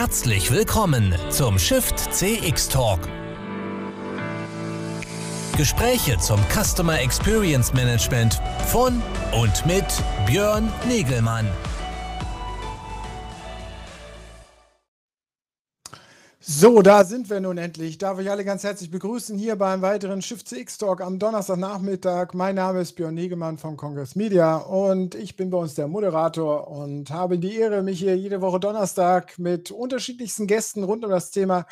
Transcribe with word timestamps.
Herzlich 0.00 0.52
willkommen 0.52 1.12
zum 1.28 1.58
Shift 1.58 1.98
CX 2.14 2.68
Talk. 2.68 3.00
Gespräche 5.56 6.16
zum 6.18 6.38
Customer 6.54 7.00
Experience 7.00 7.72
Management 7.72 8.40
von 8.68 9.02
und 9.32 9.66
mit 9.66 9.84
Björn 10.24 10.72
Negelmann. 10.86 11.48
So, 16.50 16.80
da 16.80 17.04
sind 17.04 17.28
wir 17.28 17.40
nun 17.40 17.58
endlich. 17.58 17.90
Ich 17.90 17.98
darf 17.98 18.16
euch 18.16 18.30
alle 18.30 18.42
ganz 18.42 18.64
herzlich 18.64 18.90
begrüßen 18.90 19.36
hier 19.36 19.56
beim 19.56 19.82
weiteren 19.82 20.22
Shift 20.22 20.48
CX 20.48 20.78
Talk 20.78 21.02
am 21.02 21.18
Donnerstagnachmittag. 21.18 22.32
Mein 22.32 22.54
Name 22.54 22.80
ist 22.80 22.94
Björn 22.94 23.12
Negemann 23.12 23.58
von 23.58 23.76
Congress 23.76 24.16
Media 24.16 24.56
und 24.56 25.14
ich 25.14 25.36
bin 25.36 25.50
bei 25.50 25.58
uns 25.58 25.74
der 25.74 25.88
Moderator 25.88 26.68
und 26.68 27.10
habe 27.10 27.38
die 27.38 27.54
Ehre, 27.54 27.82
mich 27.82 27.98
hier 27.98 28.16
jede 28.16 28.40
Woche 28.40 28.60
Donnerstag 28.60 29.38
mit 29.38 29.70
unterschiedlichsten 29.70 30.46
Gästen 30.46 30.84
rund 30.84 31.04
um 31.04 31.10
das 31.10 31.32
Thema 31.32 31.66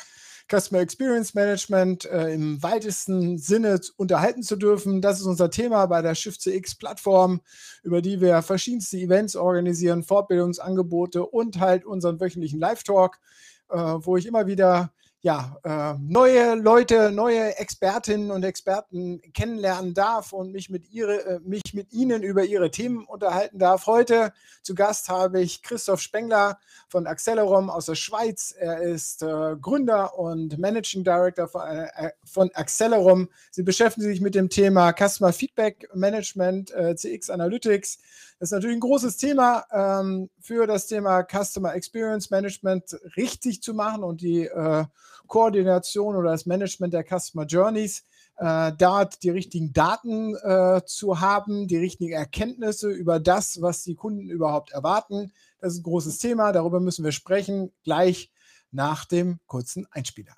Customer 0.47 0.81
Experience 0.81 1.33
Management 1.33 2.05
äh, 2.05 2.35
im 2.35 2.61
weitesten 2.61 3.39
Sinne 3.39 3.81
unterhalten 3.95 4.43
zu 4.43 4.57
dürfen. 4.57 5.01
Das 5.01 5.19
ist 5.19 5.25
unser 5.25 5.49
Thema 5.49 5.87
bei 5.87 6.03
der 6.03 6.13
Shift 6.13 6.39
CX 6.39 6.75
Plattform, 6.75 7.41
über 7.81 8.03
die 8.03 8.21
wir 8.21 8.43
verschiedenste 8.43 8.97
Events 8.97 9.35
organisieren, 9.35 10.03
Fortbildungsangebote 10.03 11.25
und 11.25 11.59
halt 11.59 11.83
unseren 11.83 12.19
wöchentlichen 12.19 12.59
Live-Talk 12.59 13.15
äh, 13.15 13.56
wo 13.69 14.17
ich 14.17 14.25
immer 14.25 14.47
wieder 14.47 14.91
ja, 15.21 15.57
äh, 15.63 15.99
neue 15.99 16.55
Leute, 16.55 17.11
neue 17.11 17.57
Expertinnen 17.57 18.29
und 18.29 18.43
Experten 18.43 19.19
kennenlernen 19.33 19.93
darf 19.93 20.31
und 20.31 20.51
mich 20.51 20.69
mit, 20.69 20.89
ihre, 20.91 21.25
äh, 21.25 21.39
mich 21.41 21.73
mit 21.73 21.91
ihnen 21.91 22.21
über 22.21 22.45
ihre 22.45 22.69
Themen 22.69 23.03
unterhalten 23.03 23.57
darf. 23.57 23.87
Heute 23.87 24.31
zu 24.61 24.75
Gast 24.75 25.09
habe 25.09 25.41
ich 25.41 25.63
Christoph 25.63 26.01
Spengler 26.01 26.59
von 26.87 27.07
Accelerom 27.07 27.69
aus 27.69 27.87
der 27.87 27.95
Schweiz. 27.95 28.53
Er 28.57 28.81
ist 28.81 29.23
äh, 29.23 29.55
Gründer 29.59 30.17
und 30.19 30.59
Managing 30.59 31.03
Director 31.03 31.47
von, 31.47 31.61
äh, 31.61 32.11
von 32.23 32.51
Accelerom. 32.53 33.27
Sie 33.49 33.63
beschäftigen 33.63 34.05
sich 34.07 34.21
mit 34.21 34.35
dem 34.35 34.49
Thema 34.49 34.93
Customer 34.93 35.33
Feedback 35.33 35.89
Management, 35.95 36.71
äh, 36.71 36.95
CX 36.95 37.31
Analytics. 37.31 37.97
Das 38.39 38.49
ist 38.49 38.53
natürlich 38.53 38.77
ein 38.77 38.81
großes 38.81 39.17
Thema 39.17 39.65
ähm, 39.71 40.29
für 40.39 40.67
das 40.67 40.85
Thema 40.85 41.23
Customer 41.23 41.73
Experience 41.73 42.29
Management 42.29 42.95
richtig 43.15 43.63
zu 43.63 43.73
machen 43.73 44.03
und 44.03 44.21
die 44.21 44.45
äh, 44.45 44.85
Koordination 45.25 46.15
oder 46.15 46.31
das 46.31 46.45
Management 46.45 46.93
der 46.93 47.03
Customer 47.03 47.45
Journeys, 47.45 48.05
äh, 48.37 48.71
dort 48.77 49.23
die 49.23 49.31
richtigen 49.31 49.73
Daten 49.73 50.35
äh, 50.35 50.81
zu 50.85 51.19
haben, 51.19 51.67
die 51.67 51.77
richtigen 51.77 52.13
Erkenntnisse 52.13 52.91
über 52.91 53.19
das, 53.19 53.59
was 53.61 53.83
die 53.83 53.95
Kunden 53.95 54.29
überhaupt 54.29 54.71
erwarten. 54.71 55.31
Das 55.59 55.73
ist 55.73 55.79
ein 55.79 55.83
großes 55.83 56.19
Thema, 56.19 56.51
darüber 56.51 56.79
müssen 56.79 57.03
wir 57.03 57.11
sprechen, 57.11 57.71
gleich 57.83 58.31
nach 58.71 59.05
dem 59.05 59.39
kurzen 59.47 59.87
Einspieler. 59.89 60.35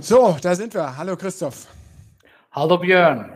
So, 0.00 0.36
da 0.40 0.54
sind 0.54 0.74
wir. 0.74 0.96
Hallo 0.96 1.16
Christoph. 1.16 1.66
Hallo 2.52 2.78
Björn. 2.78 3.32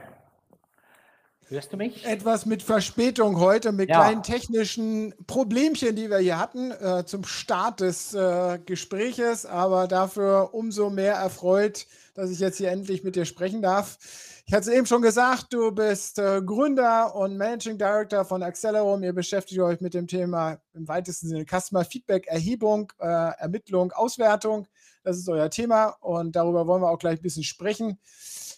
Hörst 1.49 1.73
du 1.73 1.77
mich? 1.77 2.07
Etwas 2.07 2.47
mit 2.47 2.63
Verspätung 2.63 3.39
heute, 3.39 3.73
mit 3.73 3.91
ja. 3.91 3.97
kleinen 3.97 4.23
technischen 4.23 5.13
Problemchen, 5.27 5.97
die 5.97 6.09
wir 6.09 6.19
hier 6.19 6.39
hatten 6.39 6.71
äh, 6.71 7.05
zum 7.05 7.25
Start 7.25 7.81
des 7.81 8.15
äh, 8.15 8.59
Gespräches, 8.65 9.45
aber 9.45 9.89
dafür 9.89 10.55
umso 10.55 10.89
mehr 10.89 11.15
erfreut, 11.15 11.87
dass 12.15 12.31
ich 12.31 12.39
jetzt 12.39 12.59
hier 12.59 12.71
endlich 12.71 13.03
mit 13.03 13.17
dir 13.17 13.25
sprechen 13.25 13.61
darf. 13.61 13.99
Ich 14.47 14.55
hatte 14.55 14.71
es 14.71 14.77
eben 14.77 14.87
schon 14.87 15.03
gesagt, 15.03 15.53
du 15.53 15.73
bist 15.73 16.19
äh, 16.19 16.41
Gründer 16.43 17.15
und 17.15 17.37
Managing 17.37 17.77
Director 17.77 18.25
von 18.25 18.43
Accelerum. 18.43 19.03
Ihr 19.03 19.13
beschäftigt 19.13 19.61
euch 19.61 19.81
mit 19.81 19.95
dem 19.95 20.07
Thema 20.07 20.59
im 20.75 20.87
weitesten 20.89 21.29
Sinne 21.29 21.45
Customer 21.45 21.85
Feedback, 21.85 22.29
Erhebung, 22.29 22.93
äh, 23.01 23.07
Ermittlung, 23.07 23.93
Auswertung. 23.93 24.67
Das 25.05 25.17
ist 25.19 25.29
euer 25.29 25.51
Thema 25.51 25.97
und 26.01 26.37
darüber 26.37 26.67
wollen 26.67 26.83
wir 26.83 26.91
auch 26.91 26.99
gleich 26.99 27.19
ein 27.19 27.23
bisschen 27.23 27.43
sprechen. 27.43 27.99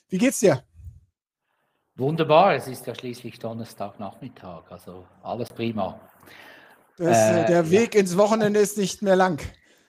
Wie 0.09 0.19
geht's 0.19 0.41
dir? 0.41 0.63
Wunderbar, 1.97 2.55
es 2.55 2.67
ist 2.67 2.87
ja 2.87 2.95
schließlich 2.95 3.39
Donnerstagnachmittag, 3.39 4.65
also 4.69 5.07
alles 5.23 5.49
prima. 5.49 5.99
Das, 6.99 7.17
äh, 7.17 7.47
der 7.47 7.71
Weg 7.71 7.95
ja. 7.95 8.01
ins 8.01 8.17
Wochenende 8.19 8.61
ist 8.61 8.77
nicht 8.77 9.01
mehr 9.01 9.17
lang. 9.17 9.41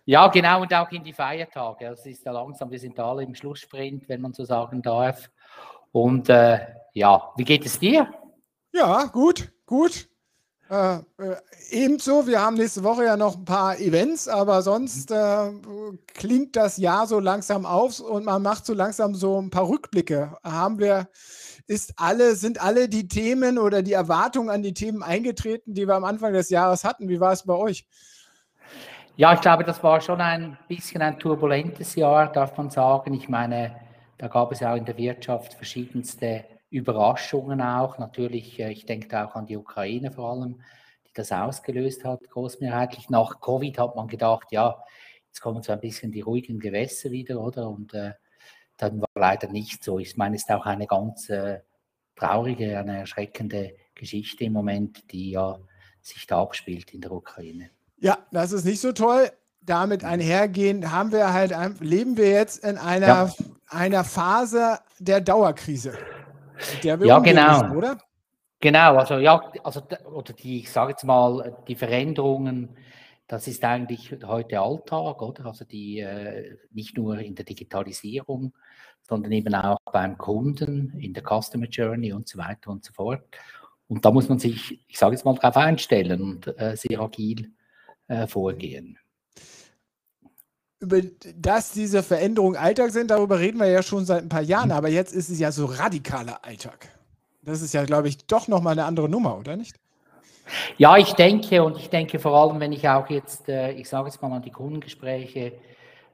Ja, 0.06 0.28
genau, 0.28 0.62
und 0.62 0.74
auch 0.74 0.92
in 0.92 1.04
die 1.04 1.14
Feiertage. 1.14 1.88
Es 1.88 2.06
ist 2.06 2.26
ja 2.26 2.32
langsam, 2.32 2.70
wir 2.70 2.80
sind 2.80 3.00
alle 3.00 3.24
im 3.24 3.34
Schlusssprint, 3.34 4.08
wenn 4.08 4.22
man 4.22 4.34
so 4.34 4.46
sagen 4.46 4.82
darf. 4.82 5.30
Und 5.92 6.30
äh, 6.30 6.60
ja, 6.94 7.34
wie 7.38 7.44
geht 7.44 7.66
es 7.66 7.80
dir? 7.80 8.08
Ja, 8.72 9.06
gut, 9.06 9.52
gut. 9.66 10.08
Äh, 10.70 10.96
äh, 10.96 11.02
ebenso, 11.70 12.26
wir 12.26 12.42
haben 12.42 12.56
nächste 12.56 12.84
Woche 12.84 13.06
ja 13.06 13.18
noch 13.18 13.38
ein 13.38 13.46
paar 13.46 13.78
Events, 13.80 14.28
aber 14.28 14.64
sonst 14.64 15.12
äh, 15.12 15.52
klingt 16.08 16.56
das 16.56 16.78
Jahr 16.78 17.06
so 17.06 17.20
langsam 17.20 17.68
auf 17.68 18.00
und 18.00 18.26
man 18.26 18.42
macht 18.42 18.66
so 18.66 18.74
langsam 18.74 19.14
so 19.14 19.40
ein 19.40 19.52
paar 19.52 19.70
Rückblicke. 19.70 20.36
Haben 20.44 20.80
wir, 20.80 21.08
ist 21.68 21.94
alle, 21.98 22.36
sind 22.36 22.62
alle 22.62 22.90
die 22.90 23.08
Themen 23.08 23.60
oder 23.60 23.84
die 23.84 23.94
Erwartungen 23.94 24.50
an 24.50 24.64
die 24.64 24.74
Themen 24.74 25.04
eingetreten, 25.04 25.76
die 25.76 25.88
wir 25.88 25.96
am 25.96 26.04
Anfang 26.04 26.34
des 26.34 26.50
Jahres 26.50 26.84
hatten? 26.84 27.10
Wie 27.10 27.20
war 27.20 27.34
es 27.34 27.44
bei 27.44 27.54
euch? 27.54 27.88
Ja, 29.18 29.34
ich 29.34 29.42
glaube, 29.42 29.64
das 29.64 29.82
war 29.84 30.02
schon 30.02 30.20
ein 30.20 30.58
bisschen 30.68 31.02
ein 31.02 31.20
turbulentes 31.20 31.96
Jahr, 31.96 32.32
darf 32.32 32.58
man 32.58 32.72
sagen. 32.72 33.14
Ich 33.14 33.30
meine, 33.30 33.76
da 34.18 34.28
gab 34.28 34.52
es 34.52 34.62
ja 34.62 34.74
auch 34.74 34.78
in 34.78 34.86
der 34.86 34.98
Wirtschaft 34.98 35.54
verschiedenste 35.54 36.44
Überraschungen 36.70 37.62
auch. 37.62 37.98
Natürlich, 37.98 38.60
äh, 38.60 38.72
ich 38.72 38.86
denke 38.86 39.26
auch 39.26 39.36
an 39.36 39.46
die 39.46 39.58
Ukraine 39.58 40.12
vor 40.12 40.32
allem, 40.32 40.62
die 41.08 41.14
das 41.14 41.32
ausgelöst 41.32 42.04
hat, 42.04 42.28
großmehrheitlich. 42.30 43.10
Nach 43.10 43.40
Covid 43.40 43.78
hat 43.80 43.96
man 43.96 44.08
gedacht, 44.08 44.48
ja, 44.52 44.78
jetzt 45.28 45.42
kommen 45.42 45.64
so 45.64 45.72
ein 45.72 45.80
bisschen 45.80 46.12
die 46.12 46.22
ruhigen 46.22 46.60
Gewässer 46.60 47.12
wieder, 47.12 47.40
oder? 47.40 47.70
Und 47.70 47.94
äh, 47.94 48.14
dann 48.78 49.00
war 49.02 49.10
leider 49.16 49.48
nicht 49.48 49.84
so. 49.84 50.00
Ich 50.00 50.18
meine, 50.18 50.36
es 50.36 50.44
ist 50.44 50.52
auch 50.52 50.66
eine 50.66 50.88
ganz 50.88 51.30
äh, 51.30 51.60
traurige, 52.16 52.78
eine 52.78 53.00
erschreckende 53.00 53.76
Geschichte 53.94 54.46
im 54.46 54.54
Moment, 54.54 55.12
die 55.12 55.32
ja 55.32 55.58
sich 56.02 56.28
da 56.28 56.42
abspielt 56.42 56.94
in 56.94 57.02
der 57.02 57.12
Ukraine. 57.12 57.70
Ja, 57.98 58.18
das 58.32 58.52
ist 58.52 58.66
nicht 58.66 58.82
so 58.82 58.92
toll. 58.92 59.32
Damit 59.62 60.04
einhergehend 60.04 60.92
haben 60.92 61.12
wir 61.12 61.34
halt, 61.34 61.52
leben 61.80 62.18
wir 62.18 62.30
jetzt 62.30 62.64
in 62.64 62.78
einer, 62.78 63.08
ja. 63.08 63.34
einer 63.68 64.04
Phase 64.04 64.80
der 65.00 65.22
Dauerkrise 65.22 65.98
ja, 66.84 67.20
genau. 67.20 67.64
Müssen, 67.64 67.78
oder? 67.78 67.98
Genau, 68.60 68.96
also 68.96 69.18
ja, 69.20 69.52
also 69.64 69.82
oder 70.12 70.34
die, 70.34 70.60
ich 70.60 70.72
sage 70.72 70.92
jetzt 70.92 71.04
mal, 71.04 71.58
die 71.68 71.76
Veränderungen, 71.76 72.78
das 73.28 73.48
ist 73.48 73.64
eigentlich 73.64 74.16
heute 74.26 74.60
Alltag, 74.60 75.22
oder? 75.22 75.46
Also 75.46 75.66
die 75.66 76.00
äh, 76.00 76.58
nicht 76.72 76.98
nur 76.98 77.20
in 77.20 77.36
der 77.36 77.46
Digitalisierung, 77.46 78.54
sondern 79.02 79.32
eben 79.32 79.54
auch 79.54 79.78
beim 79.92 80.18
Kunden, 80.18 80.98
in 81.00 81.14
der 81.14 81.24
Customer 81.24 81.68
Journey 81.68 82.14
und 82.14 82.28
so 82.28 82.38
weiter 82.38 82.72
und 82.72 82.84
so 82.84 82.94
fort. 82.94 83.24
Und 83.88 84.04
da 84.06 84.12
muss 84.12 84.30
man 84.30 84.40
sich, 84.40 84.84
ich 84.88 84.98
sage 84.98 85.14
jetzt 85.14 85.26
mal, 85.26 85.36
darauf 85.36 85.58
einstellen 85.58 86.22
und 86.22 86.48
äh, 86.60 86.76
sehr 86.76 87.00
agil 87.00 87.52
äh, 88.08 88.26
vorgehen 88.28 88.98
über 90.86 91.02
dass 91.36 91.72
diese 91.72 92.04
Veränderungen 92.04 92.56
Alltag 92.56 92.92
sind, 92.92 93.12
darüber 93.12 93.40
reden 93.40 93.60
wir 93.60 93.68
ja 93.68 93.84
schon 93.84 94.06
seit 94.06 94.24
ein 94.24 94.30
paar 94.30 94.42
Jahren, 94.42 94.72
aber 94.72 94.90
jetzt 94.90 95.14
ist 95.14 95.30
es 95.30 95.40
ja 95.40 95.52
so 95.52 95.66
radikaler 95.66 96.40
Alltag. 96.44 96.90
Das 97.42 97.62
ist 97.62 97.74
ja, 97.74 97.84
glaube 97.86 98.08
ich, 98.08 98.26
doch 98.26 98.48
nochmal 98.48 98.74
eine 98.74 98.86
andere 98.86 99.10
Nummer, 99.10 99.38
oder 99.38 99.56
nicht? 99.56 99.76
Ja, 100.78 100.98
ich 100.98 101.14
denke 101.14 101.64
und 101.64 101.78
ich 101.78 101.90
denke 101.90 102.20
vor 102.20 102.34
allem, 102.36 102.60
wenn 102.60 102.72
ich 102.72 102.88
auch 102.88 103.10
jetzt, 103.10 103.50
äh, 103.50 103.72
ich 103.72 103.90
sage 103.90 104.10
jetzt 104.10 104.22
mal 104.22 104.32
an 104.32 104.44
die 104.44 104.52
Kundengespräche 104.52 105.54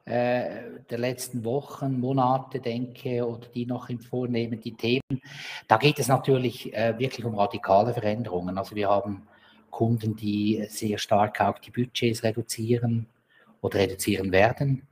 äh, 0.04 0.44
der 0.90 0.98
letzten 0.98 1.44
Wochen, 1.44 2.00
Monate 2.00 2.60
denke 2.60 3.26
oder 3.26 3.46
die 3.54 3.66
noch 3.66 3.88
im 3.88 4.00
Vornehmen, 4.00 4.60
die 4.60 4.74
Themen, 4.74 5.20
da 5.68 5.76
geht 5.76 5.98
es 5.98 6.08
natürlich 6.08 6.72
äh, 6.74 6.98
wirklich 6.98 7.26
um 7.26 7.34
radikale 7.34 7.92
Veränderungen. 7.92 8.56
Also 8.56 8.74
wir 8.74 8.88
haben 8.88 9.26
Kunden, 9.70 10.16
die 10.16 10.64
sehr 10.68 10.98
stark 10.98 11.40
auch 11.40 11.58
die 11.58 11.70
Budgets 11.70 12.22
reduzieren, 12.22 13.06
oder 13.62 13.78
reduzieren 13.78 14.30
werden. 14.30 14.86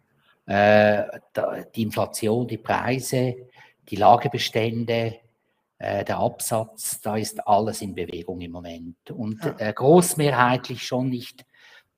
Äh, 0.47 1.05
die 1.75 1.83
Inflation, 1.83 2.49
die 2.49 2.57
Preise, 2.57 3.37
die 3.89 3.97
Lagerbestände, 3.97 5.17
äh, 5.79 6.05
der 6.05 6.19
Absatz, 6.19 7.01
da 7.03 7.17
ist 7.17 7.47
alles 7.47 7.83
in 7.83 7.95
Bewegung 7.95 8.41
im 8.41 8.53
Moment 8.53 9.11
und 9.11 9.41
äh, 9.59 9.73
großmehrheitlich 9.73 10.87
schon 10.87 11.11
nicht 11.11 11.45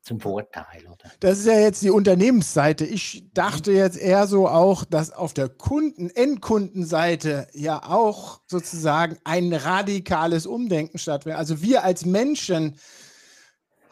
zum 0.03 0.19
Vorteil, 0.19 0.83
oder? 0.87 1.11
Das 1.21 1.39
ist 1.39 1.47
ja 1.47 1.59
jetzt 1.61 1.83
die 1.83 1.91
Unternehmensseite. 1.91 2.85
Ich 2.85 3.25
dachte 3.35 3.71
jetzt 3.71 3.97
eher 3.97 4.27
so 4.27 4.49
auch, 4.49 4.85
dass 4.85 5.13
auf 5.13 5.33
der 5.33 5.49
Kunden, 5.49 6.11
Endkundenseite 6.11 7.47
ja 7.53 7.83
auch 7.89 8.41
sozusagen 8.47 9.19
ein 9.25 9.53
radikales 9.53 10.47
Umdenken 10.47 10.99
stattfindet. 10.99 11.39
Also 11.39 11.63
wir 11.63 11.85
als 11.85 12.05
Menschen 12.05 12.77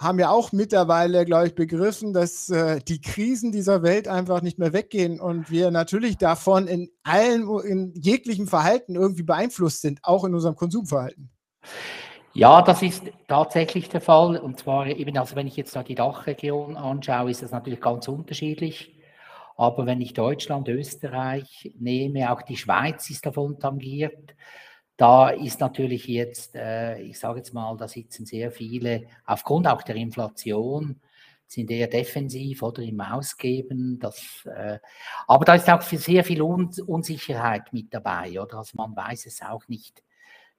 haben 0.00 0.18
ja 0.18 0.30
auch 0.30 0.52
mittlerweile, 0.52 1.26
glaube 1.26 1.48
ich, 1.48 1.54
begriffen, 1.54 2.14
dass 2.14 2.48
äh, 2.48 2.80
die 2.80 3.02
Krisen 3.02 3.52
dieser 3.52 3.82
Welt 3.82 4.08
einfach 4.08 4.40
nicht 4.40 4.58
mehr 4.58 4.72
weggehen 4.72 5.20
und 5.20 5.50
wir 5.50 5.70
natürlich 5.70 6.16
davon 6.16 6.66
in 6.66 6.90
allen, 7.02 7.46
in 7.60 7.92
jeglichem 7.94 8.46
Verhalten 8.46 8.96
irgendwie 8.96 9.22
beeinflusst 9.22 9.82
sind, 9.82 10.00
auch 10.02 10.24
in 10.24 10.34
unserem 10.34 10.56
Konsumverhalten. 10.56 11.30
Ja, 12.32 12.62
das 12.62 12.80
ist 12.80 13.04
tatsächlich 13.28 13.90
der 13.90 14.00
Fall. 14.00 14.38
Und 14.38 14.58
zwar 14.58 14.86
eben, 14.86 15.18
also 15.18 15.36
wenn 15.36 15.46
ich 15.46 15.56
jetzt 15.56 15.76
da 15.76 15.82
die 15.82 15.96
Dachregion 15.96 16.78
anschaue, 16.78 17.30
ist 17.30 17.42
das 17.42 17.50
natürlich 17.50 17.80
ganz 17.80 18.08
unterschiedlich. 18.08 18.96
Aber 19.56 19.84
wenn 19.84 20.00
ich 20.00 20.14
Deutschland, 20.14 20.68
Österreich 20.68 21.74
nehme, 21.78 22.32
auch 22.32 22.40
die 22.40 22.56
Schweiz 22.56 23.10
ist 23.10 23.26
davon 23.26 23.58
tangiert, 23.58 24.34
da 25.00 25.30
ist 25.30 25.60
natürlich 25.60 26.06
jetzt, 26.06 26.54
äh, 26.54 27.00
ich 27.00 27.18
sage 27.18 27.38
jetzt 27.38 27.54
mal, 27.54 27.74
da 27.78 27.88
sitzen 27.88 28.26
sehr 28.26 28.52
viele, 28.52 29.04
aufgrund 29.24 29.66
auch 29.66 29.80
der 29.80 29.96
Inflation, 29.96 31.00
sind 31.46 31.70
eher 31.70 31.88
defensiv 31.88 32.62
oder 32.62 32.82
im 32.82 33.00
Ausgeben. 33.00 33.98
Das, 33.98 34.44
äh, 34.44 34.78
aber 35.26 35.44
da 35.46 35.54
ist 35.54 35.70
auch 35.70 35.80
sehr 35.80 36.22
viel 36.22 36.42
Un 36.42 36.70
Unsicherheit 36.86 37.72
mit 37.72 37.94
dabei, 37.94 38.38
oder? 38.40 38.58
Also 38.58 38.76
man 38.76 38.94
weiß 38.94 39.24
es 39.24 39.40
auch 39.40 39.66
nicht 39.68 40.02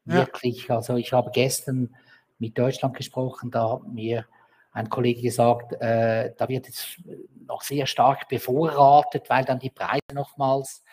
wirklich. 0.05 0.67
Ja. 0.67 0.77
Also 0.77 0.95
ich 0.95 1.13
habe 1.13 1.29
gestern 1.31 1.95
mit 2.39 2.57
Deutschland 2.57 2.97
gesprochen, 2.97 3.51
da 3.51 3.73
hat 3.73 3.88
mir 3.93 4.25
ein 4.73 4.89
Kollege 4.89 5.21
gesagt, 5.21 5.73
äh, 5.73 6.33
da 6.35 6.49
wird 6.49 6.67
es 6.67 6.99
noch 7.45 7.61
sehr 7.61 7.85
stark 7.85 8.27
bevorratet, 8.27 9.29
weil 9.29 9.45
dann 9.45 9.59
die 9.59 9.69
Preise 9.69 10.01
nochmals 10.13 10.83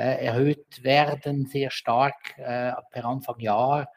erhöht 0.00 0.82
werden, 0.82 1.46
sehr 1.46 1.70
stark 1.70 2.38
äh, 2.38 2.72
per 2.90 3.04
Anfang 3.04 3.38
Jahr. 3.40 3.88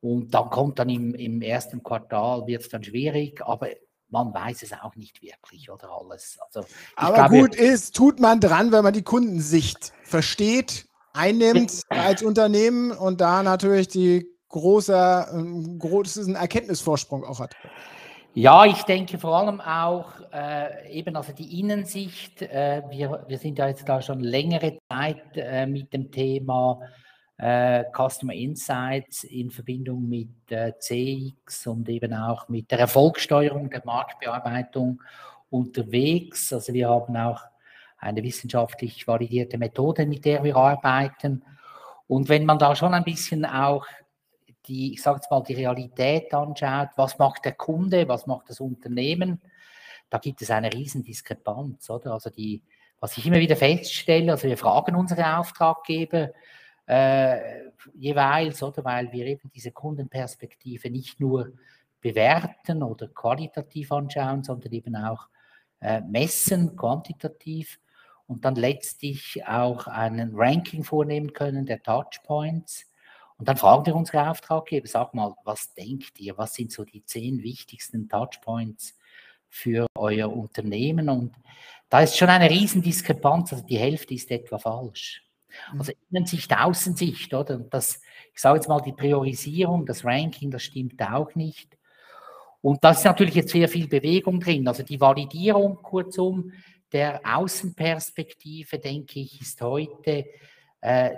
Und 0.00 0.34
dann 0.34 0.50
kommt 0.50 0.78
dann 0.78 0.88
im, 0.88 1.14
im 1.14 1.42
ersten 1.42 1.82
Quartal, 1.82 2.46
wird 2.46 2.62
es 2.62 2.68
dann 2.68 2.82
schwierig, 2.82 3.42
aber 3.44 3.68
man 4.08 4.34
weiß 4.34 4.62
es 4.62 4.72
auch 4.72 4.96
nicht 4.96 5.22
wirklich 5.22 5.70
oder 5.70 5.90
alles. 5.90 6.38
Also, 6.40 6.66
aber 6.96 7.14
glaube, 7.14 7.38
gut 7.38 7.54
ist, 7.54 7.94
tut 7.94 8.18
man 8.18 8.40
dran, 8.40 8.72
wenn 8.72 8.82
man 8.82 8.92
die 8.92 9.02
Kundensicht 9.02 9.92
versteht 10.02 10.86
einnimmt 11.12 11.82
als 11.88 12.22
Unternehmen 12.22 12.92
und 12.92 13.20
da 13.20 13.42
natürlich 13.42 13.88
die 13.88 14.26
große, 14.48 15.28
ähm, 15.32 15.78
großen 15.78 16.34
Erkenntnisvorsprung 16.34 17.24
auch 17.24 17.40
hat. 17.40 17.54
Ja, 18.34 18.64
ich 18.64 18.84
denke 18.84 19.18
vor 19.18 19.36
allem 19.36 19.60
auch 19.60 20.12
äh, 20.32 20.88
eben 20.88 21.16
also 21.16 21.32
die 21.32 21.58
Innensicht. 21.58 22.42
Äh, 22.42 22.82
wir, 22.88 23.24
wir 23.26 23.38
sind 23.38 23.58
ja 23.58 23.66
jetzt 23.66 23.88
da 23.88 24.00
schon 24.00 24.20
längere 24.20 24.78
Zeit 24.88 25.36
äh, 25.36 25.66
mit 25.66 25.92
dem 25.92 26.12
Thema 26.12 26.80
äh, 27.38 27.84
Customer 27.92 28.32
Insights 28.32 29.24
in 29.24 29.50
Verbindung 29.50 30.08
mit 30.08 30.28
äh, 30.50 30.74
CX 30.78 31.66
und 31.66 31.88
eben 31.88 32.14
auch 32.14 32.48
mit 32.48 32.70
der 32.70 32.78
Erfolgssteuerung 32.78 33.68
der 33.68 33.82
Marktbearbeitung 33.84 35.02
unterwegs. 35.50 36.52
Also 36.52 36.72
wir 36.72 36.88
haben 36.88 37.16
auch 37.16 37.42
eine 37.98 38.22
wissenschaftlich 38.22 39.08
validierte 39.08 39.58
Methode, 39.58 40.06
mit 40.06 40.24
der 40.24 40.44
wir 40.44 40.54
arbeiten. 40.54 41.42
Und 42.06 42.28
wenn 42.28 42.44
man 42.44 42.60
da 42.60 42.76
schon 42.76 42.94
ein 42.94 43.04
bisschen 43.04 43.44
auch 43.44 43.86
die, 44.66 44.94
ich 44.94 45.02
sage 45.02 45.16
jetzt 45.16 45.30
mal, 45.30 45.42
die 45.42 45.54
Realität 45.54 46.32
anschaut, 46.34 46.90
was 46.96 47.18
macht 47.18 47.44
der 47.44 47.52
Kunde, 47.52 48.08
was 48.08 48.26
macht 48.26 48.50
das 48.50 48.60
Unternehmen, 48.60 49.40
da 50.10 50.18
gibt 50.18 50.42
es 50.42 50.50
eine 50.50 50.72
riesen 50.72 51.04
Diskrepanz, 51.04 51.88
oder? 51.88 52.12
Also 52.12 52.30
die, 52.30 52.62
was 52.98 53.16
ich 53.16 53.26
immer 53.26 53.38
wieder 53.38 53.56
feststelle, 53.56 54.32
also 54.32 54.48
wir 54.48 54.58
fragen 54.58 54.96
unsere 54.96 55.38
Auftraggeber 55.38 56.30
äh, 56.86 57.70
jeweils, 57.94 58.62
oder, 58.62 58.84
weil 58.84 59.12
wir 59.12 59.26
eben 59.26 59.50
diese 59.54 59.70
Kundenperspektive 59.70 60.90
nicht 60.90 61.20
nur 61.20 61.52
bewerten 62.00 62.82
oder 62.82 63.08
qualitativ 63.08 63.92
anschauen, 63.92 64.42
sondern 64.42 64.72
eben 64.72 64.96
auch 64.96 65.28
äh, 65.80 66.00
messen, 66.00 66.76
quantitativ 66.76 67.78
und 68.26 68.44
dann 68.44 68.56
letztlich 68.56 69.46
auch 69.46 69.86
einen 69.86 70.32
Ranking 70.34 70.84
vornehmen 70.84 71.32
können 71.32 71.66
der 71.66 71.82
Touchpoints. 71.82 72.86
Und 73.40 73.48
dann 73.48 73.56
fragen 73.56 73.86
wir 73.86 73.96
unsere 73.96 74.30
Auftraggeber, 74.30 74.86
sag 74.86 75.14
mal, 75.14 75.34
was 75.44 75.72
denkt 75.72 76.20
ihr, 76.20 76.36
was 76.36 76.52
sind 76.52 76.70
so 76.70 76.84
die 76.84 77.02
zehn 77.06 77.42
wichtigsten 77.42 78.06
Touchpoints 78.06 78.98
für 79.48 79.86
euer 79.96 80.30
Unternehmen? 80.30 81.08
Und 81.08 81.34
da 81.88 82.00
ist 82.02 82.18
schon 82.18 82.28
eine 82.28 82.50
Riesendiskrepanz, 82.50 83.54
also 83.54 83.64
die 83.64 83.78
Hälfte 83.78 84.12
ist 84.12 84.30
etwa 84.30 84.58
falsch. 84.58 85.26
Mhm. 85.72 85.80
Also 85.80 85.92
Innensicht, 86.10 86.54
Außensicht, 86.54 87.32
oder? 87.32 87.54
Und 87.56 87.72
das, 87.72 88.02
ich 88.34 88.40
sage 88.42 88.56
jetzt 88.56 88.68
mal, 88.68 88.82
die 88.82 88.92
Priorisierung, 88.92 89.86
das 89.86 90.04
Ranking, 90.04 90.50
das 90.50 90.62
stimmt 90.64 91.00
auch 91.02 91.34
nicht. 91.34 91.78
Und 92.60 92.84
da 92.84 92.90
ist 92.90 93.06
natürlich 93.06 93.36
jetzt 93.36 93.52
sehr 93.52 93.70
viel 93.70 93.88
Bewegung 93.88 94.38
drin. 94.38 94.68
Also 94.68 94.82
die 94.82 95.00
Validierung, 95.00 95.76
kurzum, 95.76 96.52
der 96.92 97.22
Außenperspektive, 97.24 98.78
denke 98.78 99.20
ich, 99.20 99.40
ist 99.40 99.62
heute 99.62 100.26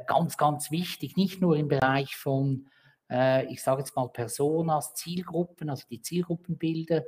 ganz, 0.07 0.37
ganz 0.37 0.71
wichtig, 0.71 1.17
nicht 1.17 1.41
nur 1.41 1.57
im 1.57 1.69
Bereich 1.69 2.17
von, 2.17 2.69
äh, 3.11 3.47
ich 3.47 3.63
sage 3.63 3.81
jetzt 3.81 3.95
mal, 3.95 4.09
Personas, 4.09 4.95
Zielgruppen, 4.95 5.71
also 5.71 5.85
die 5.89 6.01
Zielgruppenbilder, 6.01 7.05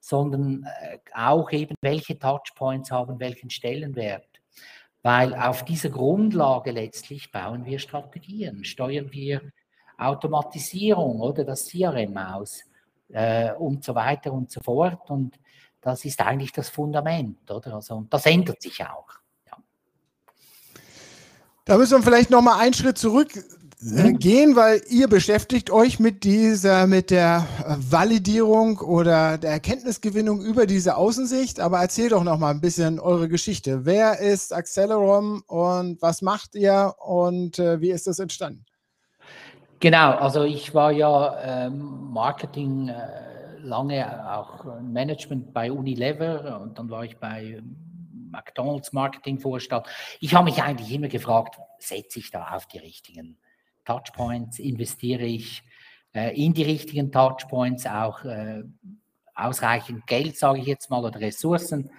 sondern 0.00 0.64
äh, 0.80 0.98
auch 1.14 1.50
eben, 1.52 1.74
welche 1.80 2.18
Touchpoints 2.18 2.90
haben 2.90 3.18
welchen 3.18 3.50
Stellenwert. 3.50 4.28
Weil 5.02 5.34
auf 5.34 5.64
dieser 5.64 5.90
Grundlage 5.90 6.72
letztlich 6.72 7.30
bauen 7.30 7.64
wir 7.64 7.78
Strategien, 7.78 8.64
steuern 8.64 9.12
wir 9.12 9.40
Automatisierung 9.98 11.20
oder 11.20 11.44
das 11.44 11.68
CRM 11.68 12.16
aus 12.16 12.64
äh, 13.10 13.52
und 13.52 13.84
so 13.84 13.94
weiter 13.94 14.32
und 14.32 14.50
so 14.50 14.60
fort. 14.60 15.08
Und 15.08 15.38
das 15.80 16.04
ist 16.04 16.20
eigentlich 16.20 16.52
das 16.52 16.68
Fundament, 16.68 17.50
oder? 17.50 17.74
Also, 17.74 17.94
und 17.94 18.12
das 18.12 18.26
ändert 18.26 18.60
sich 18.60 18.84
auch. 18.84 19.08
Da 21.66 21.76
müssen 21.78 21.98
wir 21.98 22.02
vielleicht 22.04 22.30
noch 22.30 22.42
mal 22.42 22.60
einen 22.60 22.74
Schritt 22.74 22.96
zurück 22.96 23.34
äh, 23.34 24.10
mhm. 24.10 24.18
gehen, 24.20 24.54
weil 24.54 24.82
ihr 24.88 25.08
beschäftigt 25.08 25.68
euch 25.68 25.98
mit 25.98 26.22
dieser, 26.22 26.86
mit 26.86 27.10
der 27.10 27.44
Validierung 27.66 28.78
oder 28.78 29.36
der 29.36 29.50
Erkenntnisgewinnung 29.50 30.40
über 30.40 30.66
diese 30.66 30.96
Außensicht. 30.96 31.58
Aber 31.58 31.80
erzählt 31.80 32.12
doch 32.12 32.22
noch 32.22 32.38
mal 32.38 32.52
ein 32.52 32.60
bisschen 32.60 33.00
eure 33.00 33.28
Geschichte. 33.28 33.84
Wer 33.84 34.20
ist 34.20 34.54
Accelerom 34.54 35.42
und 35.48 36.00
was 36.00 36.22
macht 36.22 36.54
ihr 36.54 36.94
und 37.04 37.58
äh, 37.58 37.80
wie 37.80 37.90
ist 37.90 38.06
das 38.06 38.20
entstanden? 38.20 38.64
Genau, 39.80 40.12
also 40.12 40.44
ich 40.44 40.72
war 40.72 40.92
ja 40.92 41.66
ähm, 41.66 42.12
Marketing 42.12 42.90
äh, 42.90 43.58
lange 43.58 44.32
auch 44.32 44.64
Management 44.80 45.52
bei 45.52 45.72
Unilever 45.72 46.60
und 46.62 46.78
dann 46.78 46.88
war 46.90 47.04
ich 47.04 47.16
bei 47.16 47.60
McDonald's 48.36 48.92
Marketingvorstand. 48.92 49.86
Ich 50.20 50.34
habe 50.34 50.44
mich 50.44 50.62
eigentlich 50.62 50.92
immer 50.92 51.08
gefragt, 51.08 51.58
setze 51.78 52.18
ich 52.18 52.30
da 52.30 52.54
auf 52.54 52.66
die 52.66 52.78
richtigen 52.78 53.38
Touchpoints, 53.84 54.58
investiere 54.58 55.24
ich 55.24 55.62
äh, 56.14 56.36
in 56.36 56.52
die 56.52 56.64
richtigen 56.64 57.10
Touchpoints 57.10 57.86
auch 57.86 58.24
äh, 58.24 58.62
ausreichend 59.34 60.06
Geld, 60.06 60.36
sage 60.36 60.60
ich 60.60 60.66
jetzt 60.66 60.90
mal, 60.90 61.04
oder 61.04 61.20
Ressourcen. 61.20 61.90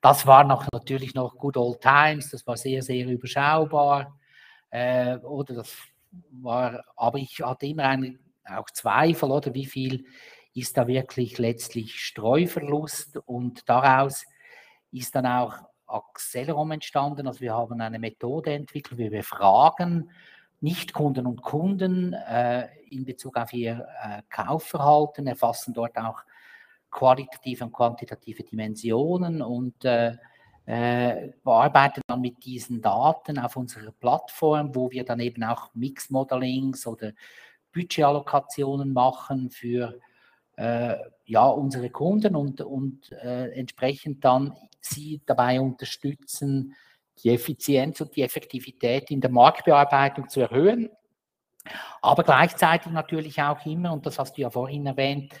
Das 0.00 0.26
war 0.26 0.44
noch, 0.44 0.66
natürlich 0.72 1.14
noch 1.14 1.36
Good 1.36 1.56
Old 1.56 1.80
Times, 1.80 2.30
das 2.30 2.46
war 2.46 2.56
sehr, 2.56 2.82
sehr 2.82 3.06
überschaubar. 3.06 4.18
Äh, 4.70 5.16
oder 5.18 5.54
das 5.54 5.76
war, 6.30 6.84
aber 6.96 7.18
ich 7.18 7.40
hatte 7.40 7.66
immer 7.66 7.84
einen, 7.84 8.18
auch 8.44 8.70
Zweifel, 8.70 9.30
oder 9.30 9.54
wie 9.54 9.66
viel 9.66 10.04
ist 10.54 10.76
da 10.76 10.86
wirklich 10.86 11.38
letztlich 11.38 12.00
Streuverlust 12.04 13.16
und 13.26 13.68
daraus 13.68 14.24
ist 14.90 15.14
dann 15.14 15.26
auch 15.26 15.54
Accelerom 15.92 16.72
entstanden. 16.72 17.26
Also 17.26 17.40
wir 17.40 17.54
haben 17.54 17.80
eine 17.80 17.98
Methode 17.98 18.52
entwickelt, 18.52 18.98
wie 18.98 19.12
wir 19.12 19.24
fragen 19.24 20.10
Nichtkunden 20.62 21.26
und 21.26 21.42
Kunden 21.42 22.12
äh, 22.12 22.68
in 22.88 23.04
Bezug 23.04 23.36
auf 23.36 23.52
ihr 23.52 23.86
äh, 24.02 24.22
Kaufverhalten, 24.30 25.26
erfassen 25.26 25.74
dort 25.74 25.98
auch 25.98 26.22
qualitative 26.90 27.64
und 27.64 27.72
quantitative 27.72 28.44
Dimensionen 28.44 29.42
und 29.42 29.84
äh, 29.84 30.16
äh, 30.66 31.30
bearbeiten 31.42 32.02
dann 32.06 32.20
mit 32.20 32.44
diesen 32.44 32.80
Daten 32.80 33.40
auf 33.40 33.56
unserer 33.56 33.90
Plattform, 33.90 34.72
wo 34.74 34.90
wir 34.92 35.04
dann 35.04 35.18
eben 35.18 35.42
auch 35.42 35.74
Mix-Modelings 35.74 36.86
oder 36.86 37.12
Budgetallokationen 37.72 38.92
machen 38.92 39.50
für 39.50 39.98
ja, 40.54 41.46
unsere 41.46 41.88
Kunden 41.90 42.36
und, 42.36 42.60
und 42.60 43.10
äh, 43.12 43.50
entsprechend 43.52 44.24
dann 44.24 44.54
sie 44.80 45.22
dabei 45.24 45.60
unterstützen, 45.60 46.74
die 47.22 47.30
Effizienz 47.30 48.00
und 48.00 48.14
die 48.16 48.22
Effektivität 48.22 49.10
in 49.10 49.20
der 49.20 49.30
Marktbearbeitung 49.30 50.28
zu 50.28 50.40
erhöhen. 50.40 50.90
Aber 52.00 52.24
gleichzeitig 52.24 52.92
natürlich 52.92 53.40
auch 53.40 53.64
immer, 53.64 53.92
und 53.92 54.04
das 54.04 54.18
hast 54.18 54.36
du 54.36 54.42
ja 54.42 54.50
vorhin 54.50 54.86
erwähnt, 54.86 55.32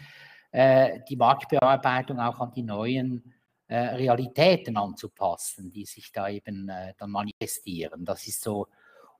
äh, 0.52 1.00
die 1.08 1.16
Marktbearbeitung 1.16 2.20
auch 2.20 2.38
an 2.40 2.52
die 2.54 2.62
neuen 2.62 3.34
äh, 3.66 3.76
Realitäten 3.76 4.76
anzupassen, 4.76 5.70
die 5.70 5.84
sich 5.84 6.12
da 6.12 6.28
eben 6.28 6.68
äh, 6.68 6.94
dann 6.98 7.10
manifestieren. 7.10 8.04
Das 8.04 8.26
ist 8.26 8.42
so 8.42 8.68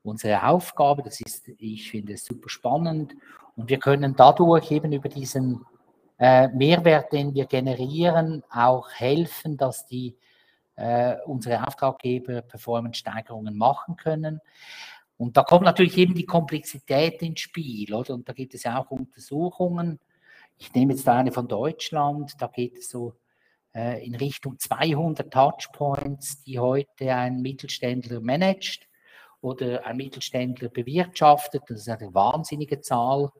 unsere 0.02 0.44
Aufgabe. 0.46 1.02
Das 1.02 1.20
ist, 1.20 1.48
ich 1.58 1.90
finde 1.90 2.12
es 2.12 2.24
super 2.24 2.48
spannend. 2.48 3.14
Und 3.56 3.68
wir 3.68 3.78
können 3.78 4.14
dadurch 4.16 4.70
eben 4.70 4.92
über 4.92 5.08
diesen 5.08 5.64
äh, 6.18 6.48
Mehrwert, 6.48 7.12
den 7.12 7.34
wir 7.34 7.46
generieren, 7.46 8.42
auch 8.50 8.90
helfen, 8.92 9.56
dass 9.56 9.86
die 9.86 10.16
äh, 10.76 11.16
unsere 11.26 11.66
Auftraggeber 11.66 12.42
Performance-Steigerungen 12.42 13.56
machen 13.56 13.96
können. 13.96 14.40
Und 15.16 15.36
da 15.36 15.42
kommt 15.42 15.64
natürlich 15.64 15.96
eben 15.98 16.14
die 16.14 16.26
Komplexität 16.26 17.22
ins 17.22 17.40
Spiel, 17.40 17.94
oder? 17.94 18.14
Und 18.14 18.28
da 18.28 18.32
gibt 18.32 18.54
es 18.54 18.64
ja 18.64 18.78
auch 18.78 18.90
Untersuchungen. 18.90 20.00
Ich 20.58 20.72
nehme 20.74 20.94
jetzt 20.94 21.08
eine 21.08 21.32
von 21.32 21.48
Deutschland, 21.48 22.34
da 22.40 22.46
geht 22.46 22.78
es 22.78 22.88
so 22.88 23.14
äh, 23.74 24.04
in 24.04 24.14
Richtung 24.14 24.58
200 24.58 25.32
Touchpoints, 25.32 26.42
die 26.42 26.58
heute 26.58 27.14
ein 27.14 27.40
Mittelständler 27.42 28.20
managt 28.20 28.88
oder 29.40 29.86
ein 29.86 29.96
Mittelständler 29.96 30.68
bewirtschaftet. 30.68 31.62
Das 31.68 31.80
ist 31.80 31.88
eine 31.88 32.12
wahnsinnige 32.14 32.80
Zahl. 32.80 33.30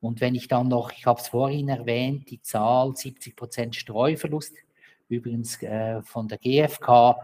Und 0.00 0.20
wenn 0.20 0.34
ich 0.34 0.48
dann 0.48 0.68
noch, 0.68 0.92
ich 0.92 1.06
habe 1.06 1.20
es 1.20 1.28
vorhin 1.28 1.68
erwähnt, 1.68 2.30
die 2.30 2.40
Zahl 2.40 2.96
70 2.96 3.36
Prozent 3.36 3.76
Streuverlust, 3.76 4.54
übrigens 5.08 5.62
äh, 5.62 6.02
von 6.02 6.28
der 6.28 6.38
GfK, 6.38 7.16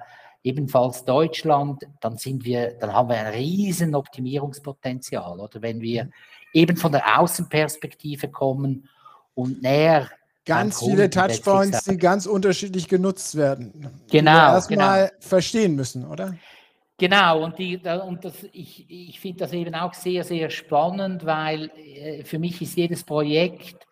ebenfalls 0.43 1.05
Deutschland, 1.05 1.87
dann 2.01 2.19
sind 2.19 2.45
wir, 2.45 2.75
dann 2.79 2.93
haben 2.93 3.09
wir 3.09 3.17
ein 3.17 3.33
riesen 3.33 3.95
Optimierungspotenzial. 3.95 5.41
Oder 5.41 5.63
wenn 5.63 5.81
wir 5.81 6.11
eben 6.53 6.77
von 6.77 6.93
der 6.93 7.19
Außenperspektive 7.19 8.29
kommen 8.29 8.89
und 9.35 9.63
näher 9.63 10.09
ganz 10.45 10.79
viele 10.79 11.11
Touchpoints, 11.11 11.85
die 11.85 11.97
ganz 11.97 12.27
unterschiedlich 12.27 12.89
genutzt 12.89 13.35
werden. 13.35 13.91
Genau. 14.11 14.55
Erstmal 14.55 15.07
genau. 15.09 15.21
verstehen 15.21 15.75
müssen, 15.75 16.07
oder? 16.07 16.37
Genau, 16.99 17.45
und, 17.45 17.59
die, 17.59 17.77
und 17.77 18.25
das, 18.25 18.45
ich, 18.53 18.87
ich 18.89 19.21
finde 19.21 19.41
das 19.41 19.53
eben 19.53 19.75
auch 19.75 19.93
sehr, 19.93 20.25
sehr 20.25 20.49
spannend, 20.49 21.27
weil 21.27 21.71
äh, 21.77 22.25
für 22.25 22.39
mich 22.39 22.63
ist 22.63 22.77
jedes 22.77 23.05
Projekt 23.05 23.87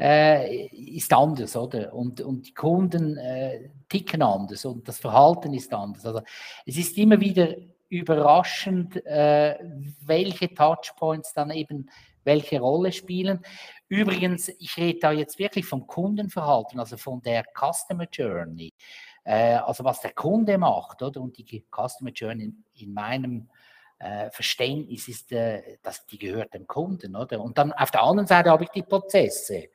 äh, 0.00 0.66
ist 0.66 1.12
anders, 1.12 1.56
oder? 1.56 1.92
Und, 1.92 2.20
und 2.22 2.48
die 2.48 2.54
Kunden 2.54 3.18
äh, 3.18 3.68
ticken 3.88 4.22
anders 4.22 4.64
und 4.64 4.88
das 4.88 4.98
Verhalten 4.98 5.52
ist 5.52 5.72
anders. 5.74 6.06
Also 6.06 6.22
es 6.64 6.76
ist 6.78 6.96
immer 6.96 7.20
wieder 7.20 7.54
überraschend, 7.90 9.04
äh, 9.04 9.58
welche 10.06 10.52
Touchpoints 10.54 11.34
dann 11.34 11.50
eben 11.50 11.90
welche 12.24 12.60
Rolle 12.60 12.92
spielen. 12.92 13.40
Übrigens, 13.88 14.48
ich 14.48 14.76
rede 14.76 15.00
da 15.00 15.12
jetzt 15.12 15.38
wirklich 15.38 15.66
vom 15.66 15.86
Kundenverhalten, 15.86 16.78
also 16.80 16.96
von 16.96 17.20
der 17.22 17.44
Customer 17.54 18.06
Journey. 18.10 18.72
Äh, 19.30 19.58
also 19.58 19.84
was 19.84 20.00
der 20.00 20.12
Kunde 20.12 20.58
macht, 20.58 21.02
oder? 21.02 21.20
Und 21.20 21.38
die 21.38 21.64
Customer 21.70 22.10
Journey 22.10 22.46
in, 22.46 22.64
in 22.74 22.92
meinem 22.92 23.48
äh, 24.00 24.28
Verständnis 24.30 25.06
ist, 25.06 25.30
äh, 25.30 25.78
dass 25.82 26.04
die 26.04 26.18
gehört 26.18 26.52
dem 26.52 26.66
Kunden, 26.66 27.14
oder? 27.14 27.40
Und 27.40 27.56
dann 27.56 27.72
auf 27.72 27.92
der 27.92 28.02
anderen 28.02 28.26
Seite 28.26 28.50
habe 28.50 28.64
ich 28.64 28.70
die 28.70 28.82
Prozesse 28.82 29.68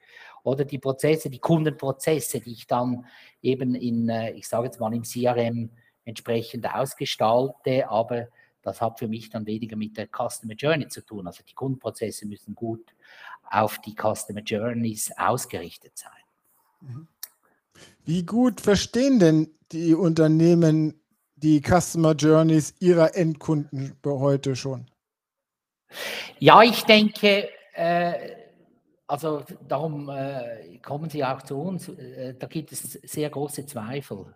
oder 0.44 0.66
die 0.66 0.78
Prozesse, 0.78 1.30
die 1.30 1.40
Kundenprozesse, 1.40 2.42
die 2.42 2.52
ich 2.52 2.68
dann 2.68 3.06
eben 3.42 3.76
in, 3.76 4.10
äh, 4.10 4.32
ich 4.32 4.46
sage 4.46 4.66
jetzt 4.66 4.82
mal 4.82 4.94
im 4.94 5.04
CRM 5.04 5.70
entsprechend 6.04 6.68
ausgestalte, 6.76 7.88
aber 7.88 8.28
das 8.62 8.82
hat 8.82 9.00
für 9.00 9.08
mich 9.08 9.30
dann 9.30 9.46
weniger 9.46 9.78
mit 9.78 9.96
der 9.96 10.08
Customer 10.08 10.56
Journey 10.56 10.90
zu 10.90 11.00
tun. 11.06 11.28
Also 11.28 11.44
die 11.48 11.54
Kundenprozesse 11.54 12.28
müssen 12.28 12.56
gut 12.56 12.94
auf 13.50 13.80
die 13.80 13.96
Customer 13.96 14.42
Journeys 14.42 15.14
ausgerichtet 15.18 15.98
sein. 15.98 16.12
Mhm. 16.82 17.08
Wie 18.06 18.24
gut 18.24 18.62
verstehen 18.62 19.20
denn 19.20 19.48
die 19.72 19.94
Unternehmen 19.94 20.94
die 21.36 21.62
Customer 21.62 22.14
Journeys 22.14 22.74
ihrer 22.80 23.16
Endkunden 23.16 23.98
heute 24.06 24.56
schon? 24.56 24.90
Ja, 26.40 26.64
ich 26.64 26.84
denke, 26.84 27.50
äh, 27.74 28.14
also 29.08 29.44
darum 29.68 30.10
äh, 30.10 30.78
kommen 30.80 31.10
Sie 31.10 31.24
auch 31.24 31.42
zu 31.42 31.58
uns. 31.58 31.90
Äh, 31.90 32.36
da 32.36 32.48
gibt 32.48 32.72
es 32.72 32.94
sehr 32.94 33.30
große 33.30 33.66
Zweifel 33.66 34.34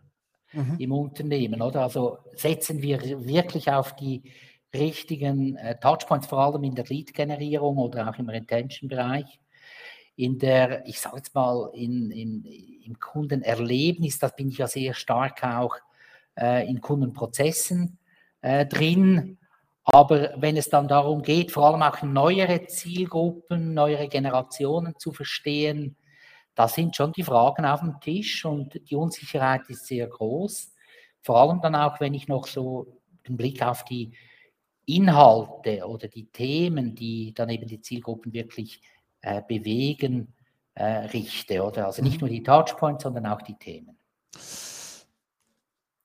mhm. 0.53 0.75
im 0.77 0.91
Unternehmen, 0.91 1.61
oder? 1.61 1.83
Also 1.83 2.19
setzen 2.35 2.81
wir 2.81 3.01
wirklich 3.25 3.71
auf 3.71 3.95
die 3.95 4.23
richtigen 4.73 5.55
äh, 5.57 5.79
Touchpoints, 5.79 6.27
vor 6.27 6.39
allem 6.39 6.63
in 6.63 6.75
der 6.75 6.85
Lead-Generierung 6.85 7.77
oder 7.77 8.09
auch 8.09 8.19
im 8.19 8.29
Retention-Bereich 8.29 9.39
in 10.19 10.37
der, 10.37 10.85
ich 10.85 10.99
sage 10.99 11.15
jetzt 11.15 11.33
mal, 11.33 11.71
in, 11.73 12.11
in, 12.11 12.43
im 12.83 12.99
Kundenerlebnis, 12.99 14.19
da 14.19 14.27
bin 14.27 14.49
ich 14.49 14.57
ja 14.57 14.67
sehr 14.67 14.93
stark 14.93 15.45
auch 15.45 15.77
äh, 16.37 16.69
in 16.69 16.81
Kundenprozessen 16.81 17.97
äh, 18.41 18.65
drin. 18.65 19.37
Aber 19.85 20.33
wenn 20.35 20.57
es 20.57 20.69
dann 20.69 20.89
darum 20.89 21.21
geht, 21.21 21.53
vor 21.53 21.67
allem 21.67 21.83
auch 21.83 22.01
neuere 22.03 22.65
Zielgruppen, 22.65 23.73
neuere 23.73 24.09
Generationen 24.09 24.93
zu 24.99 25.13
verstehen, 25.13 25.95
da 26.53 26.67
sind 26.67 26.97
schon 26.97 27.13
die 27.13 27.23
Fragen 27.23 27.63
auf 27.63 27.79
dem 27.79 28.01
Tisch 28.01 28.43
und 28.43 28.77
die 28.89 28.95
Unsicherheit 28.95 29.61
ist 29.69 29.87
sehr 29.87 30.07
groß. 30.07 30.73
Vor 31.21 31.37
allem 31.37 31.61
dann 31.61 31.75
auch, 31.75 32.01
wenn 32.01 32.13
ich 32.13 32.27
noch 32.27 32.45
so 32.45 32.99
den 33.25 33.37
Blick 33.37 33.63
auf 33.63 33.85
die 33.85 34.11
Inhalte 34.85 35.87
oder 35.87 36.09
die 36.09 36.25
Themen, 36.25 36.93
die 36.93 37.33
dann 37.33 37.47
eben 37.47 37.67
die 37.67 37.79
Zielgruppen 37.79 38.33
wirklich 38.33 38.81
äh, 39.21 39.41
bewegen 39.47 40.33
äh, 40.75 41.07
richte, 41.07 41.61
oder? 41.63 41.87
Also 41.87 42.01
nicht 42.01 42.15
mhm. 42.15 42.27
nur 42.27 42.29
die 42.29 42.43
Touchpoints, 42.43 43.03
sondern 43.03 43.25
auch 43.25 43.41
die 43.41 43.55
Themen. 43.55 43.97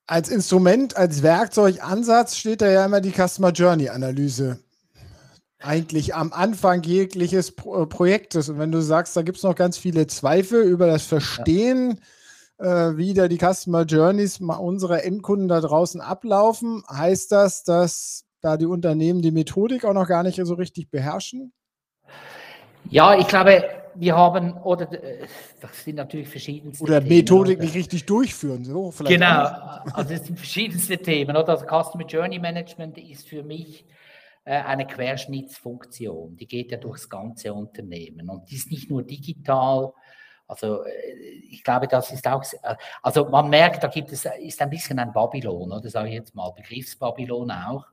Als 0.07 0.29
Instrument, 0.29 0.97
als 0.97 1.23
Werkzeugansatz 1.23 2.37
steht 2.37 2.61
da 2.61 2.69
ja 2.69 2.85
immer 2.85 3.01
die 3.01 3.13
Customer 3.13 3.53
Journey 3.53 3.89
Analyse. 3.89 4.59
Eigentlich 5.61 6.15
am 6.15 6.33
Anfang 6.33 6.83
jegliches 6.83 7.53
Pro 7.53 7.83
äh, 7.83 7.87
Projektes. 7.87 8.51
Und 8.51 8.59
wenn 8.59 8.73
du 8.73 8.83
sagst, 8.83 9.17
da 9.17 9.23
gibt 9.23 9.39
es 9.39 9.45
noch 9.45 9.55
ganz 9.55 9.79
viele 9.79 10.07
Zweifel 10.07 10.63
über 10.63 10.87
das 10.87 11.05
Verstehen, 11.05 12.01
ja. 12.61 12.91
äh, 12.91 12.99
wie 12.99 13.15
da 13.15 13.29
die 13.29 13.39
Customer 13.39 13.85
Journeys 13.85 14.41
unserer 14.41 15.05
Endkunden 15.05 15.49
da 15.49 15.61
draußen 15.61 16.03
ablaufen, 16.03 16.83
heißt 16.91 17.33
das, 17.33 17.65
dass 17.65 18.25
da 18.43 18.59
die 18.59 18.67
Unternehmen 18.67 19.23
die 19.23 19.31
Methodik 19.31 19.87
auch 19.87 19.95
noch 19.95 20.07
gar 20.07 20.23
nicht 20.23 20.39
so 20.45 20.55
richtig 20.55 20.91
beherrschen? 20.91 21.53
Ja, 22.91 23.19
ich 23.19 23.27
glaube, 23.27 23.65
wir 23.95 24.17
haben, 24.17 24.55
oder 24.63 24.91
äh, 24.93 25.27
das 25.61 25.85
sind 25.85 25.97
natürlich 25.97 26.29
verschiedenste 26.29 26.83
Oder 26.83 27.01
Themen, 27.01 27.17
Methodik 27.17 27.59
oder? 27.59 27.65
nicht 27.65 27.77
richtig 27.77 28.07
durchführen. 28.07 28.65
So, 28.65 28.93
genau, 29.05 29.47
also 29.93 30.15
es 30.15 30.25
sind 30.25 30.37
verschiedenste 30.37 30.99
Themen. 30.99 31.37
Oder? 31.37 31.51
Also 31.51 31.65
Customer 31.65 32.05
Journey 32.07 32.39
Management 32.39 32.99
ist 32.99 33.29
für 33.29 33.43
mich 33.43 33.87
äh, 34.45 34.57
eine 34.57 34.87
Querschnittsfunktion. 34.87 36.37
Die 36.37 36.47
geht 36.47 36.71
ja 36.71 36.79
durchs 36.79 37.09
ganze 37.09 37.53
Unternehmen. 37.55 38.29
Und 38.29 38.51
die 38.51 38.57
ist 38.57 38.71
nicht 38.71 38.91
nur 38.91 39.03
digital, 39.03 39.93
also 40.47 40.85
äh, 40.85 41.15
ich 41.51 41.63
glaube, 41.63 41.89
das 41.89 42.13
ist 42.13 42.27
auch, 42.27 42.45
also 43.03 43.29
man 43.29 43.49
merkt, 43.49 43.83
da 43.83 43.89
gibt 43.89 44.13
es, 44.13 44.25
ist 44.25 44.61
ein 44.61 44.71
bisschen 44.71 44.99
ein 44.99 45.13
Babylon, 45.13 45.73
oder 45.73 45.89
sage 45.89 46.09
ich 46.09 46.15
jetzt 46.15 46.35
mal, 46.35 46.51
Begriffsbabylon 46.51 47.51
auch, 47.51 47.87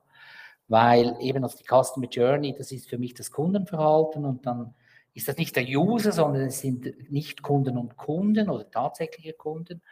weil 0.68 1.16
eben 1.20 1.44
also 1.44 1.58
die 1.58 1.64
Customer 1.64 2.08
Journey, 2.08 2.54
das 2.56 2.72
ist 2.72 2.88
für 2.88 2.98
mich 2.98 3.14
das 3.14 3.30
Kundenverhalten 3.30 4.24
und 4.24 4.46
dann 4.46 4.74
ist 5.14 5.28
das 5.28 5.36
nicht 5.36 5.56
der 5.56 5.66
User, 5.66 6.12
sondern 6.12 6.42
es 6.42 6.60
sind 6.60 7.10
nicht 7.10 7.42
Kunden 7.42 7.76
und 7.76 7.96
Kunden 7.96 8.48
oder 8.48 8.70
tatsächliche 8.70 9.34
Kunden. 9.34 9.82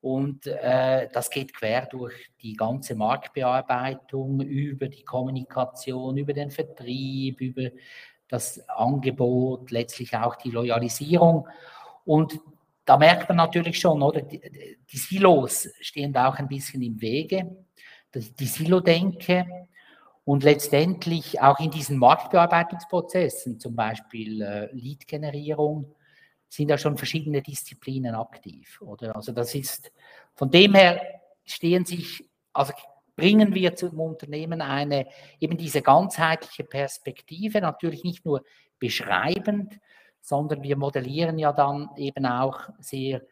Und 0.00 0.46
äh, 0.46 1.08
das 1.12 1.30
geht 1.30 1.54
quer 1.54 1.86
durch 1.86 2.30
die 2.42 2.52
ganze 2.52 2.94
Marktbearbeitung, 2.94 4.40
über 4.42 4.88
die 4.88 5.02
Kommunikation, 5.02 6.18
über 6.18 6.34
den 6.34 6.50
Vertrieb, 6.50 7.40
über 7.40 7.70
das 8.28 8.68
Angebot, 8.68 9.70
letztlich 9.70 10.14
auch 10.14 10.36
die 10.36 10.50
Loyalisierung. 10.50 11.48
Und 12.04 12.38
da 12.84 12.98
merkt 12.98 13.28
man 13.28 13.38
natürlich 13.38 13.80
schon, 13.80 14.02
oder 14.02 14.20
die, 14.20 14.40
die 14.90 14.96
Silos 14.98 15.68
stehen 15.80 16.12
da 16.12 16.28
auch 16.28 16.36
ein 16.36 16.48
bisschen 16.48 16.82
im 16.82 17.00
Wege. 17.00 17.56
Die 18.14 18.46
Silo-Denke, 18.46 19.46
und 20.24 20.42
letztendlich 20.42 21.40
auch 21.40 21.60
in 21.60 21.70
diesen 21.70 21.98
Marktbearbeitungsprozessen, 21.98 23.60
zum 23.60 23.76
Beispiel 23.76 24.42
äh, 24.42 24.72
Lead-Generierung, 24.72 25.94
sind 26.48 26.68
da 26.68 26.78
schon 26.78 26.96
verschiedene 26.96 27.42
Disziplinen 27.42 28.14
aktiv. 28.14 28.80
Oder? 28.80 29.16
Also 29.16 29.32
das 29.32 29.54
ist, 29.54 29.92
von 30.34 30.50
dem 30.50 30.74
her 30.74 31.00
stehen 31.44 31.84
sich, 31.84 32.24
also 32.52 32.72
bringen 33.16 33.54
wir 33.54 33.74
zum 33.74 34.00
Unternehmen 34.00 34.62
eine, 34.62 35.06
eben 35.40 35.56
diese 35.56 35.82
ganzheitliche 35.82 36.64
Perspektive, 36.64 37.60
natürlich 37.60 38.04
nicht 38.04 38.24
nur 38.24 38.44
beschreibend, 38.78 39.78
sondern 40.20 40.62
wir 40.62 40.76
modellieren 40.76 41.38
ja 41.38 41.52
dann 41.52 41.90
eben 41.96 42.24
auch 42.24 42.60
sehr 42.78 43.22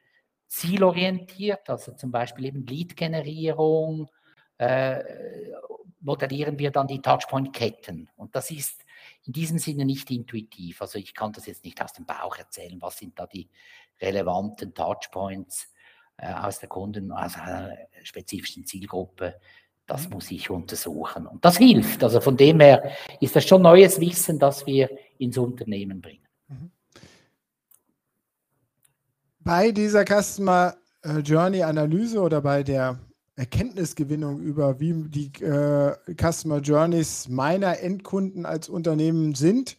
zielorientiert, 0.46 1.70
also 1.70 1.92
zum 1.92 2.10
Beispiel 2.10 2.46
eben 2.46 2.66
Lead-Generierung, 2.66 4.10
äh, 4.58 5.02
modellieren 6.02 6.58
wir 6.58 6.70
dann 6.70 6.86
die 6.86 7.00
Touchpoint-Ketten. 7.00 8.10
Und 8.16 8.34
das 8.34 8.50
ist 8.50 8.84
in 9.24 9.32
diesem 9.32 9.58
Sinne 9.58 9.84
nicht 9.84 10.10
intuitiv. 10.10 10.82
Also 10.82 10.98
ich 10.98 11.14
kann 11.14 11.32
das 11.32 11.46
jetzt 11.46 11.64
nicht 11.64 11.80
aus 11.82 11.92
dem 11.92 12.04
Bauch 12.04 12.36
erzählen, 12.36 12.80
was 12.80 12.98
sind 12.98 13.18
da 13.18 13.26
die 13.26 13.48
relevanten 14.00 14.74
Touchpoints 14.74 15.72
äh, 16.16 16.32
aus 16.32 16.58
der 16.58 16.68
Kunden, 16.68 17.12
aus 17.12 17.36
einer 17.36 17.76
spezifischen 18.02 18.66
Zielgruppe. 18.66 19.40
Das 19.86 20.08
muss 20.08 20.30
ich 20.30 20.50
untersuchen. 20.50 21.26
Und 21.26 21.44
das 21.44 21.58
hilft. 21.58 22.02
Also 22.02 22.20
von 22.20 22.36
dem 22.36 22.60
her 22.60 22.92
ist 23.20 23.36
das 23.36 23.46
schon 23.46 23.62
neues 23.62 24.00
Wissen, 24.00 24.38
das 24.38 24.66
wir 24.66 24.90
ins 25.18 25.38
Unternehmen 25.38 26.00
bringen. 26.00 26.26
Mhm. 26.48 26.70
Bei 29.40 29.72
dieser 29.72 30.04
Customer 30.04 30.76
äh, 31.02 31.18
Journey 31.18 31.62
Analyse 31.62 32.20
oder 32.20 32.40
bei 32.40 32.62
der 32.62 32.98
Erkenntnisgewinnung 33.36 34.40
über, 34.40 34.78
wie 34.78 35.08
die 35.08 35.32
äh, 35.42 35.96
Customer 36.20 36.60
Journeys 36.60 37.28
meiner 37.28 37.78
Endkunden 37.80 38.44
als 38.44 38.68
Unternehmen 38.68 39.34
sind, 39.34 39.78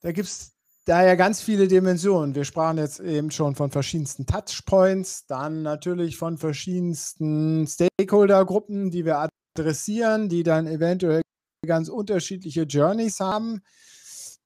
da 0.00 0.12
gibt 0.12 0.28
es 0.28 0.52
da 0.86 1.04
ja 1.04 1.14
ganz 1.14 1.42
viele 1.42 1.68
Dimensionen. 1.68 2.34
Wir 2.34 2.44
sprachen 2.44 2.78
jetzt 2.78 3.00
eben 3.00 3.30
schon 3.30 3.54
von 3.54 3.70
verschiedensten 3.70 4.26
Touchpoints, 4.26 5.26
dann 5.26 5.62
natürlich 5.62 6.16
von 6.16 6.38
verschiedensten 6.38 7.66
Stakeholder-Gruppen, 7.66 8.90
die 8.90 9.04
wir 9.04 9.28
adressieren, 9.56 10.28
die 10.28 10.42
dann 10.42 10.66
eventuell 10.66 11.20
ganz 11.66 11.88
unterschiedliche 11.88 12.62
Journeys 12.62 13.20
haben. 13.20 13.60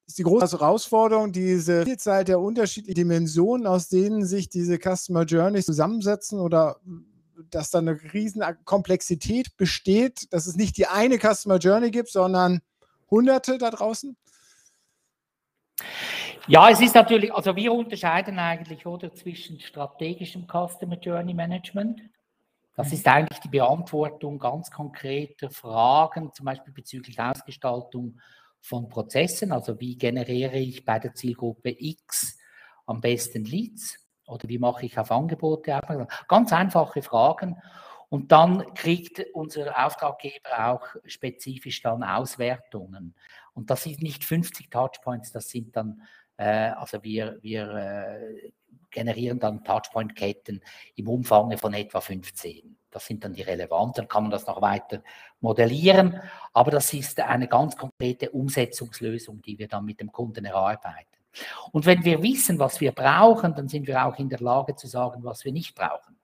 Das 0.06 0.12
ist 0.12 0.18
die 0.18 0.24
große 0.24 0.58
Herausforderung, 0.58 1.32
diese 1.32 1.84
Vielzahl 1.84 2.24
der 2.24 2.40
unterschiedlichen 2.40 2.96
Dimensionen, 2.96 3.66
aus 3.66 3.88
denen 3.88 4.26
sich 4.26 4.48
diese 4.48 4.78
Customer 4.78 5.22
Journeys 5.22 5.64
zusammensetzen 5.64 6.40
oder 6.40 6.80
dass 7.50 7.70
da 7.70 7.78
eine 7.78 7.98
riesen 8.12 8.42
Komplexität 8.64 9.56
besteht, 9.56 10.32
dass 10.32 10.46
es 10.46 10.56
nicht 10.56 10.76
die 10.76 10.86
eine 10.86 11.18
Customer 11.18 11.58
Journey 11.58 11.90
gibt, 11.90 12.10
sondern 12.10 12.60
hunderte 13.10 13.58
da 13.58 13.70
draußen? 13.70 14.16
Ja, 16.46 16.68
es 16.68 16.80
ist 16.80 16.94
natürlich, 16.94 17.32
also 17.32 17.56
wir 17.56 17.72
unterscheiden 17.72 18.38
eigentlich 18.38 18.84
oder 18.84 19.14
zwischen 19.14 19.60
strategischem 19.60 20.46
Customer 20.46 20.98
Journey 20.98 21.32
Management. 21.32 22.02
Das 22.76 22.92
ist 22.92 23.06
eigentlich 23.06 23.38
die 23.40 23.48
Beantwortung 23.48 24.38
ganz 24.38 24.70
konkreter 24.70 25.48
Fragen, 25.48 26.32
zum 26.34 26.46
Beispiel 26.46 26.72
bezüglich 26.72 27.18
Ausgestaltung 27.20 28.20
von 28.60 28.88
Prozessen. 28.88 29.52
Also 29.52 29.78
wie 29.80 29.96
generiere 29.96 30.58
ich 30.58 30.84
bei 30.84 30.98
der 30.98 31.14
Zielgruppe 31.14 31.74
X 31.78 32.36
am 32.86 33.00
besten 33.00 33.44
Leads? 33.44 34.03
Oder 34.26 34.48
wie 34.48 34.58
mache 34.58 34.86
ich 34.86 34.98
auf 34.98 35.10
Angebote 35.10 35.76
aufmerksam? 35.76 36.08
Ganz 36.28 36.52
einfache 36.52 37.02
Fragen. 37.02 37.60
Und 38.08 38.32
dann 38.32 38.74
kriegt 38.74 39.24
unser 39.32 39.84
Auftraggeber 39.84 40.68
auch 40.68 40.86
spezifisch 41.04 41.82
dann 41.82 42.02
Auswertungen. 42.02 43.14
Und 43.54 43.70
das 43.70 43.82
sind 43.82 44.02
nicht 44.02 44.24
50 44.24 44.70
Touchpoints, 44.70 45.32
das 45.32 45.48
sind 45.48 45.76
dann, 45.76 46.02
äh, 46.36 46.70
also 46.70 47.02
wir, 47.02 47.38
wir 47.42 47.68
äh, 47.74 48.52
generieren 48.90 49.40
dann 49.40 49.64
Touchpoint-Ketten 49.64 50.60
im 50.94 51.08
Umfang 51.08 51.56
von 51.58 51.74
etwa 51.74 52.00
15. 52.00 52.76
Das 52.90 53.06
sind 53.06 53.24
dann 53.24 53.32
die 53.32 53.42
relevanten, 53.42 54.02
dann 54.02 54.08
kann 54.08 54.22
man 54.22 54.30
das 54.30 54.46
noch 54.46 54.62
weiter 54.62 55.02
modellieren. 55.40 56.20
Aber 56.52 56.70
das 56.70 56.92
ist 56.94 57.18
eine 57.20 57.48
ganz 57.48 57.76
konkrete 57.76 58.30
Umsetzungslösung, 58.30 59.42
die 59.42 59.58
wir 59.58 59.66
dann 59.66 59.84
mit 59.84 60.00
dem 60.00 60.12
Kunden 60.12 60.44
erarbeiten. 60.44 61.23
Und 61.72 61.86
wenn 61.86 62.04
wir 62.04 62.22
wissen, 62.22 62.58
was 62.58 62.80
wir 62.80 62.92
brauchen, 62.92 63.54
dann 63.54 63.68
sind 63.68 63.86
wir 63.86 64.04
auch 64.04 64.18
in 64.18 64.28
der 64.28 64.40
Lage 64.40 64.76
zu 64.76 64.86
sagen, 64.86 65.24
was 65.24 65.44
wir 65.44 65.52
nicht 65.52 65.74
brauchen. 65.74 66.16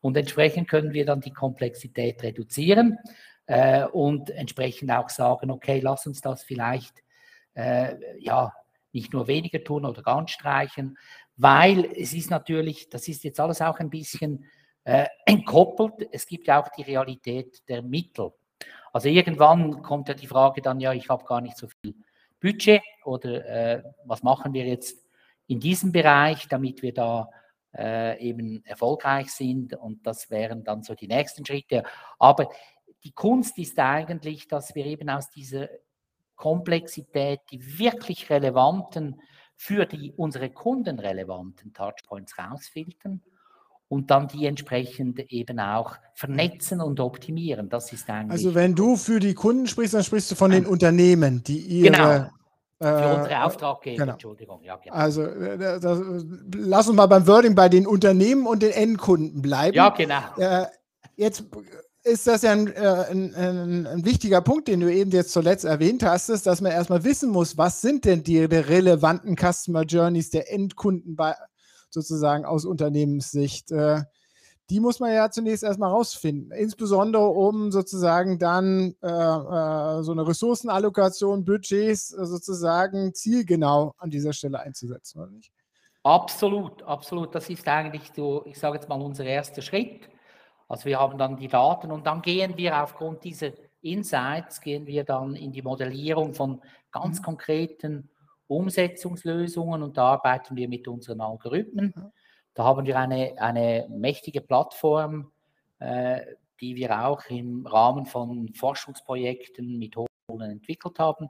Und 0.00 0.16
entsprechend 0.16 0.68
können 0.68 0.92
wir 0.92 1.06
dann 1.06 1.20
die 1.20 1.32
Komplexität 1.32 2.22
reduzieren 2.22 2.98
äh, 3.46 3.84
und 3.86 4.30
entsprechend 4.30 4.90
auch 4.90 5.08
sagen, 5.08 5.50
okay, 5.50 5.80
lass 5.80 6.06
uns 6.06 6.20
das 6.20 6.42
vielleicht 6.42 7.02
äh, 7.54 7.96
ja 8.20 8.52
nicht 8.92 9.12
nur 9.12 9.26
weniger 9.26 9.62
tun 9.62 9.84
oder 9.84 10.02
ganz 10.02 10.30
streichen, 10.30 10.98
weil 11.36 11.84
es 11.84 12.12
ist 12.12 12.30
natürlich, 12.30 12.88
das 12.88 13.08
ist 13.08 13.24
jetzt 13.24 13.40
alles 13.40 13.60
auch 13.60 13.78
ein 13.78 13.90
bisschen 13.90 14.46
äh, 14.84 15.06
entkoppelt. 15.26 16.08
Es 16.12 16.26
gibt 16.26 16.46
ja 16.46 16.62
auch 16.62 16.68
die 16.68 16.82
Realität 16.82 17.68
der 17.68 17.82
Mittel. 17.82 18.32
Also 18.92 19.08
irgendwann 19.08 19.82
kommt 19.82 20.08
ja 20.08 20.14
die 20.14 20.26
Frage 20.26 20.62
dann, 20.62 20.80
ja, 20.80 20.92
ich 20.92 21.08
habe 21.10 21.24
gar 21.24 21.40
nicht 21.42 21.58
so 21.58 21.68
viel 21.82 21.94
Budget 22.40 22.82
oder 23.04 23.44
äh, 23.46 23.82
was 24.04 24.22
machen 24.22 24.52
wir 24.52 24.66
jetzt 24.66 25.04
in 25.46 25.60
diesem 25.60 25.92
Bereich, 25.92 26.48
damit 26.48 26.82
wir 26.82 26.92
da 26.92 27.30
äh, 27.74 28.20
eben 28.20 28.64
erfolgreich 28.64 29.30
sind 29.30 29.74
und 29.74 30.06
das 30.06 30.30
wären 30.30 30.64
dann 30.64 30.82
so 30.82 30.94
die 30.94 31.08
nächsten 31.08 31.44
Schritte. 31.44 31.84
Aber 32.18 32.48
die 33.04 33.12
Kunst 33.12 33.58
ist 33.58 33.78
eigentlich, 33.78 34.48
dass 34.48 34.74
wir 34.74 34.86
eben 34.86 35.08
aus 35.10 35.30
dieser 35.30 35.68
Komplexität 36.34 37.40
die 37.50 37.78
wirklich 37.78 38.28
relevanten, 38.30 39.20
für 39.56 39.86
die 39.86 40.12
unsere 40.12 40.50
Kunden 40.50 40.98
relevanten 40.98 41.72
Touchpoints 41.72 42.38
rausfiltern 42.38 43.22
und 43.88 44.10
dann 44.10 44.28
die 44.28 44.46
entsprechend 44.46 45.20
eben 45.30 45.60
auch 45.60 45.96
vernetzen 46.14 46.80
und 46.80 46.98
optimieren. 47.00 47.68
Das 47.68 47.92
ist 47.92 48.08
eigentlich. 48.10 48.32
Also 48.32 48.54
wenn 48.54 48.74
du 48.74 48.96
für 48.96 49.20
die 49.20 49.34
Kunden 49.34 49.66
sprichst, 49.66 49.94
dann 49.94 50.04
sprichst 50.04 50.30
du 50.30 50.34
von 50.34 50.50
den 50.50 50.66
Unternehmen, 50.66 51.42
die 51.44 51.58
ihre. 51.58 51.92
Genau. 51.92 52.26
Für 52.78 52.88
äh, 52.88 53.16
unsere 53.16 53.44
Auftraggeber, 53.44 53.96
genau. 53.96 54.12
Entschuldigung. 54.12 54.62
Ja, 54.62 54.76
genau. 54.76 54.94
Also 54.94 55.22
äh, 55.22 55.56
das, 55.56 55.80
das, 55.80 56.00
lass 56.54 56.88
uns 56.88 56.96
mal 56.96 57.06
beim 57.06 57.26
Wording 57.26 57.54
bei 57.54 57.70
den 57.70 57.86
Unternehmen 57.86 58.46
und 58.46 58.62
den 58.62 58.72
Endkunden 58.72 59.40
bleiben. 59.40 59.74
Ja, 59.74 59.88
genau. 59.88 60.20
Äh, 60.36 60.66
jetzt 61.16 61.44
ist 62.06 62.26
das 62.26 62.42
ja 62.42 62.52
ein, 62.52 62.66
äh, 62.72 63.04
ein, 63.10 63.34
ein, 63.34 63.86
ein, 63.86 64.04
wichtiger 64.04 64.42
Punkt, 64.42 64.68
den 64.68 64.80
du 64.80 64.92
eben 64.92 65.10
jetzt 65.10 65.32
zuletzt 65.32 65.64
erwähnt 65.64 66.02
hast, 66.02 66.28
ist, 66.28 66.46
dass 66.46 66.60
man 66.60 66.70
erstmal 66.70 67.02
wissen 67.02 67.30
muss, 67.30 67.56
was 67.56 67.80
sind 67.80 68.04
denn 68.04 68.22
die 68.22 68.44
relevanten 68.44 69.36
Customer 69.36 69.82
Journeys 69.82 70.28
der 70.28 70.52
Endkunden 70.52 71.16
bei, 71.16 71.34
sozusagen 71.90 72.44
aus 72.44 72.64
Unternehmenssicht. 72.64 73.70
Äh, 73.70 74.02
die 74.70 74.80
muss 74.80 74.98
man 74.98 75.12
ja 75.12 75.30
zunächst 75.30 75.62
erstmal 75.62 75.90
rausfinden, 75.90 76.50
insbesondere 76.50 77.28
um 77.28 77.70
sozusagen 77.70 78.38
dann 78.38 78.94
äh, 79.00 79.06
äh, 79.06 80.02
so 80.02 80.12
eine 80.12 80.26
Ressourcenallokation, 80.26 81.44
Budgets 81.44 82.12
äh, 82.12 82.26
sozusagen 82.26 83.14
zielgenau 83.14 83.94
an 83.98 84.10
dieser 84.10 84.32
Stelle 84.32 84.58
einzusetzen, 84.58 85.20
oder 85.20 85.30
nicht? 85.30 85.52
Absolut, 86.02 86.82
absolut. 86.82 87.34
Das 87.34 87.48
ist 87.48 87.66
eigentlich 87.68 88.10
so, 88.14 88.44
ich 88.46 88.58
sage 88.58 88.76
jetzt 88.76 88.88
mal, 88.88 89.00
unser 89.00 89.24
erster 89.24 89.62
Schritt. 89.62 90.08
Also 90.68 90.86
wir 90.86 90.98
haben 90.98 91.16
dann 91.16 91.36
die 91.36 91.48
Daten 91.48 91.92
und 91.92 92.06
dann 92.06 92.22
gehen 92.22 92.56
wir 92.56 92.82
aufgrund 92.82 93.22
dieser 93.22 93.52
Insights, 93.82 94.60
gehen 94.60 94.86
wir 94.86 95.04
dann 95.04 95.36
in 95.36 95.52
die 95.52 95.62
Modellierung 95.62 96.34
von 96.34 96.60
ganz 96.90 97.20
mhm. 97.20 97.24
konkreten 97.24 98.10
Umsetzungslösungen 98.48 99.82
und 99.82 99.96
da 99.96 100.12
arbeiten 100.12 100.56
wir 100.56 100.68
mit 100.68 100.88
unseren 100.88 101.20
Algorithmen. 101.20 101.94
Da 102.54 102.64
haben 102.64 102.86
wir 102.86 102.98
eine, 102.98 103.34
eine 103.38 103.86
mächtige 103.90 104.40
Plattform, 104.40 105.32
äh, 105.78 106.20
die 106.60 106.76
wir 106.76 107.06
auch 107.06 107.24
im 107.28 107.66
Rahmen 107.66 108.06
von 108.06 108.52
Forschungsprojekten 108.54 109.78
mit 109.78 109.96
Hochschulen 109.96 110.50
entwickelt 110.50 110.98
haben. 110.98 111.28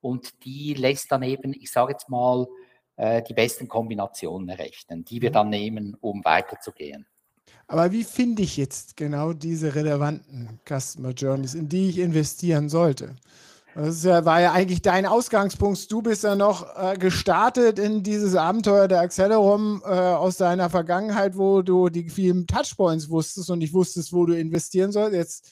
Und 0.00 0.44
die 0.44 0.74
lässt 0.74 1.12
dann 1.12 1.22
eben, 1.22 1.52
ich 1.52 1.70
sage 1.70 1.92
jetzt 1.92 2.08
mal, 2.08 2.46
äh, 2.96 3.22
die 3.22 3.34
besten 3.34 3.68
Kombinationen 3.68 4.48
errechnen, 4.48 5.04
die 5.04 5.20
wir 5.20 5.30
mhm. 5.30 5.34
dann 5.34 5.50
nehmen, 5.50 5.96
um 6.00 6.24
weiterzugehen. 6.24 7.06
Aber 7.66 7.92
wie 7.92 8.04
finde 8.04 8.42
ich 8.42 8.56
jetzt 8.56 8.96
genau 8.96 9.32
diese 9.32 9.74
relevanten 9.74 10.60
Customer 10.68 11.10
Journeys, 11.10 11.54
in 11.54 11.68
die 11.68 11.88
ich 11.88 11.98
investieren 11.98 12.68
sollte? 12.68 13.16
Das 13.74 14.04
war 14.04 14.40
ja 14.40 14.52
eigentlich 14.52 14.82
dein 14.82 15.06
Ausgangspunkt. 15.06 15.90
Du 15.90 16.02
bist 16.02 16.24
ja 16.24 16.36
noch 16.36 16.76
äh, 16.76 16.98
gestartet 16.98 17.78
in 17.78 18.02
dieses 18.02 18.36
Abenteuer 18.36 18.86
der 18.86 19.00
Accelerum 19.00 19.82
äh, 19.84 19.88
aus 19.88 20.36
deiner 20.36 20.68
Vergangenheit, 20.68 21.38
wo 21.38 21.62
du 21.62 21.88
die 21.88 22.10
vielen 22.10 22.46
Touchpoints 22.46 23.08
wusstest 23.08 23.48
und 23.50 23.60
nicht 23.60 23.72
wusstest, 23.72 24.12
wo 24.12 24.26
du 24.26 24.38
investieren 24.38 24.92
sollst. 24.92 25.14
Jetzt 25.14 25.50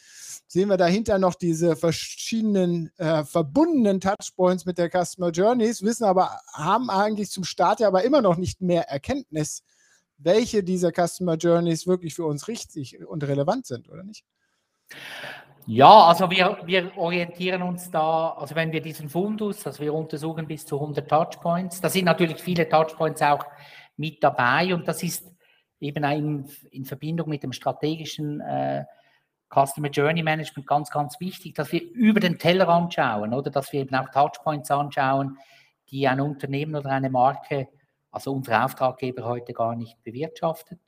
sehen 0.48 0.68
wir 0.68 0.76
dahinter 0.76 1.18
noch 1.18 1.34
diese 1.34 1.76
verschiedenen 1.76 2.90
äh, 2.98 3.24
verbundenen 3.24 4.00
Touchpoints 4.00 4.66
mit 4.66 4.76
der 4.76 4.90
Customer 4.90 5.30
Journeys, 5.30 5.82
wissen 5.82 6.04
aber, 6.04 6.40
haben 6.52 6.90
eigentlich 6.90 7.30
zum 7.30 7.44
Start 7.44 7.80
ja 7.80 7.88
aber 7.88 8.04
immer 8.04 8.20
noch 8.20 8.36
nicht 8.36 8.60
mehr 8.60 8.88
Erkenntnis, 8.88 9.62
welche 10.18 10.62
dieser 10.62 10.92
Customer 10.92 11.36
Journeys 11.36 11.86
wirklich 11.86 12.14
für 12.14 12.26
uns 12.26 12.48
richtig 12.48 12.98
und 13.06 13.24
relevant 13.24 13.66
sind, 13.66 13.88
oder 13.88 14.02
nicht? 14.02 14.24
Ja, 15.72 16.08
also 16.08 16.28
wir, 16.28 16.58
wir 16.64 16.90
orientieren 16.96 17.62
uns 17.62 17.92
da, 17.92 18.30
also 18.30 18.56
wenn 18.56 18.72
wir 18.72 18.80
diesen 18.80 19.08
Fundus, 19.08 19.64
also 19.64 19.80
wir 19.80 19.94
untersuchen 19.94 20.48
bis 20.48 20.66
zu 20.66 20.80
100 20.80 21.08
Touchpoints, 21.08 21.80
da 21.80 21.88
sind 21.88 22.06
natürlich 22.06 22.42
viele 22.42 22.68
Touchpoints 22.68 23.22
auch 23.22 23.46
mit 23.96 24.20
dabei 24.20 24.74
und 24.74 24.88
das 24.88 25.00
ist 25.04 25.32
eben 25.78 26.02
in, 26.02 26.50
in 26.72 26.84
Verbindung 26.84 27.28
mit 27.28 27.44
dem 27.44 27.52
strategischen 27.52 28.40
äh, 28.40 28.84
Customer 29.48 29.90
Journey 29.90 30.24
Management 30.24 30.66
ganz, 30.66 30.90
ganz 30.90 31.20
wichtig, 31.20 31.54
dass 31.54 31.70
wir 31.70 31.88
über 31.92 32.18
den 32.18 32.36
Teller 32.36 32.68
anschauen 32.68 33.32
oder 33.32 33.52
dass 33.52 33.72
wir 33.72 33.82
eben 33.82 33.94
auch 33.94 34.08
Touchpoints 34.10 34.72
anschauen, 34.72 35.38
die 35.92 36.08
ein 36.08 36.20
Unternehmen 36.20 36.74
oder 36.74 36.90
eine 36.90 37.10
Marke, 37.10 37.68
also 38.10 38.32
unsere 38.32 38.64
Auftraggeber 38.64 39.22
heute 39.24 39.52
gar 39.52 39.76
nicht 39.76 40.02
bewirtschaftet. 40.02 40.80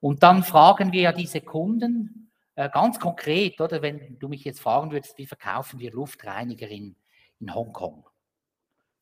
Und 0.00 0.22
dann 0.22 0.42
fragen 0.42 0.92
wir 0.92 1.02
ja 1.02 1.12
diese 1.12 1.42
Kunden, 1.42 2.25
ganz 2.56 2.98
konkret, 2.98 3.60
oder 3.60 3.82
wenn 3.82 4.18
du 4.18 4.28
mich 4.28 4.44
jetzt 4.44 4.60
fragen 4.60 4.90
würdest, 4.90 5.18
wie 5.18 5.26
verkaufen 5.26 5.78
wir 5.78 5.92
Luftreiniger 5.92 6.68
in, 6.68 6.96
in 7.38 7.54
Hongkong? 7.54 8.06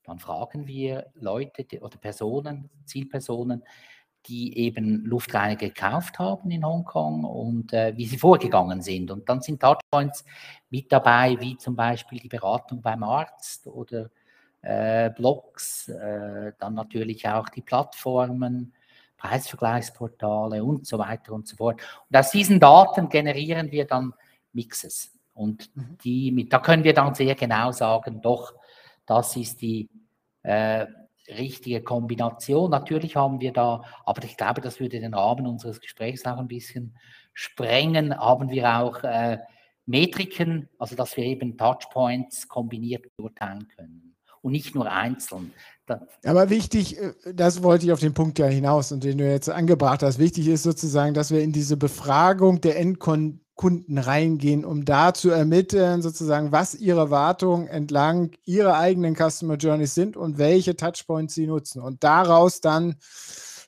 Dann 0.05 0.19
fragen 0.19 0.67
wir 0.67 1.07
Leute 1.14 1.81
oder 1.81 1.97
Personen, 1.97 2.69
Zielpersonen, 2.85 3.62
die 4.27 4.59
eben 4.59 5.05
Luftreiniger 5.05 5.69
gekauft 5.69 6.19
haben 6.19 6.51
in 6.51 6.64
Hongkong 6.64 7.25
und 7.25 7.73
äh, 7.73 7.97
wie 7.97 8.07
sie 8.07 8.19
vorgegangen 8.19 8.81
sind. 8.81 9.11
Und 9.11 9.29
dann 9.29 9.40
sind 9.40 9.61
Touchpoints 9.61 10.25
mit 10.71 10.90
dabei, 10.90 11.37
wie 11.40 11.57
zum 11.57 11.77
Beispiel 11.77 12.19
die 12.19 12.29
Beratung 12.29 12.81
beim 12.81 13.03
Arzt 13.03 13.67
oder 13.67 14.11
äh, 14.62 15.11
Blogs, 15.11 15.88
äh, 15.88 16.53
dann 16.59 16.75
natürlich 16.75 17.29
auch 17.29 17.49
die 17.51 17.62
Plattformen, 17.62 18.75
Preisvergleichsportale 19.16 20.62
und 20.62 20.87
so 20.87 20.98
weiter 20.98 21.33
und 21.33 21.48
so 21.48 21.57
fort. 21.57 21.81
Und 22.11 22.16
aus 22.16 22.31
diesen 22.31 22.61
Daten 22.61 23.09
generieren 23.09 23.70
wir 23.70 23.87
dann 23.87 24.12
Mixes. 24.53 25.12
Und 25.33 25.74
mhm. 25.77 25.98
die, 26.05 26.48
da 26.48 26.59
können 26.59 26.85
wir 26.85 26.94
dann 26.94 27.14
sehr 27.14 27.35
genau 27.35 27.72
sagen, 27.72 28.20
doch, 28.20 28.55
das 29.07 29.37
ist 29.37 29.61
die 29.61 29.90
äh, 30.42 30.87
richtige 31.29 31.83
Kombination. 31.83 32.70
Natürlich 32.70 33.16
haben 33.16 33.40
wir 33.40 33.53
da, 33.53 33.83
aber 34.05 34.24
ich 34.24 34.37
glaube, 34.37 34.61
das 34.61 34.81
würde 34.81 35.00
den 35.00 35.14
Rahmen 35.14 35.46
unseres 35.46 35.81
Gesprächs 35.81 36.24
auch 36.24 36.38
ein 36.38 36.48
bisschen 36.48 36.96
sprengen. 37.33 38.16
Haben 38.16 38.50
wir 38.50 38.79
auch 38.79 39.03
äh, 39.03 39.38
Metriken, 39.87 40.68
also 40.79 40.96
dass 40.96 41.16
wir 41.16 41.24
eben 41.24 41.59
Touchpoints 41.59 42.48
kombiniert 42.48 43.05
beurteilen 43.16 43.68
können 43.68 44.14
und 44.40 44.53
nicht 44.53 44.74
nur 44.74 44.90
einzeln. 44.90 45.53
Aber 46.25 46.51
wichtig, 46.51 46.99
äh, 46.99 47.12
das 47.35 47.62
wollte 47.62 47.87
ich 47.87 47.92
auf 47.92 48.01
den 48.01 48.14
Punkt 48.14 48.38
ja 48.38 48.47
hinaus 48.47 48.92
und 48.92 49.05
den 49.05 49.18
du 49.18 49.29
jetzt 49.29 49.51
angebracht 49.51 50.03
hast. 50.03 50.18
Wichtig 50.18 50.49
ist 50.49 50.62
sozusagen, 50.62 51.14
dass 51.14 51.31
wir 51.31 51.42
in 51.42 51.53
diese 51.53 51.77
Befragung 51.77 52.61
der 52.61 52.79
Endkunden 52.79 53.99
reingehen, 53.99 54.64
um 54.64 54.85
da 54.85 55.12
zu 55.12 55.31
ermitteln, 55.31 56.03
sozusagen, 56.03 56.53
was 56.53 56.75
ihre 56.75 57.01
Erwartungen 57.01 57.68
entlang 57.68 58.31
ihrer 58.44 58.79
eigenen 58.79 59.14
Customer 59.14 59.57
Journeys 59.57 59.94
sind 59.94 60.16
und 60.16 60.38
welche 60.38 60.77
Touchpoints 60.77 61.35
sie 61.35 61.47
nutzen. 61.47 61.83
Und 61.83 62.03
daraus 62.03 62.61
dann 62.61 62.97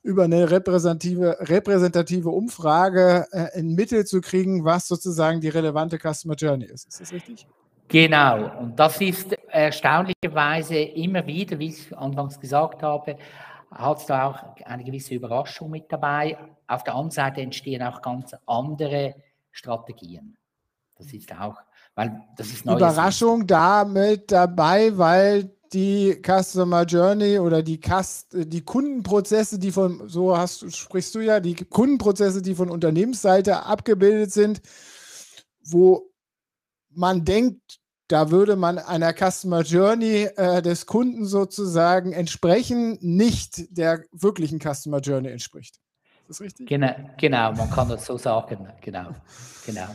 über 0.03 0.25
eine 0.25 0.51
repräsentative, 0.51 1.37
repräsentative 1.41 2.31
Umfrage 2.31 3.27
äh, 3.33 3.59
ein 3.59 3.75
Mittel 3.75 4.07
zu 4.07 4.21
kriegen, 4.21 4.65
was 4.65 4.87
sozusagen 4.87 5.41
die 5.41 5.49
relevante 5.49 5.99
Customer 5.99 6.35
Journey 6.35 6.67
ist. 6.67 6.89
Ist 6.89 7.01
das 7.01 7.13
richtig? 7.13 7.47
Genau, 7.89 8.59
und 8.59 8.79
das 8.79 9.01
ist 9.01 9.33
erstaunlicherweise 9.49 10.77
immer 10.77 11.27
wieder, 11.27 11.59
wie 11.59 11.69
ich 11.69 11.97
anfangs 11.97 12.39
gesagt 12.41 12.83
habe, 12.83 13.17
hat 13.71 13.99
es 13.99 14.07
da 14.07 14.27
auch 14.27 14.65
eine 14.65 14.85
gewisse 14.85 15.15
Überraschung 15.15 15.71
mit 15.71 15.91
dabei. 15.91 16.37
Auf 16.67 16.83
der 16.83 16.95
anderen 16.95 17.11
Seite 17.11 17.41
entstehen 17.43 17.83
auch 17.83 18.03
ganz 18.03 18.35
andere 18.47 19.15
Strategien. 19.53 20.37
Das 20.97 21.13
ist 21.13 21.33
auch, 21.33 21.57
weil 21.95 22.23
das 22.37 22.49
ist 22.49 22.65
Neues 22.65 22.79
Überraschung 22.79 23.47
damit 23.47 24.33
dabei, 24.33 24.97
weil 24.97 25.51
die 25.73 26.21
Customer 26.25 26.85
Journey 26.85 27.39
oder 27.39 27.63
die, 27.63 27.81
Cust 27.81 28.29
die 28.33 28.65
Kundenprozesse, 28.65 29.59
die 29.59 29.73
von, 29.73 30.09
so 30.09 30.37
hast, 30.37 30.75
sprichst 30.75 31.15
du 31.15 31.21
ja, 31.21 31.41
die 31.41 31.55
Kundenprozesse, 31.55 32.41
die 32.41 32.55
von 32.55 32.71
Unternehmensseite 32.71 33.65
abgebildet 33.65 34.33
sind, 34.33 34.61
wo 35.65 36.11
man 36.97 37.25
denkt, 37.25 37.79
da 38.09 38.31
würde 38.31 38.57
man 38.57 38.79
einer 38.79 39.13
Customer 39.13 39.63
Journey 39.63 40.29
äh, 40.37 40.63
des 40.63 40.87
Kunden 40.87 41.27
sozusagen 41.27 42.13
entsprechen, 42.13 42.99
nicht 43.01 43.77
der 43.77 44.05
wirklichen 44.13 44.61
Customer 44.61 45.01
Journey 45.01 45.29
entspricht. 45.29 45.77
Ist 46.21 46.29
das 46.29 46.41
richtig? 46.41 46.69
Genau, 46.69 46.95
genau 47.17 47.53
man 47.53 47.71
kann 47.71 47.89
das 47.89 48.07
so 48.07 48.17
sagen. 48.17 48.69
Genau, 48.81 49.11
genau. 49.65 49.89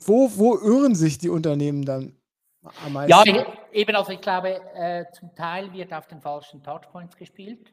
Wo, 0.00 0.30
wo 0.34 0.58
irren 0.58 0.94
sich 0.94 1.18
die 1.18 1.28
Unternehmen 1.28 1.84
dann 1.84 2.16
am 2.84 2.92
meisten? 2.92 3.10
Ja, 3.10 3.46
eben, 3.72 3.94
also 3.94 4.12
ich 4.12 4.20
glaube, 4.20 4.60
äh, 4.74 5.04
zum 5.12 5.34
Teil 5.34 5.72
wird 5.72 5.92
auf 5.92 6.08
den 6.08 6.20
falschen 6.20 6.62
Touchpoints 6.62 7.16
gespielt. 7.16 7.72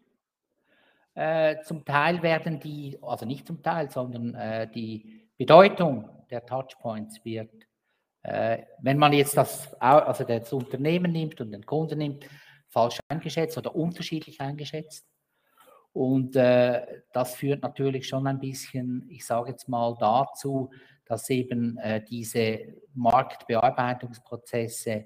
Äh, 1.15 1.61
zum 1.63 1.83
Teil 1.85 2.21
werden 2.21 2.59
die, 2.59 2.99
also 3.01 3.25
nicht 3.25 3.47
zum 3.47 3.63
Teil, 3.63 3.89
sondern 3.89 4.35
äh, 4.35 4.69
die 4.71 5.27
Bedeutung 5.37 6.07
der 6.29 6.45
Touchpoints 6.45 7.25
wird 7.25 7.58
äh, 8.23 8.63
wenn 8.81 8.97
man 8.97 9.13
jetzt 9.13 9.37
das, 9.37 9.73
also 9.75 10.23
das 10.23 10.51
Unternehmen 10.53 11.11
nimmt 11.11 11.39
und 11.41 11.51
den 11.51 11.65
Kunden 11.65 11.99
nimmt, 11.99 12.25
falsch 12.67 12.99
eingeschätzt 13.07 13.57
oder 13.57 13.75
unterschiedlich 13.75 14.41
eingeschätzt. 14.41 15.05
Und 15.91 16.35
äh, 16.35 17.01
das 17.13 17.35
führt 17.35 17.63
natürlich 17.63 18.07
schon 18.07 18.27
ein 18.27 18.39
bisschen, 18.39 19.07
ich 19.09 19.25
sage 19.25 19.51
jetzt 19.51 19.67
mal, 19.67 19.95
dazu, 19.99 20.69
dass 21.05 21.29
eben 21.29 21.77
äh, 21.79 22.03
diese 22.03 22.59
Marktbearbeitungsprozesse 22.93 25.05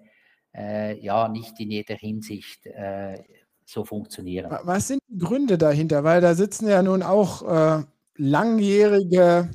äh, 0.53 0.99
ja 0.99 1.29
nicht 1.29 1.57
in 1.59 1.71
jeder 1.71 1.95
Hinsicht 1.95 2.67
äh, 2.67 3.23
so 3.65 3.85
funktionieren. 3.85 4.51
Was 4.63 4.89
sind 4.89 4.99
die 5.07 5.17
Gründe 5.17 5.57
dahinter? 5.57 6.03
Weil 6.03 6.19
da 6.19 6.35
sitzen 6.35 6.67
ja 6.67 6.83
nun 6.83 7.01
auch 7.01 7.43
äh, 7.43 7.83
langjährige 8.15 9.49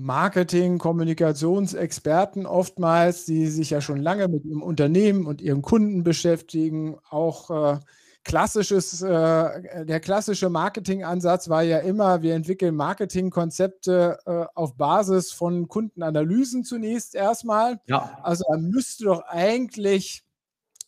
Marketing, 0.00 0.78
Kommunikationsexperten 0.78 2.46
oftmals, 2.46 3.24
die 3.24 3.48
sich 3.48 3.70
ja 3.70 3.80
schon 3.80 4.00
lange 4.00 4.28
mit 4.28 4.44
ihrem 4.44 4.62
Unternehmen 4.62 5.26
und 5.26 5.40
ihren 5.42 5.60
Kunden 5.60 6.04
beschäftigen. 6.04 6.96
Auch 7.10 7.50
äh, 7.50 7.80
klassisches, 8.22 9.02
äh, 9.02 9.84
der 9.84 9.98
klassische 9.98 10.50
Marketingansatz 10.50 11.48
war 11.48 11.62
ja 11.64 11.78
immer, 11.78 12.22
wir 12.22 12.36
entwickeln 12.36 12.76
Marketingkonzepte 12.76 14.18
äh, 14.24 14.44
auf 14.54 14.76
Basis 14.76 15.32
von 15.32 15.66
Kundenanalysen 15.66 16.62
zunächst 16.62 17.16
erstmal. 17.16 17.80
Ja. 17.86 18.20
Also 18.22 18.44
da 18.48 18.56
müsste 18.56 19.04
doch 19.04 19.22
eigentlich 19.22 20.22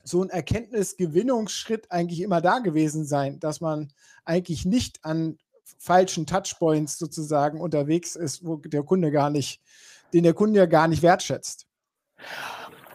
so 0.05 0.23
ein 0.23 0.31
Erkenntnisgewinnungsschritt 0.31 1.90
eigentlich 1.90 2.20
immer 2.20 2.40
da 2.40 2.61
gewesen 2.61 3.05
sein, 3.05 3.40
dass 3.40 3.61
man 3.61 3.92
eigentlich 4.25 4.64
nicht 4.64 5.05
an 5.05 5.37
falschen 5.78 6.26
Touchpoints 6.26 6.98
sozusagen 6.98 7.61
unterwegs 7.61 8.16
ist, 8.16 8.44
wo 8.44 8.56
der 8.56 8.83
Kunde 8.83 9.11
gar 9.11 9.30
nicht, 9.30 9.61
den 10.12 10.24
der 10.24 10.35
Kunde 10.35 10.59
ja 10.59 10.66
gar 10.66 10.88
nicht 10.88 11.02
wertschätzt? 11.02 11.66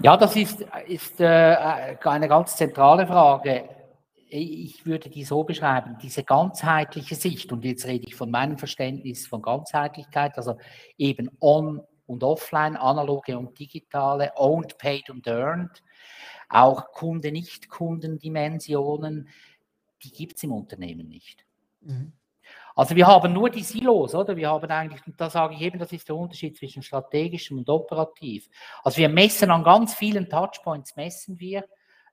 Ja, 0.02 0.18
das 0.18 0.36
ist, 0.36 0.66
ist 0.88 1.22
äh, 1.22 1.96
eine 2.04 2.28
ganz 2.28 2.58
zentrale 2.58 3.08
Frage. 3.08 3.70
Ich 4.28 4.86
würde 4.86 5.10
die 5.10 5.24
so 5.24 5.44
beschreiben, 5.44 5.98
diese 6.02 6.24
ganzheitliche 6.24 7.16
Sicht, 7.16 7.52
und 7.54 7.64
jetzt 7.64 7.86
rede 7.86 8.06
ich 8.08 8.16
von 8.16 8.30
meinem 8.30 8.58
Verständnis 8.58 9.28
von 9.28 9.42
Ganzheitlichkeit, 9.42 10.38
also 10.38 10.58
eben 10.98 11.30
on 11.40 11.82
und 12.08 12.24
offline, 12.24 12.76
analoge 12.76 13.38
und 13.38 13.58
digitale, 13.58 14.34
owned, 14.36 14.78
paid 14.78 15.10
und 15.10 15.26
earned, 15.28 15.82
auch 16.50 16.92
Kunde-Nicht-Kundendimensionen, 16.92 19.30
die 20.04 20.12
gibt 20.12 20.36
es 20.38 20.44
im 20.44 20.52
Unternehmen 20.52 21.08
nicht. 21.08 21.46
Mhm. 21.82 22.14
Also 22.76 22.96
wir 22.96 23.08
haben 23.08 23.32
nur 23.32 23.50
die 23.50 23.64
Silos, 23.64 24.14
oder? 24.14 24.36
Wir 24.36 24.50
haben 24.50 24.70
eigentlich, 24.70 25.06
und 25.08 25.20
da 25.20 25.30
sage 25.30 25.56
ich 25.56 25.62
eben, 25.62 25.80
das 25.80 25.94
ist 25.94 26.10
der 26.10 26.16
Unterschied 26.16 26.58
zwischen 26.58 26.84
strategischem 26.84 27.58
und 27.58 27.70
operativ. 27.70 28.50
Also 28.84 28.98
wir 28.98 29.08
messen 29.08 29.50
an 29.50 29.64
ganz 29.64 29.94
vielen 29.94 30.30
Touchpoints, 30.30 30.96
messen 30.98 31.40
wir. 31.40 31.66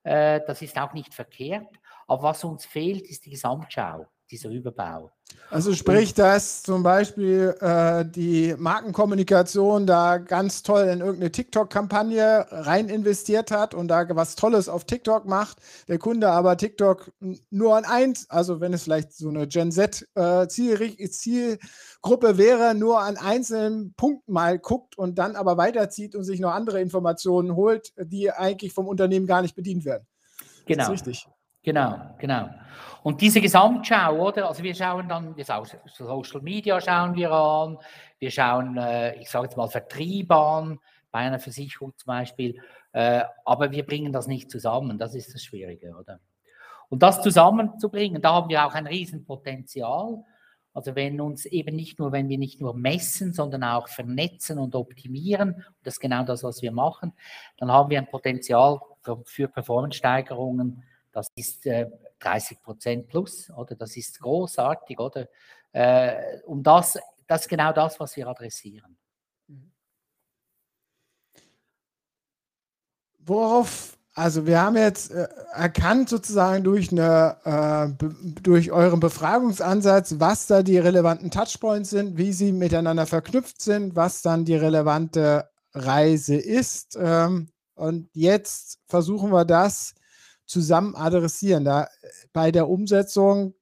Äh, 0.05 0.41
das 0.47 0.63
ist 0.63 0.79
auch 0.79 0.93
nicht 0.93 1.13
verkehrt. 1.13 1.67
Aber 2.07 2.23
was 2.23 2.45
uns 2.45 2.65
fehlt, 2.65 3.03
ist 3.03 3.27
die 3.27 3.31
Gesamtschau 3.31 4.07
dieser 4.33 4.49
Überbau. 4.49 5.13
Also 5.51 5.75
sprich, 5.75 6.15
dass 6.15 6.63
zum 6.63 6.83
Beispiel 6.83 7.55
äh, 7.61 8.07
die 8.07 8.55
Markenkommunikation 8.57 9.87
da 9.87 10.17
ganz 10.17 10.63
toll 10.63 10.85
in 10.85 11.01
irgendeine 11.01 11.31
TikTok-Kampagne 11.31 12.47
rein 12.51 12.89
investiert 12.89 13.51
hat 13.51 13.75
und 13.75 13.89
da 13.89 14.07
was 14.17 14.35
Tolles 14.35 14.71
auf 14.71 14.85
TikTok 14.85 15.27
macht, 15.27 15.59
der 15.89 15.99
Kunde 15.99 16.31
aber 16.31 16.57
TikTok 16.57 17.13
nur 17.51 17.77
an 17.77 17.85
eins, 17.85 18.31
also 18.31 18.61
wenn 18.61 18.73
es 18.73 18.85
vielleicht 18.85 19.13
so 19.13 19.29
eine 19.29 19.47
Gen 19.47 19.73
Z 19.73 20.09
äh, 20.15 20.49
Zielgruppe 20.49 22.39
wäre, 22.39 22.75
nur 22.75 23.01
an 23.01 23.19
einzelnen 23.19 23.93
Punkten 23.95 24.33
mal 24.33 24.59
guckt 24.59 24.97
und 24.97 25.19
dann 25.19 25.37
aber 25.37 25.59
weiterzieht 25.59 26.15
und 26.15 26.25
sich 26.25 26.41
noch 26.41 26.53
andere 26.53 26.81
Informationen 26.81 27.55
holt, 27.55 27.93
die 27.99 28.31
eigentlich 28.33 28.73
vom 28.73 28.89
Unternehmen 28.89 29.27
gar 29.27 29.43
nicht 29.43 29.55
bedient 29.55 29.85
werden. 29.85 30.07
Genau. 30.65 30.85
Das 30.85 30.89
ist 30.89 31.07
richtig. 31.07 31.29
Genau, 31.63 32.17
genau. 32.19 32.51
Und 33.05 33.21
diese 33.21 33.41
Gesamtschau, 33.41 34.29
oder? 34.29 34.49
Also 34.49 34.63
wir 34.63 34.75
schauen 34.75 35.09
dann, 35.09 35.37
wir 35.37 35.45
schauen, 35.45 35.67
Social 35.87 36.41
Media 36.41 36.81
schauen 36.81 37.15
wir 37.15 37.31
an, 37.31 37.79
wir 38.19 38.31
schauen, 38.31 38.77
äh, 38.77 39.17
ich 39.21 39.31
sage 39.31 39.47
jetzt 39.47 39.57
mal 39.57 39.69
Vertrieb 39.69 40.31
an, 40.33 40.79
bei 41.11 41.21
einer 41.21 41.39
Versicherung 41.39 41.93
zum 41.97 42.07
Beispiel, 42.07 42.61
äh, 42.93 43.23
aber 43.45 43.71
wir 43.71 43.87
bringen 43.87 44.13
das 44.13 44.27
nicht 44.27 44.51
zusammen, 44.51 44.99
das 44.99 45.15
ist 45.15 45.35
das 45.35 45.45
Schwierige, 45.45 45.95
oder? 45.99 46.21
Und 46.89 47.03
das 47.03 47.23
zusammenzubringen, 47.23 48.21
da 48.21 48.35
haben 48.35 48.49
wir 48.49 48.67
auch 48.67 48.75
ein 48.75 48.87
Riesenpotenzial. 48.87 50.25
Also 50.75 50.95
wenn 50.95 51.21
uns 51.21 51.45
eben 51.47 51.77
nicht 51.77 51.99
nur, 51.99 52.13
wenn 52.13 52.29
wir 52.29 52.39
nicht 52.39 52.61
nur 52.61 52.75
messen, 52.75 53.33
sondern 53.33 53.63
auch 53.65 53.89
vernetzen 53.89 54.59
und 54.59 54.75
optimieren, 54.75 55.65
das 55.85 55.95
ist 55.95 56.01
genau 56.01 56.25
das, 56.25 56.43
was 56.43 56.61
wir 56.63 56.73
machen, 56.73 57.13
dann 57.59 57.71
haben 57.71 57.91
wir 57.91 57.99
ein 57.99 58.11
Potenzial 58.11 58.81
für, 59.03 59.23
für 59.25 59.49
Performance-Steigerungen, 59.49 60.83
das 61.13 61.29
ist 61.35 61.67
äh, 61.67 61.87
30 62.19 62.63
Prozent 62.63 63.09
plus, 63.09 63.51
oder? 63.51 63.77
Das 63.77 63.97
ist 63.97 64.21
großartig, 64.21 64.99
oder? 64.99 65.29
Äh, 65.73 66.41
um 66.47 66.63
das, 66.63 66.99
das 67.27 67.43
ist 67.43 67.49
genau 67.49 67.73
das, 67.73 67.99
was 68.01 68.17
wir 68.17 68.27
adressieren. 68.27 68.97
Worauf, 73.25 73.97
also 74.15 74.47
wir 74.47 74.61
haben 74.61 74.77
jetzt 74.77 75.13
äh, 75.13 75.29
erkannt 75.53 76.09
sozusagen 76.09 76.65
durch, 76.65 76.91
eine, 76.91 77.37
äh, 77.45 78.07
durch 78.43 78.73
euren 78.73 78.99
Befragungsansatz, 78.99 80.17
was 80.19 80.47
da 80.47 80.63
die 80.63 80.79
relevanten 80.79 81.31
Touchpoints 81.31 81.91
sind, 81.91 82.17
wie 82.17 82.33
sie 82.33 82.53
miteinander 82.53 83.07
verknüpft 83.07 83.63
sind, 83.63 83.95
was 83.95 84.23
dann 84.23 84.45
die 84.45 84.57
relevante 84.57 85.49
Reise 85.73 86.35
ist. 86.35 86.99
Ähm, 87.01 87.49
und 87.75 88.11
jetzt 88.13 88.81
versuchen 88.87 89.31
wir 89.31 89.45
das 89.45 89.95
zusammen 90.47 90.95
adressieren. 90.95 91.65
Da 91.65 91.89
bei 92.33 92.51
der 92.51 92.69
Umsetzung 92.69 93.55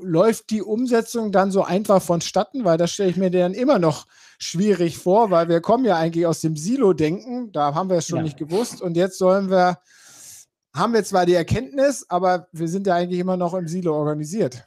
läuft 0.00 0.50
die 0.50 0.62
Umsetzung 0.62 1.32
dann 1.32 1.50
so 1.50 1.64
einfach 1.64 2.02
vonstatten? 2.02 2.64
Weil 2.64 2.78
das 2.78 2.92
stelle 2.92 3.10
ich 3.10 3.16
mir 3.16 3.30
dann 3.30 3.54
immer 3.54 3.78
noch 3.78 4.06
schwierig 4.38 4.98
vor, 4.98 5.30
weil 5.30 5.48
wir 5.48 5.60
kommen 5.60 5.84
ja 5.84 5.96
eigentlich 5.96 6.26
aus 6.26 6.40
dem 6.40 6.56
Silo-Denken, 6.56 7.52
da 7.52 7.74
haben 7.74 7.90
wir 7.90 7.98
es 7.98 8.08
schon 8.08 8.18
ja. 8.18 8.24
nicht 8.24 8.38
gewusst 8.38 8.82
und 8.82 8.96
jetzt 8.96 9.18
sollen 9.18 9.50
wir, 9.50 9.78
haben 10.74 10.94
wir 10.94 11.04
zwar 11.04 11.26
die 11.26 11.34
Erkenntnis, 11.34 12.06
aber 12.08 12.48
wir 12.52 12.68
sind 12.68 12.86
ja 12.86 12.94
eigentlich 12.94 13.20
immer 13.20 13.36
noch 13.36 13.54
im 13.54 13.68
Silo 13.68 13.94
organisiert. 13.94 14.64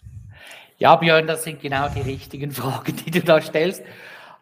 Ja, 0.77 0.95
Björn, 0.95 1.27
das 1.27 1.43
sind 1.43 1.61
genau 1.61 1.89
die 1.89 2.01
richtigen 2.01 2.51
Fragen, 2.53 2.95
die 3.05 3.11
du 3.11 3.21
da 3.21 3.41
stellst. 3.41 3.81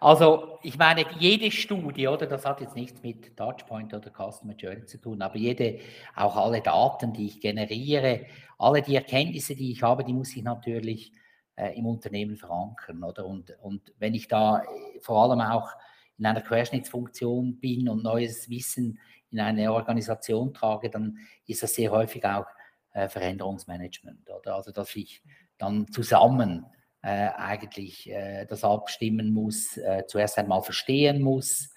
Also, 0.04 0.60
ich 0.64 0.78
meine, 0.78 1.06
jede 1.18 1.50
Studie, 1.50 2.10
oder 2.10 2.28
das 2.28 2.46
hat 2.46 2.60
jetzt 2.60 2.76
nichts 2.76 3.02
mit 3.02 3.38
Touchpoint 3.38 3.94
oder 3.94 4.12
Customer 4.12 4.54
Journey 4.54 4.86
zu 4.86 5.00
tun, 5.00 5.22
aber 5.22 5.38
jede, 5.38 5.80
auch 6.14 6.36
alle 6.36 6.60
Daten, 6.60 7.14
die 7.14 7.28
ich 7.28 7.40
generiere, 7.40 8.26
alle 8.58 8.82
die 8.82 8.96
Erkenntnisse, 8.96 9.56
die 9.56 9.72
ich 9.72 9.82
habe, 9.82 10.04
die 10.04 10.12
muss 10.12 10.36
ich 10.36 10.44
natürlich 10.44 11.14
äh, 11.56 11.78
im 11.78 11.86
Unternehmen 11.86 12.36
verankern, 12.36 13.02
oder? 13.02 13.26
Und, 13.26 13.58
und 13.62 13.94
wenn 13.98 14.14
ich 14.14 14.28
da 14.28 14.64
äh, 14.64 15.00
vor 15.00 15.24
allem 15.24 15.40
auch 15.40 15.70
in 16.18 16.26
einer 16.26 16.42
Querschnittsfunktion 16.42 17.62
bin 17.62 17.88
und 17.88 18.04
neues 18.04 18.50
Wissen 18.50 19.00
in 19.32 19.40
eine 19.40 19.72
Organisation 19.72 20.54
trage, 20.54 20.90
dann 20.90 21.18
ist 21.48 21.64
das 21.64 21.76
sehr 21.76 21.92
häufig 21.92 22.26
auch 22.26 22.48
äh, 22.92 23.08
Veränderungsmanagement, 23.08 24.30
oder? 24.30 24.56
Also, 24.56 24.74
dass 24.74 24.94
ich 24.98 25.24
dann 25.58 25.88
zusammen 25.88 26.66
eigentlich 27.08 28.10
äh, 28.10 28.46
das 28.46 28.64
abstimmen 28.64 29.34
muss, 29.34 29.78
äh, 29.78 30.04
zuerst 30.08 30.38
einmal 30.38 30.64
verstehen 30.64 31.22
muss, 31.22 31.70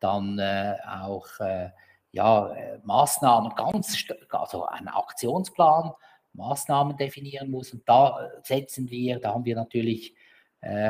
dann 0.00 0.38
äh, 0.38 0.76
auch 0.88 1.26
äh, 1.40 1.68
ja, 2.12 2.52
äh, 2.52 2.78
Maßnahmen 2.82 3.54
ganz, 3.54 4.04
also 4.30 4.64
einen 4.64 4.88
Aktionsplan, 4.88 5.92
Maßnahmen 6.32 6.96
definieren 6.96 7.50
muss. 7.50 7.72
Und 7.72 7.88
da 7.88 8.30
setzen 8.42 8.90
wir, 8.90 9.18
da 9.20 9.34
haben 9.34 9.44
wir 9.44 9.56
natürlich 9.56 10.14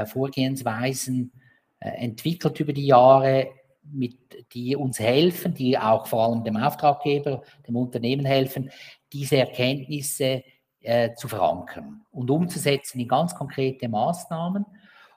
Vorgehensweisen 0.07 1.33
entwickelt 1.79 2.59
über 2.59 2.73
die 2.73 2.87
Jahre, 2.87 3.51
mit, 3.85 4.19
die 4.53 4.75
uns 4.75 4.99
helfen, 4.99 5.55
die 5.55 5.79
auch 5.79 6.09
vor 6.09 6.25
allem 6.25 6.43
dem 6.43 6.57
Auftraggeber, 6.57 7.43
dem 7.67 7.77
Unternehmen 7.77 8.27
helfen, 8.27 8.71
diese 9.13 9.37
Erkenntnisse 9.37 10.43
äh, 10.83 11.15
zu 11.15 11.29
verankern 11.29 12.03
und 12.13 12.31
umzusetzen 12.31 13.01
in 13.01 13.09
ganz 13.09 13.35
konkrete 13.35 13.89
Maßnahmen. 13.89 14.65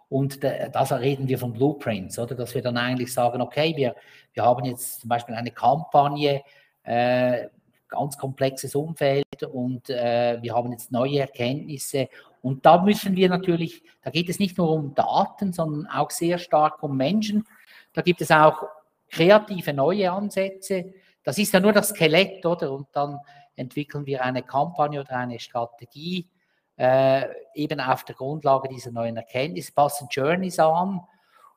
Und 0.10 0.43
da 0.43 0.84
reden 0.97 1.28
wir 1.28 1.39
von 1.39 1.54
Blueprints, 1.54 2.19
oder? 2.19 2.36
Dass 2.36 2.54
wir 2.54 2.62
dann 2.62 2.78
eigentlich 2.78 3.12
sagen, 3.12 3.41
okay, 3.41 3.73
wir, 3.76 3.95
wir 4.34 4.43
haben 4.43 4.63
jetzt 4.65 5.02
zum 5.02 5.10
Beispiel 5.10 5.34
eine 5.34 5.49
Kampagne, 5.49 6.43
äh, 6.84 7.47
ganz 7.88 8.17
komplexes 8.17 8.76
Umfeld 8.76 9.43
und 9.52 9.89
äh, 9.89 10.38
wir 10.41 10.54
haben 10.54 10.71
jetzt 10.71 10.91
neue 10.91 11.19
Erkenntnisse. 11.19 12.10
Und 12.41 12.65
da 12.65 12.82
müssen 12.82 13.15
wir 13.15 13.30
natürlich, 13.30 13.84
da 14.04 14.10
geht 14.10 14.30
es 14.30 14.39
nicht 14.39 14.58
nur 14.58 14.69
um 14.69 14.93
Daten, 14.93 15.54
sondern 15.54 15.88
auch 15.88 16.12
sehr 16.12 16.38
stark 16.38 16.84
um 16.84 16.97
Menschen. 16.97 17.47
Da 17.93 18.02
gibt 18.02 18.21
es 18.21 18.32
auch 18.32 18.63
kreative 19.10 19.73
neue 19.73 20.12
Ansätze. 20.12 20.93
Das 21.23 21.38
ist 21.38 21.54
ja 21.54 21.60
nur 21.60 21.71
das 21.71 21.89
Skelett, 21.89 22.45
oder? 22.45 22.71
Und 22.71 22.88
dann 22.91 23.19
entwickeln 23.55 24.05
wir 24.05 24.23
eine 24.23 24.43
Kampagne 24.43 24.99
oder 24.99 25.17
eine 25.17 25.39
Strategie, 25.39 26.29
äh, 26.77 27.27
eben 27.55 27.79
auf 27.79 28.03
der 28.03 28.15
Grundlage 28.15 28.67
dieser 28.67 28.91
neuen 28.91 29.17
Erkenntnisse, 29.17 29.73
passen 29.73 30.07
Journeys 30.09 30.59
an 30.59 31.01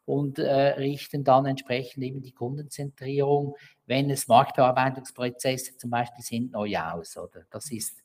und 0.04 0.38
äh, 0.38 0.68
richten 0.74 1.24
dann 1.24 1.46
entsprechend 1.46 2.04
eben 2.04 2.22
die 2.22 2.32
Kundenzentrierung, 2.32 3.56
wenn 3.86 4.10
es 4.10 4.28
Marktbearbeitungsprozesse 4.28 5.76
zum 5.76 5.90
Beispiel 5.90 6.24
sind, 6.24 6.52
neu 6.52 6.76
aus. 6.78 7.16
Oder? 7.16 7.44
Das 7.50 7.70
ist, 7.70 8.04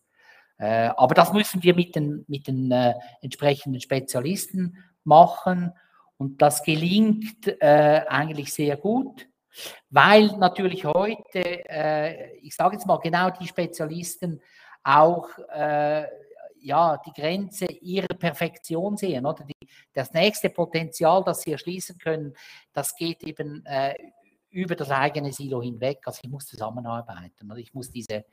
äh, 0.58 0.90
aber 0.96 1.14
das 1.14 1.32
müssen 1.32 1.62
wir 1.64 1.76
mit 1.76 1.96
den, 1.96 2.26
mit 2.28 2.48
den 2.48 2.72
äh, 2.72 2.96
entsprechenden 3.22 3.82
Spezialisten 3.82 4.78
machen 5.04 5.74
und 6.18 6.42
das 6.42 6.64
gelingt 6.64 7.48
äh, 7.62 8.04
eigentlich 8.08 8.54
sehr 8.54 8.78
gut. 8.78 9.28
Weil 9.90 10.28
natürlich 10.38 10.86
heute, 10.86 11.70
äh, 11.70 12.38
ich 12.38 12.56
sage 12.56 12.76
jetzt 12.76 12.88
mal 12.88 12.98
genau 12.98 13.30
die 13.30 13.48
Spezialisten 13.48 14.42
auch 14.84 15.28
äh, 15.54 16.08
ja, 16.62 16.98
die 17.06 17.12
Grenze 17.12 17.66
ihrer 17.66 18.14
Perfektion 18.16 18.98
sehen. 18.98 19.26
Oder 19.26 19.44
die, 19.44 19.68
das 19.94 20.14
nächste 20.14 20.50
Potenzial, 20.50 21.24
das 21.24 21.42
sie 21.42 21.52
erschließen 21.52 21.98
können, 21.98 22.34
das 22.74 22.96
geht 22.96 23.24
eben 23.24 23.66
äh, 23.66 23.96
über 24.50 24.76
das 24.76 24.90
eigene 24.92 25.32
Silo 25.32 25.62
hinweg. 25.62 26.00
Also 26.06 26.22
ich 26.24 26.30
muss 26.30 26.46
zusammenarbeiten. 26.46 27.52
Oder 27.52 27.60
ich 27.60 27.74
muss 27.74 27.90
diese 27.90 28.26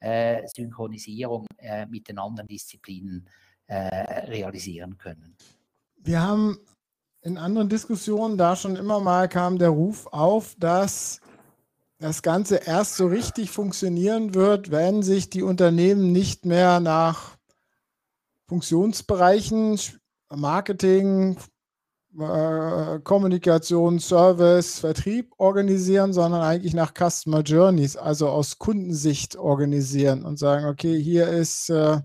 äh, 0.00 0.46
Synchronisierung 0.46 1.46
äh, 1.58 1.86
mit 1.86 2.08
den 2.08 2.18
anderen 2.18 2.48
Disziplinen 2.48 3.28
äh, 3.66 3.74
realisieren 4.26 4.98
können. 4.98 5.36
Wir 5.96 6.20
haben 6.20 6.58
in 7.22 7.38
anderen 7.38 7.68
Diskussionen 7.68 8.38
da 8.38 8.56
schon 8.56 8.76
immer 8.76 9.00
mal 9.00 9.28
kam 9.28 9.58
der 9.58 9.70
Ruf 9.70 10.06
auf, 10.06 10.54
dass 10.58 11.20
das 11.98 12.22
Ganze 12.22 12.56
erst 12.56 12.96
so 12.96 13.06
richtig 13.06 13.50
funktionieren 13.50 14.34
wird, 14.34 14.70
wenn 14.70 15.02
sich 15.02 15.28
die 15.28 15.42
Unternehmen 15.42 16.12
nicht 16.12 16.46
mehr 16.46 16.80
nach 16.80 17.36
Funktionsbereichen, 18.48 19.78
Marketing, 20.30 21.36
äh, 22.18 22.98
Kommunikation, 23.04 24.00
Service, 24.00 24.78
Vertrieb 24.80 25.32
organisieren, 25.36 26.12
sondern 26.12 26.40
eigentlich 26.40 26.74
nach 26.74 26.94
Customer 26.94 27.42
Journeys, 27.42 27.96
also 27.96 28.28
aus 28.28 28.58
Kundensicht 28.58 29.36
organisieren 29.36 30.24
und 30.24 30.38
sagen, 30.38 30.66
okay, 30.66 31.00
hier 31.00 31.28
ist 31.28 31.68
äh, 31.68 31.98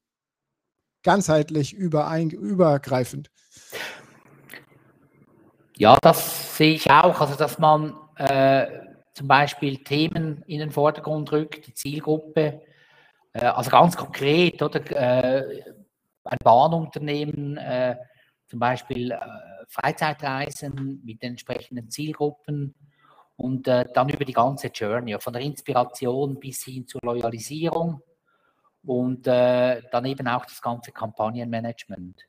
ganzheitlich 1.03 1.73
überein, 1.73 2.29
übergreifend. 2.29 3.31
Ja, 5.77 5.97
das 6.01 6.57
sehe 6.57 6.73
ich 6.73 6.91
auch. 6.91 7.21
Also, 7.21 7.36
dass 7.36 7.57
man 7.57 7.95
äh, 8.17 8.67
zum 9.13 9.27
Beispiel 9.27 9.77
Themen 9.84 10.43
in 10.47 10.60
den 10.60 10.71
Vordergrund 10.71 11.31
rückt, 11.31 11.67
die 11.67 11.73
Zielgruppe, 11.73 12.62
äh, 13.34 13.45
also 13.45 13.71
ganz 13.71 13.97
konkret, 13.97 14.62
oder? 14.62 14.81
Ein 16.23 16.38
Bahnunternehmen, 16.43 17.57
äh, 17.57 17.97
zum 18.47 18.60
Beispiel 18.60 19.12
äh, 19.12 19.19
Freizeitreisen 19.67 21.01
mit 21.03 21.21
den 21.23 21.31
entsprechenden 21.31 21.89
Zielgruppen 21.89 22.75
und 23.38 23.67
äh, 23.67 23.86
dann 23.93 24.10
über 24.10 24.25
die 24.25 24.34
ganze 24.34 24.67
Journey, 24.67 25.17
von 25.19 25.34
der 25.34 25.41
Inspiration 25.41 26.39
bis 26.39 26.63
hin 26.63 26.86
zur 26.86 27.01
Loyalisierung 27.03 28.01
und 28.84 29.25
äh, 29.27 29.81
dann 29.91 30.05
eben 30.05 30.27
auch 30.27 30.45
das 30.45 30.62
ganze 30.62 30.91
Kampagnenmanagement. 30.91 32.27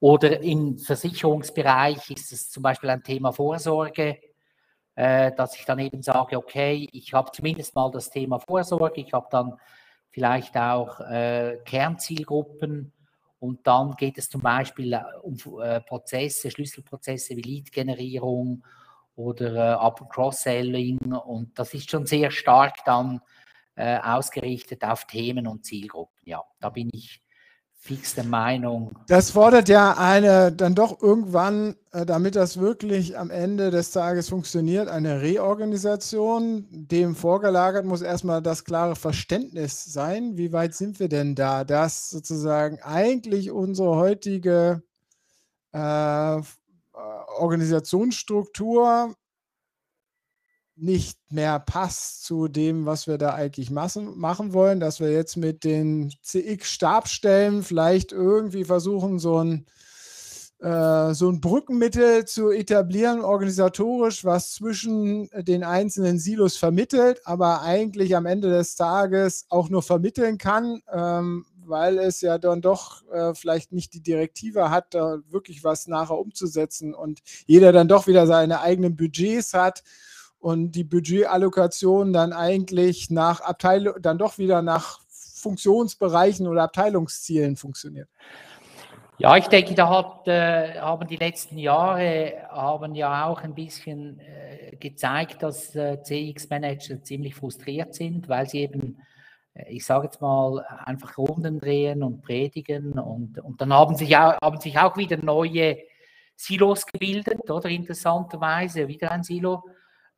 Oder 0.00 0.40
im 0.40 0.78
Versicherungsbereich 0.78 2.10
ist 2.10 2.32
es 2.32 2.50
zum 2.50 2.62
Beispiel 2.62 2.90
ein 2.90 3.02
Thema 3.02 3.32
Vorsorge, 3.32 4.18
äh, 4.94 5.32
dass 5.32 5.56
ich 5.56 5.64
dann 5.66 5.78
eben 5.78 6.02
sage, 6.02 6.36
okay, 6.38 6.88
ich 6.92 7.12
habe 7.12 7.30
zumindest 7.32 7.74
mal 7.74 7.90
das 7.90 8.10
Thema 8.10 8.38
Vorsorge, 8.38 9.00
ich 9.02 9.12
habe 9.12 9.28
dann 9.30 9.56
vielleicht 10.10 10.56
auch 10.56 11.00
äh, 11.00 11.58
Kernzielgruppen 11.64 12.92
und 13.40 13.66
dann 13.66 13.96
geht 13.96 14.18
es 14.18 14.28
zum 14.28 14.42
Beispiel 14.42 14.92
äh, 14.92 15.02
um 15.22 15.36
äh, 15.62 15.80
Prozesse, 15.80 16.50
Schlüsselprozesse 16.50 17.36
wie 17.36 17.42
Lead-Generierung 17.42 18.62
oder 19.16 19.54
äh, 19.54 19.74
Up- 19.76 20.02
und 20.02 20.10
Cross-Selling. 20.10 20.98
Und 20.98 21.58
das 21.58 21.74
ist 21.74 21.90
schon 21.90 22.06
sehr 22.06 22.30
stark 22.30 22.84
dann 22.84 23.20
ausgerichtet 23.76 24.84
auf 24.84 25.06
Themen 25.06 25.46
und 25.46 25.64
Zielgruppen. 25.64 26.20
Ja, 26.26 26.44
da 26.58 26.68
bin 26.68 26.90
ich 26.92 27.22
fix 27.82 28.14
Meinung. 28.24 28.92
Das 29.08 29.30
fordert 29.30 29.70
ja 29.70 29.96
eine 29.96 30.52
dann 30.52 30.74
doch 30.74 31.00
irgendwann, 31.02 31.76
äh, 31.92 32.04
damit 32.04 32.36
das 32.36 32.60
wirklich 32.60 33.18
am 33.18 33.30
Ende 33.30 33.70
des 33.70 33.90
Tages 33.90 34.28
funktioniert, 34.28 34.88
eine 34.88 35.22
Reorganisation. 35.22 36.66
Dem 36.70 37.16
vorgelagert 37.16 37.86
muss 37.86 38.02
erstmal 38.02 38.42
das 38.42 38.64
klare 38.64 38.96
Verständnis 38.96 39.82
sein. 39.84 40.36
Wie 40.36 40.52
weit 40.52 40.74
sind 40.74 41.00
wir 41.00 41.08
denn 41.08 41.34
da, 41.34 41.64
dass 41.64 42.10
sozusagen 42.10 42.78
eigentlich 42.82 43.50
unsere 43.50 43.96
heutige 43.96 44.82
äh, 45.72 46.40
Organisationsstruktur 47.38 49.14
nicht 50.80 51.18
mehr 51.30 51.58
passt 51.60 52.24
zu 52.24 52.48
dem, 52.48 52.86
was 52.86 53.06
wir 53.06 53.18
da 53.18 53.34
eigentlich 53.34 53.70
machen 53.70 54.52
wollen, 54.52 54.80
dass 54.80 55.00
wir 55.00 55.12
jetzt 55.12 55.36
mit 55.36 55.64
den 55.64 56.12
CX-Stabstellen 56.22 57.62
vielleicht 57.62 58.12
irgendwie 58.12 58.64
versuchen, 58.64 59.18
so 59.18 59.42
ein, 59.42 59.66
äh, 60.60 61.12
so 61.12 61.28
ein 61.28 61.40
Brückenmittel 61.40 62.24
zu 62.24 62.50
etablieren, 62.50 63.20
organisatorisch, 63.20 64.24
was 64.24 64.52
zwischen 64.54 65.28
den 65.34 65.64
einzelnen 65.64 66.18
Silos 66.18 66.56
vermittelt, 66.56 67.20
aber 67.24 67.62
eigentlich 67.62 68.16
am 68.16 68.26
Ende 68.26 68.48
des 68.48 68.74
Tages 68.74 69.46
auch 69.50 69.68
nur 69.68 69.82
vermitteln 69.82 70.38
kann, 70.38 70.80
ähm, 70.92 71.44
weil 71.66 71.98
es 71.98 72.20
ja 72.22 72.38
dann 72.38 72.62
doch 72.62 73.02
äh, 73.12 73.34
vielleicht 73.34 73.72
nicht 73.72 73.92
die 73.92 74.02
Direktive 74.02 74.70
hat, 74.70 74.94
da 74.94 75.18
wirklich 75.28 75.62
was 75.62 75.86
nachher 75.86 76.18
umzusetzen 76.18 76.94
und 76.94 77.20
jeder 77.46 77.72
dann 77.72 77.86
doch 77.86 78.06
wieder 78.06 78.26
seine 78.26 78.60
eigenen 78.60 78.96
Budgets 78.96 79.52
hat 79.54 79.82
und 80.40 80.72
die 80.72 80.84
Budgetallokation 80.84 82.12
dann 82.12 82.32
eigentlich 82.32 83.10
nach 83.10 83.40
Abteilung, 83.40 83.94
dann 84.00 84.18
doch 84.18 84.38
wieder 84.38 84.62
nach 84.62 85.00
Funktionsbereichen 85.08 86.46
oder 86.46 86.62
Abteilungszielen 86.64 87.56
funktioniert. 87.56 88.08
Ja, 89.18 89.36
ich 89.36 89.48
denke, 89.48 89.74
da 89.74 89.90
hat, 89.90 90.28
äh, 90.28 90.80
haben 90.80 91.06
die 91.06 91.16
letzten 91.16 91.58
Jahre 91.58 92.32
haben 92.48 92.94
ja 92.94 93.26
auch 93.26 93.42
ein 93.42 93.54
bisschen 93.54 94.18
äh, 94.18 94.76
gezeigt, 94.76 95.42
dass 95.42 95.76
äh, 95.76 96.02
CX-Manager 96.02 97.02
ziemlich 97.02 97.34
frustriert 97.34 97.94
sind, 97.94 98.30
weil 98.30 98.48
sie 98.48 98.60
eben, 98.60 98.98
äh, 99.52 99.70
ich 99.70 99.84
sage 99.84 100.06
jetzt 100.06 100.22
mal, 100.22 100.64
einfach 100.86 101.18
Runden 101.18 101.58
drehen 101.58 102.02
und 102.02 102.22
predigen 102.22 102.98
und, 102.98 103.38
und 103.40 103.60
dann 103.60 103.74
haben 103.74 103.94
sich, 103.94 104.16
auch, 104.16 104.40
haben 104.40 104.58
sich 104.58 104.78
auch 104.78 104.96
wieder 104.96 105.18
neue 105.18 105.76
Silos 106.34 106.86
gebildet, 106.86 107.50
oder 107.50 107.68
interessanterweise 107.68 108.88
wieder 108.88 109.10
ein 109.10 109.22
Silo 109.22 109.62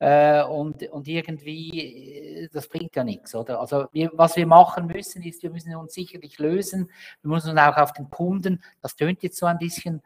äh, 0.03 0.43
und, 0.43 0.83
und 0.91 1.07
irgendwie, 1.07 2.43
äh, 2.43 2.49
das 2.53 2.69
bringt 2.69 2.97
ja 2.97 3.05
nichts, 3.05 3.37
oder? 3.37 3.61
Also 3.61 3.87
wir, 3.93 4.11
was 4.15 4.35
wir 4.35 4.49
machen 4.49 4.88
müssen, 4.88 5.23
ist, 5.23 5.45
wir 5.45 5.51
müssen 5.51 5.77
uns 5.77 5.95
sicherlich 5.95 6.41
lösen. 6.41 6.91
Wir 7.23 7.31
müssen 7.31 7.51
uns 7.51 7.61
auch 7.61 7.77
auf 7.77 7.93
den 7.93 8.11
Kunden, 8.11 8.61
das 8.81 8.97
tönt 8.97 9.23
jetzt 9.23 9.38
so 9.38 9.47
ein 9.47 9.59
bisschen, 9.59 10.03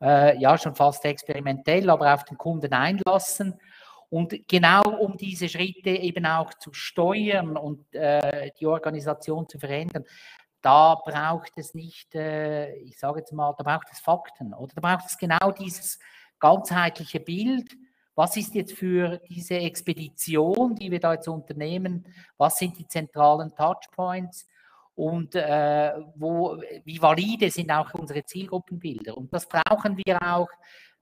äh, 0.00 0.38
ja, 0.38 0.56
schon 0.56 0.74
fast 0.74 1.04
experimentell, 1.04 1.90
aber 1.90 2.14
auf 2.14 2.24
den 2.24 2.38
Kunden 2.38 2.72
einlassen. 2.72 3.60
Und 4.08 4.48
genau 4.48 4.82
um 4.98 5.18
diese 5.18 5.50
Schritte 5.50 5.90
eben 5.90 6.24
auch 6.24 6.54
zu 6.54 6.72
steuern 6.72 7.58
und 7.58 7.94
äh, 7.94 8.50
die 8.58 8.66
Organisation 8.66 9.46
zu 9.46 9.58
verändern, 9.58 10.06
da 10.62 10.94
braucht 10.94 11.52
es 11.56 11.74
nicht, 11.74 12.14
äh, 12.14 12.72
ich 12.76 12.98
sage 12.98 13.18
jetzt 13.18 13.32
mal, 13.34 13.54
da 13.58 13.62
braucht 13.62 13.88
es 13.92 14.00
Fakten 14.00 14.54
oder 14.54 14.72
da 14.74 14.80
braucht 14.80 15.04
es 15.10 15.18
genau 15.18 15.50
dieses 15.50 15.98
ganzheitliche 16.38 17.20
Bild 17.20 17.76
was 18.14 18.36
ist 18.36 18.54
jetzt 18.54 18.72
für 18.74 19.20
diese 19.28 19.54
Expedition, 19.54 20.76
die 20.76 20.90
wir 20.90 21.00
da 21.00 21.14
jetzt 21.14 21.28
unternehmen, 21.28 22.06
was 22.36 22.56
sind 22.56 22.78
die 22.78 22.86
zentralen 22.86 23.54
Touchpoints 23.54 24.46
und 24.94 25.34
äh, 25.34 25.92
wo, 26.14 26.56
wie 26.84 27.02
valide 27.02 27.50
sind 27.50 27.70
auch 27.70 27.92
unsere 27.94 28.24
Zielgruppenbilder. 28.24 29.16
Und 29.16 29.32
das 29.32 29.48
brauchen 29.48 29.96
wir 30.04 30.22
auch, 30.22 30.48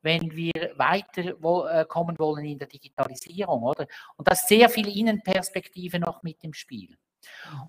wenn 0.00 0.34
wir 0.34 0.72
weiterkommen 0.76 2.16
äh, 2.16 2.18
wollen 2.18 2.44
in 2.44 2.58
der 2.58 2.68
Digitalisierung, 2.68 3.62
oder? 3.62 3.86
Und 4.16 4.26
da 4.26 4.32
ist 4.32 4.48
sehr 4.48 4.68
viel 4.68 4.88
Innenperspektive 4.88 5.98
noch 5.98 6.22
mit 6.22 6.38
im 6.42 6.54
Spiel. 6.54 6.96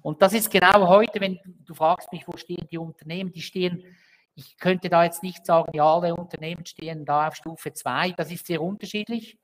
Und 0.02 0.22
das 0.22 0.34
ist 0.34 0.50
genau 0.50 0.88
heute, 0.88 1.22
wenn 1.22 1.40
du 1.66 1.74
fragst 1.76 2.12
mich, 2.12 2.28
wo 2.28 2.36
stehen 2.38 2.68
die 2.72 2.78
Unternehmen, 2.78 3.32
die 3.32 3.42
stehen 3.42 3.84
ich 4.36 4.58
könnte 4.58 4.90
da 4.90 5.04
jetzt 5.04 5.24
nicht 5.24 5.46
sagen, 5.46 5.72
ja, 5.76 5.86
alle 5.86 6.16
Unternehmen 6.16 6.66
stehen 6.66 7.06
da 7.06 7.28
auf 7.28 7.36
Stufe 7.36 7.74
2. 7.74 8.12
Das 8.12 8.32
ist 8.32 8.48
sehr 8.48 8.62
unterschiedlich. 8.62 9.38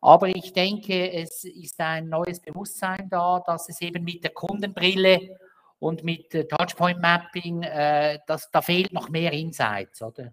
Aber 0.00 0.28
ich 0.28 0.52
denke, 0.52 1.12
es 1.12 1.44
ist 1.44 1.80
ein 1.80 2.08
neues 2.08 2.40
Bewusstsein 2.40 3.08
da, 3.10 3.40
dass 3.44 3.68
es 3.68 3.80
eben 3.80 4.04
mit 4.04 4.22
der 4.22 4.30
Kundenbrille 4.30 5.38
und 5.80 6.04
mit 6.04 6.30
Touchpoint 6.50 7.00
Mapping, 7.00 7.62
äh, 7.62 8.18
das, 8.26 8.50
da 8.50 8.62
fehlt 8.62 8.92
noch 8.92 9.08
mehr 9.08 9.32
Insights, 9.32 10.02
oder? 10.02 10.32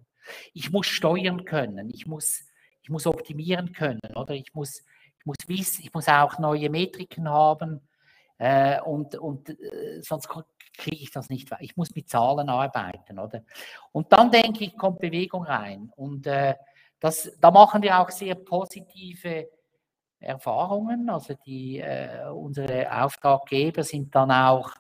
Ich 0.54 0.71
muss 0.71 0.88
steuern 0.88 1.45
können, 1.45 1.89
ich 1.91 2.08
muss, 2.08 2.43
ich 2.82 2.89
muss 2.89 3.06
optimieren 3.06 3.74
können, 3.74 4.02
oder? 4.15 4.34
Ich 4.34 4.54
muss, 4.54 4.80
ich 5.19 5.26
muss 5.26 5.38
wissen, 5.48 5.84
ich 5.84 5.93
muss 5.93 6.08
auch 6.08 6.39
neue 6.39 6.69
Metriken 6.69 7.30
haben 7.30 7.82
äh, 8.38 8.82
und, 8.82 9.15
und 9.15 9.50
äh, 9.50 10.02
sonst 10.02 10.30
kriege 10.78 11.04
ich 11.04 11.12
das 11.12 11.30
nicht. 11.30 11.50
Ich 11.60 11.78
muss 11.78 11.95
mit 11.95 12.10
Zahlen 12.10 12.50
arbeiten, 12.50 13.19
oder? 13.19 13.43
Und 13.91 14.12
dann 14.12 14.32
denke 14.32 14.65
ich, 14.65 14.78
kommt 14.78 15.00
Bewegung 15.00 15.43
rein. 15.43 15.91
Und 15.95 16.28
äh, 16.28 16.56
das, 17.00 17.32
da 17.39 17.52
machen 17.52 17.82
wir 17.82 18.00
auch 18.00 18.10
sehr 18.10 18.36
positive 18.36 19.48
Erfahrungen. 20.19 21.10
Also 21.10 21.36
die, 21.45 21.80
äh, 21.80 22.28
unsere 22.30 22.91
Auftraggeber 23.04 23.84
sind 23.84 24.13
dann 24.15 24.32
auch 24.32 24.71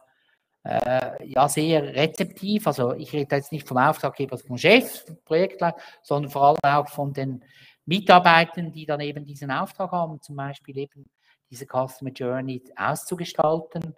äh, 0.63 1.25
ja, 1.27 1.47
sehr 1.47 1.83
rezeptiv. 1.83 2.67
Also 2.67 2.93
ich 2.93 3.13
rede 3.13 3.35
jetzt 3.35 3.51
nicht 3.51 3.67
vom 3.67 3.77
Auftraggeber, 3.77 4.37
vom 4.37 4.57
Chef, 4.57 5.05
Projektleiter, 5.23 5.77
sondern 6.01 6.31
vor 6.31 6.43
allem 6.43 6.57
auch 6.63 6.89
von 6.89 7.13
den 7.13 7.43
Mitarbeitern, 7.85 8.71
die 8.71 8.85
dann 8.85 8.99
eben 8.99 9.25
diesen 9.25 9.51
Auftrag 9.51 9.91
haben, 9.91 10.21
zum 10.21 10.35
Beispiel 10.35 10.77
eben 10.77 11.05
diese 11.49 11.65
Customer 11.65 12.11
Journey 12.11 12.63
auszugestalten 12.75 13.95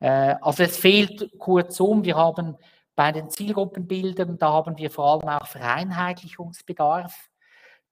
äh, 0.00 0.34
also 0.40 0.62
es 0.62 0.76
fehlt 0.76 1.30
kurzum, 1.38 2.04
wir 2.04 2.16
haben 2.16 2.56
bei 2.94 3.12
den 3.12 3.30
Zielgruppenbildern, 3.30 4.38
da 4.38 4.52
haben 4.52 4.76
wir 4.78 4.90
vor 4.90 5.06
allem 5.06 5.28
auch 5.28 5.46
Vereinheitlichungsbedarf. 5.46 7.28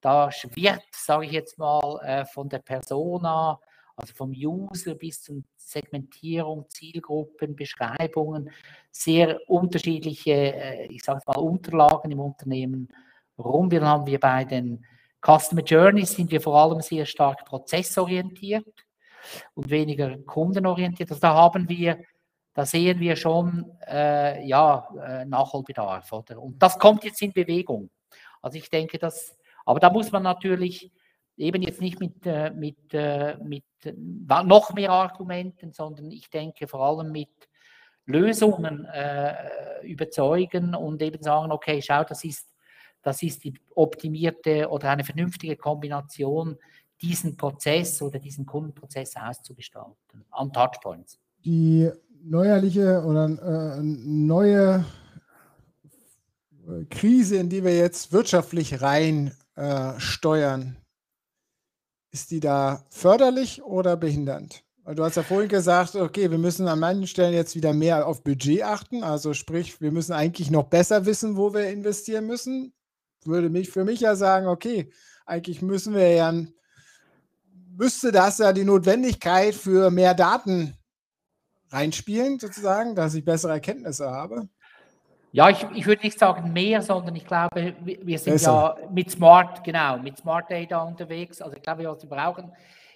Da 0.01 0.31
wird, 0.55 0.83
sage 0.93 1.27
ich 1.27 1.33
jetzt 1.33 1.59
mal, 1.59 2.01
äh, 2.03 2.25
von 2.27 2.49
der 2.49 2.59
Persona, 2.59 3.59
also 3.97 4.13
vom 4.15 4.31
User 4.31 4.95
bis 4.95 5.23
zur 5.23 5.43
Segmentierung, 5.57 6.67
Zielgruppen, 6.69 7.57
Beschreibungen, 7.57 8.51
sehr 8.91 9.39
unterschiedliche, 9.49 10.33
äh, 10.33 10.87
ich 10.87 11.03
sage 11.03 11.21
mal, 11.27 11.39
Unterlagen 11.39 12.11
im 12.11 12.21
Unternehmen 12.21 12.89
rum. 13.39 13.71
Wir 13.71 13.83
haben 13.83 14.07
wir 14.07 14.21
bei 14.21 14.45
den 14.45 14.85
Customer 15.25 15.63
Journeys 15.63 16.13
sind 16.13 16.31
wir 16.31 16.41
vor 16.41 16.61
allem 16.61 16.81
sehr 16.81 17.07
stark 17.07 17.45
prozessorientiert 17.47 18.67
und 19.55 19.71
weniger 19.71 20.19
kundenorientiert. 20.19 21.11
Also 21.11 21.21
da 21.21 21.35
haben 21.35 21.69
wir, 21.69 21.99
da 22.53 22.67
sehen 22.67 23.01
wir 23.01 23.17
schon 23.17 23.73
äh, 23.87 24.47
ja, 24.47 24.89
äh, 25.03 25.25
Nachholbedarf. 25.25 26.13
Oder? 26.13 26.41
Und 26.41 26.63
das 26.63 26.79
kommt 26.79 27.05
jetzt 27.05 27.23
in 27.23 27.33
Bewegung. 27.33 27.91
Also 28.43 28.59
ich 28.59 28.69
denke, 28.69 28.99
dass, 28.99 29.37
aber 29.65 29.81
da 29.81 29.91
muss 29.91 30.13
man 30.13 30.23
natürlich 30.23 30.93
eben 31.37 31.63
jetzt 31.63 31.81
nicht 31.81 32.01
mit, 32.01 32.27
äh, 32.27 32.51
mit, 32.51 32.93
äh, 32.93 33.37
mit 33.43 33.65
noch 34.19 34.75
mehr 34.75 34.91
Argumenten, 34.91 35.73
sondern 35.73 36.11
ich 36.11 36.29
denke 36.29 36.69
vor 36.69 36.81
allem 36.81 37.11
mit 37.11 37.31
Lösungen 38.07 38.85
äh, 38.85 39.81
überzeugen 39.83 40.75
und 40.75 41.01
eben 41.01 41.23
sagen, 41.23 41.51
okay, 41.51 41.81
schau, 41.81 42.05
das 42.05 42.23
ist, 42.25 42.54
das 43.05 43.23
ist 43.23 43.45
die 43.45 43.55
optimierte 43.75 44.69
oder 44.69 44.91
eine 44.91 45.05
vernünftige 45.05 45.57
Kombination 45.57 46.57
diesen 47.01 47.37
Prozess 47.37 48.01
oder 48.03 48.19
diesen 48.19 48.47
Kundenprozess 48.47 49.15
auszugestalten 49.17 50.25
an 50.31 50.53
Touchpoints. 50.53 51.19
Die 51.45 51.91
neuerliche 52.23 53.03
oder 53.05 53.77
äh, 53.77 53.83
neue 53.83 54.85
Krise, 56.91 57.37
in 57.37 57.51
die 57.51 57.63
wir 57.63 57.77
jetzt 57.77 58.13
wirtschaftlich 58.13 58.81
rein 58.81 59.35
äh, 59.55 59.93
steuern, 59.99 60.77
ist 62.11 62.31
die 62.31 62.41
da 62.41 62.85
förderlich 62.91 63.63
oder 63.63 63.97
behindernd? 63.97 64.65
Du 64.87 65.03
hast 65.03 65.17
ja 65.17 65.23
vorhin 65.23 65.49
gesagt, 65.49 65.97
okay, 65.97 66.31
wir 66.31 66.37
müssen 66.37 66.69
an 66.69 66.79
manchen 66.79 67.07
Stellen 67.07 67.33
jetzt 67.33 67.57
wieder 67.57 67.73
mehr 67.73 68.07
auf 68.07 68.23
Budget 68.23 68.63
achten. 68.63 69.03
Also 69.03 69.33
sprich, 69.33 69.81
wir 69.81 69.91
müssen 69.91 70.13
eigentlich 70.13 70.51
noch 70.51 70.65
besser 70.65 71.07
wissen, 71.07 71.37
wo 71.37 71.55
wir 71.55 71.71
investieren 71.71 72.27
müssen. 72.27 72.75
Würde 73.27 73.51
mich 73.51 73.71
für 73.71 73.85
mich 73.85 74.01
ja 74.01 74.17
sagen, 74.17 74.47
okay, 74.47 74.91
eigentlich 75.27 75.63
müssen 75.63 75.95
wir 75.95 76.13
ja 76.13 76.33
müsste 77.77 78.13
das 78.13 78.39
ja 78.39 78.53
die 78.53 78.65
Notwendigkeit 78.65 79.55
für 79.55 79.91
mehr 79.91 80.15
Daten 80.15 80.77
reinspielen, 81.71 82.39
sozusagen, 82.39 82.95
dass 82.95 83.15
ich 83.15 83.25
bessere 83.25 83.53
Erkenntnisse 83.53 84.11
habe. 84.11 84.49
Ja, 85.33 85.51
ich, 85.51 85.67
ich 85.75 85.87
würde 85.87 86.03
nicht 86.03 86.19
sagen 86.19 86.53
mehr, 86.53 86.81
sondern 86.81 87.17
ich 87.17 87.27
glaube, 87.27 87.75
wir 87.83 88.19
sind 88.19 88.35
Besser. 88.35 88.77
ja 88.81 88.89
mit 88.89 89.11
Smart, 89.11 89.65
genau, 89.65 89.99
mit 89.99 90.17
Smart 90.17 90.49
Data 90.49 90.83
unterwegs. 90.83 91.43
Also 91.43 91.57
ich 91.57 91.63
glaube, 91.63 91.85
was 91.85 92.03
wir 92.03 92.09
brauchen, 92.09 92.53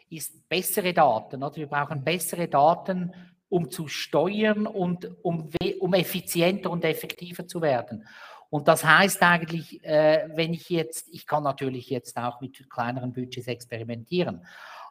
ist 0.08 0.48
bessere 0.48 0.94
Daten. 0.94 1.42
Oder? 1.42 1.56
Wir 1.56 1.66
brauchen 1.66 2.04
bessere 2.04 2.46
Daten, 2.46 3.12
um 3.48 3.68
zu 3.70 3.88
steuern 3.88 4.68
und 4.68 5.10
um, 5.24 5.50
um 5.80 5.94
effizienter 5.94 6.70
und 6.70 6.84
effektiver 6.84 7.44
zu 7.44 7.60
werden. 7.60 8.06
Und 8.50 8.66
das 8.68 8.84
heißt 8.84 9.22
eigentlich, 9.22 9.84
äh, 9.84 10.28
wenn 10.34 10.54
ich 10.54 10.70
jetzt, 10.70 11.08
ich 11.12 11.26
kann 11.26 11.42
natürlich 11.42 11.90
jetzt 11.90 12.16
auch 12.16 12.40
mit 12.40 12.68
kleineren 12.70 13.12
Budgets 13.12 13.46
experimentieren, 13.46 14.46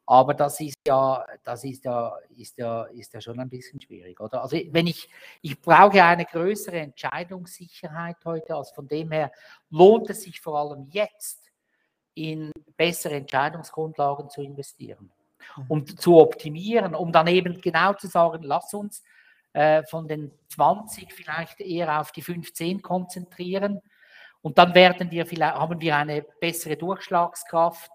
aber 0.09 0.33
das 0.33 0.61
ist 0.61 0.77
ja, 0.87 1.25
das 1.43 1.65
ist 1.65 1.83
ja, 1.83 2.15
ist 2.37 2.57
ja, 2.57 2.83
ist 2.83 3.13
ja 3.13 3.19
schon 3.19 3.39
ein 3.41 3.49
bisschen 3.49 3.81
schwierig, 3.81 4.21
oder? 4.21 4.41
Also 4.41 4.57
wenn 4.71 4.87
ich, 4.87 5.09
ich 5.41 5.59
brauche 5.59 6.01
eine 6.01 6.23
größere 6.23 6.79
Entscheidungssicherheit 6.79 8.15
heute, 8.23 8.55
also 8.55 8.73
von 8.73 8.87
dem 8.87 9.11
her 9.11 9.31
lohnt 9.69 10.09
es 10.09 10.21
sich 10.21 10.39
vor 10.39 10.57
allem 10.59 10.87
jetzt 10.91 11.51
in 12.13 12.51
bessere 12.77 13.15
Entscheidungsgrundlagen 13.15 14.29
zu 14.29 14.41
investieren 14.41 15.11
mhm. 15.57 15.65
und 15.67 16.01
zu 16.01 16.15
optimieren, 16.17 16.95
um 16.95 17.11
dann 17.11 17.27
eben 17.27 17.59
genau 17.59 17.91
zu 17.93 18.07
sagen, 18.07 18.43
lass 18.43 18.73
uns 18.73 19.03
äh, 19.57 19.83
von 19.85 20.07
den 20.07 20.31
20 20.49 21.11
vielleicht 21.11 21.59
eher 21.61 21.99
auf 21.99 22.11
die 22.11 22.21
15 22.21 22.83
konzentrieren. 22.83 23.81
Und 24.41 24.59
dann 24.59 24.75
werden 24.75 25.09
wir 25.09 25.25
vielleicht, 25.25 25.55
haben 25.55 25.81
wir 25.81 25.95
eine 25.95 26.21
bessere 26.39 26.77
Durchschlagskraft. 26.77 27.89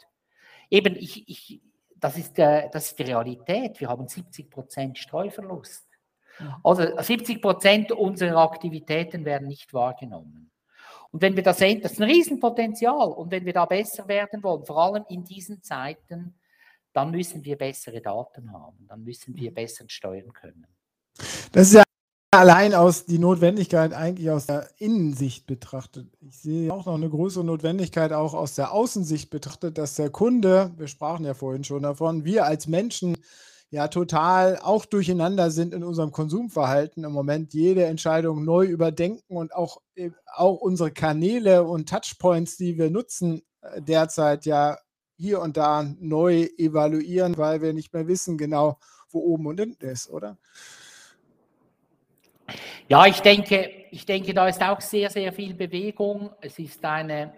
Eben, 0.70 0.96
ich, 0.96 1.28
ich, 1.28 1.62
das, 1.94 2.16
ist, 2.16 2.36
äh, 2.40 2.68
das 2.72 2.86
ist 2.86 2.98
die 2.98 3.04
Realität. 3.04 3.78
Wir 3.78 3.88
haben 3.88 4.08
70 4.08 4.50
Prozent 4.50 4.98
Streuverlust. 4.98 5.86
Also 6.64 7.00
70 7.00 7.40
Prozent 7.40 7.92
unserer 7.92 8.38
Aktivitäten 8.38 9.24
werden 9.24 9.46
nicht 9.46 9.72
wahrgenommen. 9.72 10.50
Und 11.12 11.22
wenn 11.22 11.36
wir 11.36 11.44
das 11.44 11.58
sehen, 11.58 11.80
das 11.80 11.92
ist 11.92 12.00
ein 12.00 12.10
Riesenpotenzial. 12.10 13.12
Und 13.12 13.30
wenn 13.30 13.44
wir 13.44 13.52
da 13.52 13.66
besser 13.66 14.08
werden 14.08 14.42
wollen, 14.42 14.64
vor 14.64 14.78
allem 14.78 15.04
in 15.08 15.22
diesen 15.22 15.62
Zeiten, 15.62 16.34
dann 16.92 17.12
müssen 17.12 17.44
wir 17.44 17.56
bessere 17.56 18.00
Daten 18.00 18.52
haben, 18.52 18.84
dann 18.88 19.04
müssen 19.04 19.36
wir 19.36 19.54
besser 19.54 19.84
steuern 19.86 20.32
können. 20.32 20.66
Das 21.52 21.68
ist 21.68 21.74
ja 21.74 21.82
allein 22.32 22.74
aus 22.74 23.04
die 23.04 23.18
Notwendigkeit 23.18 23.92
eigentlich 23.92 24.30
aus 24.30 24.46
der 24.46 24.68
Innensicht 24.78 25.46
betrachtet. 25.46 26.08
Ich 26.20 26.38
sehe 26.38 26.72
auch 26.72 26.86
noch 26.86 26.94
eine 26.94 27.10
größere 27.10 27.44
Notwendigkeit 27.44 28.12
auch 28.12 28.32
aus 28.32 28.54
der 28.54 28.72
Außensicht 28.72 29.28
betrachtet, 29.30 29.76
dass 29.76 29.96
der 29.96 30.10
Kunde, 30.10 30.72
wir 30.76 30.88
sprachen 30.88 31.26
ja 31.26 31.34
vorhin 31.34 31.62
schon 31.64 31.82
davon, 31.82 32.24
wir 32.24 32.46
als 32.46 32.66
Menschen 32.66 33.16
ja 33.70 33.88
total 33.88 34.58
auch 34.58 34.84
durcheinander 34.86 35.50
sind 35.50 35.74
in 35.74 35.84
unserem 35.84 36.12
Konsumverhalten 36.12 37.04
im 37.04 37.12
Moment 37.12 37.54
jede 37.54 37.84
Entscheidung 37.84 38.44
neu 38.44 38.66
überdenken 38.66 39.36
und 39.36 39.54
auch, 39.54 39.80
äh, 39.94 40.10
auch 40.34 40.56
unsere 40.60 40.90
Kanäle 40.90 41.64
und 41.64 41.88
Touchpoints, 41.88 42.56
die 42.56 42.78
wir 42.78 42.90
nutzen, 42.90 43.42
äh, 43.62 43.80
derzeit 43.80 44.46
ja 44.46 44.78
hier 45.16 45.40
und 45.40 45.56
da 45.56 45.84
neu 46.00 46.48
evaluieren, 46.58 47.36
weil 47.38 47.62
wir 47.62 47.72
nicht 47.72 47.94
mehr 47.94 48.08
wissen 48.08 48.36
genau, 48.36 48.78
wo 49.10 49.20
oben 49.20 49.46
und 49.46 49.60
hinten 49.60 49.84
ist, 49.86 50.10
oder? 50.10 50.38
Ja, 52.88 53.06
ich 53.06 53.20
denke, 53.20 53.86
ich 53.90 54.06
denke, 54.06 54.34
da 54.34 54.48
ist 54.48 54.62
auch 54.62 54.80
sehr, 54.80 55.10
sehr 55.10 55.32
viel 55.32 55.54
Bewegung. 55.54 56.30
Es 56.40 56.58
ist 56.58 56.84
eine 56.84 57.34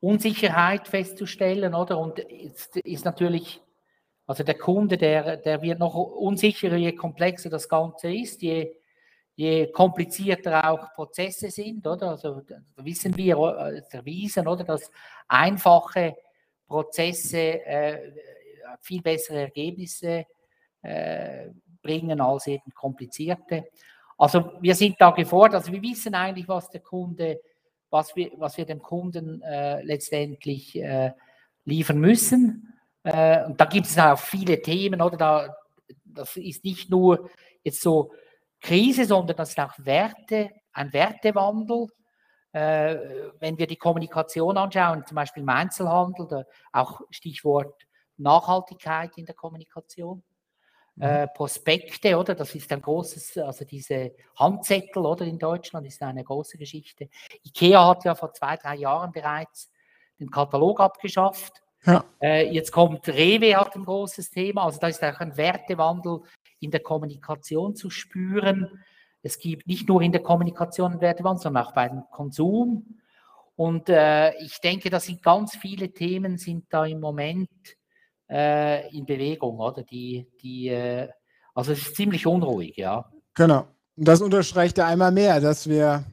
Unsicherheit 0.00 0.88
festzustellen, 0.88 1.74
oder? 1.74 1.98
Und 1.98 2.18
es 2.18 2.68
ist 2.84 3.04
natürlich 3.04 3.60
also 4.26 4.42
der 4.42 4.56
Kunde, 4.56 4.96
der, 4.96 5.36
der 5.36 5.60
wird 5.60 5.78
noch 5.78 5.94
unsicherer, 5.94 6.76
je 6.76 6.92
komplexer 6.92 7.50
das 7.50 7.68
Ganze 7.68 8.12
ist, 8.12 8.40
je, 8.40 8.74
je 9.34 9.66
komplizierter 9.70 10.70
auch 10.70 10.94
Prozesse 10.94 11.50
sind, 11.50 11.86
oder? 11.86 12.10
Also 12.10 12.40
wissen 12.76 13.16
wir, 13.16 13.36
äh, 13.36 13.96
erwiesen, 13.96 14.48
oder, 14.48 14.64
dass 14.64 14.90
einfache 15.28 16.16
Prozesse 16.66 17.64
äh, 17.66 18.12
viel 18.80 19.02
bessere 19.02 19.40
Ergebnisse 19.40 20.24
äh, 20.80 21.48
bringen 21.84 22.20
als 22.20 22.48
eben 22.48 22.72
komplizierte. 22.74 23.68
Also 24.16 24.52
wir 24.60 24.74
sind 24.74 24.96
da 24.98 25.10
gefordert, 25.10 25.56
also 25.56 25.72
wir 25.72 25.82
wissen 25.82 26.14
eigentlich, 26.14 26.48
was 26.48 26.70
der 26.70 26.80
Kunde, 26.80 27.40
was 27.90 28.16
wir, 28.16 28.32
was 28.38 28.56
wir 28.56 28.64
dem 28.64 28.82
Kunden 28.82 29.42
äh, 29.42 29.82
letztendlich 29.82 30.74
äh, 30.76 31.12
liefern 31.64 31.98
müssen. 31.98 32.74
Äh, 33.02 33.44
und 33.44 33.60
da 33.60 33.66
gibt 33.66 33.86
es 33.86 33.98
auch 33.98 34.18
viele 34.18 34.60
Themen, 34.60 35.00
oder? 35.00 35.16
Da, 35.16 35.56
das 36.04 36.36
ist 36.36 36.64
nicht 36.64 36.90
nur 36.90 37.28
jetzt 37.62 37.82
so 37.82 38.12
Krise, 38.60 39.04
sondern 39.04 39.36
das 39.36 39.50
ist 39.50 39.60
auch 39.60 39.74
Werte, 39.78 40.50
ein 40.72 40.92
Wertewandel. 40.92 41.88
Äh, 42.52 42.96
wenn 43.40 43.58
wir 43.58 43.66
die 43.66 43.76
Kommunikation 43.76 44.56
anschauen, 44.56 45.04
zum 45.06 45.16
Beispiel 45.16 45.42
im 45.42 45.48
Einzelhandel, 45.48 46.46
auch 46.72 47.00
Stichwort 47.10 47.84
Nachhaltigkeit 48.16 49.10
in 49.18 49.26
der 49.26 49.34
Kommunikation. 49.34 50.22
Mhm. 50.96 51.02
Äh, 51.02 51.28
Prospekte, 51.28 52.16
oder? 52.16 52.34
Das 52.34 52.54
ist 52.54 52.70
ein 52.72 52.80
großes, 52.80 53.38
also 53.38 53.64
diese 53.64 54.12
Handzettel, 54.36 55.04
oder? 55.04 55.24
In 55.24 55.38
Deutschland 55.38 55.86
ist 55.86 56.02
eine 56.02 56.22
große 56.22 56.56
Geschichte. 56.56 57.08
IKEA 57.44 57.88
hat 57.88 58.04
ja 58.04 58.14
vor 58.14 58.32
zwei, 58.32 58.56
drei 58.56 58.76
Jahren 58.76 59.10
bereits 59.10 59.70
den 60.20 60.30
Katalog 60.30 60.80
abgeschafft. 60.80 61.62
Ja. 61.84 62.04
Äh, 62.22 62.50
jetzt 62.50 62.70
kommt 62.70 63.06
Rewe 63.08 63.56
hat 63.56 63.74
ein 63.76 63.84
großes 63.84 64.30
Thema, 64.30 64.64
also 64.64 64.78
da 64.80 64.88
ist 64.88 65.04
auch 65.04 65.20
ein 65.20 65.36
Wertewandel 65.36 66.22
in 66.60 66.70
der 66.70 66.80
Kommunikation 66.80 67.76
zu 67.76 67.90
spüren. 67.90 68.82
Es 69.22 69.38
gibt 69.38 69.66
nicht 69.66 69.88
nur 69.88 70.00
in 70.00 70.12
der 70.12 70.22
Kommunikation 70.22 70.92
einen 70.92 71.00
Wertewandel, 71.00 71.42
sondern 71.42 71.66
auch 71.66 71.72
beim 71.72 72.04
Konsum. 72.10 73.00
Und 73.56 73.88
äh, 73.88 74.34
ich 74.42 74.60
denke, 74.60 74.90
da 74.90 74.98
sind 74.98 75.22
ganz 75.22 75.56
viele 75.56 75.92
Themen 75.92 76.38
sind 76.38 76.66
da 76.70 76.86
im 76.86 77.00
Moment 77.00 77.50
äh, 78.30 78.88
in 78.96 79.06
Bewegung, 79.06 79.58
oder? 79.58 79.82
Die, 79.82 80.26
die, 80.42 80.68
äh, 80.68 81.08
also 81.54 81.72
es 81.72 81.80
ist 81.80 81.96
ziemlich 81.96 82.26
unruhig, 82.26 82.76
ja. 82.76 83.10
Genau. 83.34 83.66
Und 83.96 84.08
das 84.08 84.20
unterstreicht 84.20 84.78
ja 84.78 84.86
einmal 84.86 85.12
mehr, 85.12 85.40
dass 85.40 85.68
wir 85.68 86.04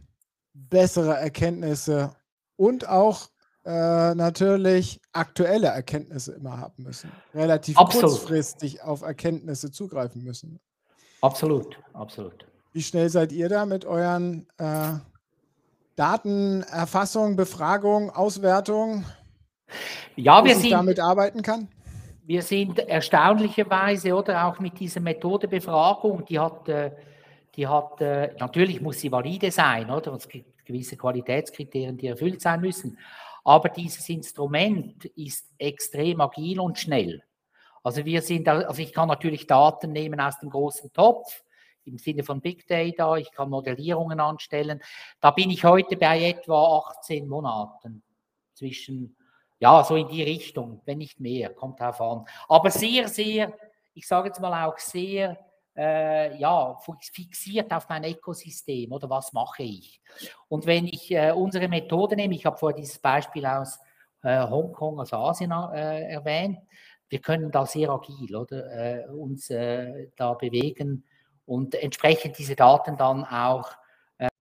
bessere 0.53 1.15
Erkenntnisse 1.15 2.11
und 2.55 2.87
auch 2.87 3.29
äh, 3.65 4.15
natürlich 4.15 4.99
aktuelle 5.13 5.67
Erkenntnisse 5.67 6.33
immer 6.33 6.57
haben 6.57 6.83
müssen. 6.83 7.11
Relativ 7.33 7.77
absolut. 7.77 8.09
kurzfristig 8.09 8.81
auf 8.81 9.01
Erkenntnisse 9.01 9.71
zugreifen 9.71 10.23
müssen. 10.23 10.59
Absolut, 11.21 11.77
absolut. 11.93 12.45
Wie 12.73 12.81
schnell 12.81 13.09
seid 13.09 13.31
ihr 13.31 13.49
da 13.49 13.65
mit 13.65 13.85
euren 13.85 14.47
äh, 14.57 14.93
Datenerfassung, 15.95 17.35
Befragung, 17.35 18.09
Auswertung? 18.09 19.05
Ja, 20.15 20.43
wir 20.43 20.55
sind 20.55 20.71
damit 20.71 20.99
arbeiten 20.99 21.41
kann? 21.41 21.67
Wir 22.23 22.41
sind 22.41 22.79
erstaunlicherweise 22.79 24.13
oder 24.15 24.45
auch 24.45 24.59
mit 24.59 24.79
dieser 24.79 24.99
Methode 24.99 25.47
Befragung, 25.47 26.23
die 26.25 26.39
hat, 26.39 26.69
äh, 26.69 26.91
die 27.55 27.67
hat 27.67 27.99
äh, 28.01 28.33
natürlich 28.39 28.79
muss 28.81 28.99
sie 28.99 29.11
valide 29.11 29.51
sein, 29.51 29.89
oder? 29.89 30.13
Es 30.13 30.27
gibt 30.27 30.65
gewisse 30.65 30.97
Qualitätskriterien, 30.97 31.97
die 31.97 32.07
erfüllt 32.07 32.41
sein 32.41 32.61
müssen. 32.61 32.97
Aber 33.43 33.69
dieses 33.69 34.07
Instrument 34.09 35.05
ist 35.05 35.47
extrem 35.57 36.21
agil 36.21 36.59
und 36.59 36.77
schnell. 36.77 37.23
Also 37.83 38.05
wir 38.05 38.21
sind, 38.21 38.47
also 38.47 38.81
ich 38.81 38.93
kann 38.93 39.07
natürlich 39.07 39.47
Daten 39.47 39.91
nehmen 39.91 40.19
aus 40.19 40.39
dem 40.39 40.51
großen 40.51 40.93
Topf 40.93 41.43
im 41.85 41.97
Sinne 41.97 42.23
von 42.23 42.41
Big 42.41 42.67
Data, 42.67 43.17
ich 43.17 43.31
kann 43.31 43.49
Modellierungen 43.49 44.19
anstellen. 44.19 44.81
Da 45.19 45.31
bin 45.31 45.49
ich 45.49 45.63
heute 45.63 45.97
bei 45.97 46.29
etwa 46.29 46.77
18 46.77 47.27
Monaten 47.27 48.03
zwischen, 48.53 49.15
ja, 49.61 49.83
so 49.83 49.95
in 49.95 50.07
die 50.07 50.23
Richtung, 50.23 50.81
wenn 50.85 50.97
nicht 50.97 51.19
mehr, 51.19 51.53
kommt 51.53 51.79
darauf 51.79 52.01
an. 52.01 52.25
Aber 52.49 52.71
sehr, 52.71 53.07
sehr, 53.07 53.53
ich 53.93 54.07
sage 54.07 54.29
jetzt 54.29 54.41
mal 54.41 54.65
auch 54.65 54.77
sehr 54.79 55.37
äh, 55.77 56.35
ja, 56.37 56.75
fixiert 57.13 57.71
auf 57.71 57.87
mein 57.87 58.03
Ökosystem 58.03 58.91
oder 58.91 59.07
was 59.07 59.31
mache 59.33 59.61
ich. 59.61 60.01
Und 60.47 60.65
wenn 60.65 60.87
ich 60.87 61.11
äh, 61.11 61.31
unsere 61.31 61.67
Methode 61.67 62.15
nehme, 62.15 62.33
ich 62.33 62.45
habe 62.45 62.57
vorher 62.57 62.75
dieses 62.75 62.97
Beispiel 62.97 63.45
aus 63.45 63.79
äh, 64.23 64.41
Hongkong, 64.41 64.99
also 64.99 65.17
Asien 65.17 65.51
äh, 65.51 66.11
erwähnt, 66.11 66.57
wir 67.07 67.19
können 67.19 67.51
da 67.51 67.67
sehr 67.67 67.91
agil 67.91 68.35
oder 68.35 68.65
äh, 68.65 69.05
uns 69.09 69.51
äh, 69.51 70.07
da 70.15 70.33
bewegen 70.33 71.03
und 71.45 71.75
entsprechend 71.75 72.37
diese 72.39 72.55
Daten 72.55 72.97
dann 72.97 73.25
auch 73.25 73.69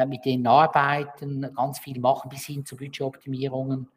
mit 0.07 0.27
denen 0.27 0.47
arbeiten, 0.47 1.55
ganz 1.55 1.79
viel 1.79 2.01
machen 2.01 2.29
bis 2.29 2.45
hin 2.45 2.67
zu 2.67 2.77
Budgetoptimierungen. 2.77 3.89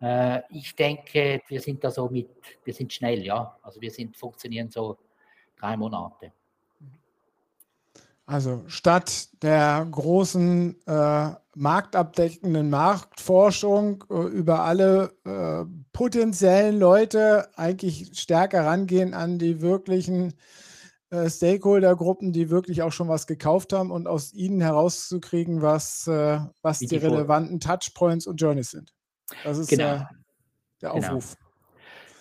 Ich 0.00 0.76
denke, 0.76 1.42
wir 1.48 1.60
sind 1.60 1.82
da 1.82 1.90
so 1.90 2.08
mit, 2.08 2.28
wir 2.64 2.72
sind 2.72 2.92
schnell, 2.92 3.24
ja, 3.24 3.58
also 3.62 3.80
wir 3.80 3.90
sind 3.90 4.16
funktionieren 4.16 4.70
so 4.70 4.96
drei 5.58 5.76
Monate. 5.76 6.32
Also 8.28 8.62
statt 8.66 9.28
der 9.42 9.88
großen 9.90 10.76
äh, 10.86 11.30
marktabdeckenden 11.54 12.68
Marktforschung 12.68 14.04
äh, 14.10 14.14
über 14.14 14.64
alle 14.64 15.14
äh, 15.24 15.64
potenziellen 15.94 16.78
Leute 16.78 17.48
eigentlich 17.56 18.10
stärker 18.20 18.66
rangehen 18.66 19.14
an 19.14 19.38
die 19.38 19.62
wirklichen 19.62 20.34
äh, 21.08 21.30
Stakeholder-Gruppen, 21.30 22.34
die 22.34 22.50
wirklich 22.50 22.82
auch 22.82 22.92
schon 22.92 23.08
was 23.08 23.26
gekauft 23.26 23.72
haben 23.72 23.90
und 23.90 24.06
aus 24.06 24.34
ihnen 24.34 24.60
herauszukriegen, 24.60 25.62
was, 25.62 26.06
äh, 26.06 26.38
was 26.60 26.80
die, 26.80 26.86
die 26.86 26.96
relevanten 26.96 27.60
Touchpoints 27.60 28.26
und 28.26 28.38
Journeys 28.38 28.72
sind. 28.72 28.92
Das 29.44 29.58
ist 29.58 29.68
genau. 29.68 29.94
Äh, 29.94 30.06
der 30.80 30.90
genau. 30.90 30.94
Aufruf. 30.94 31.36
Genau. 31.36 31.48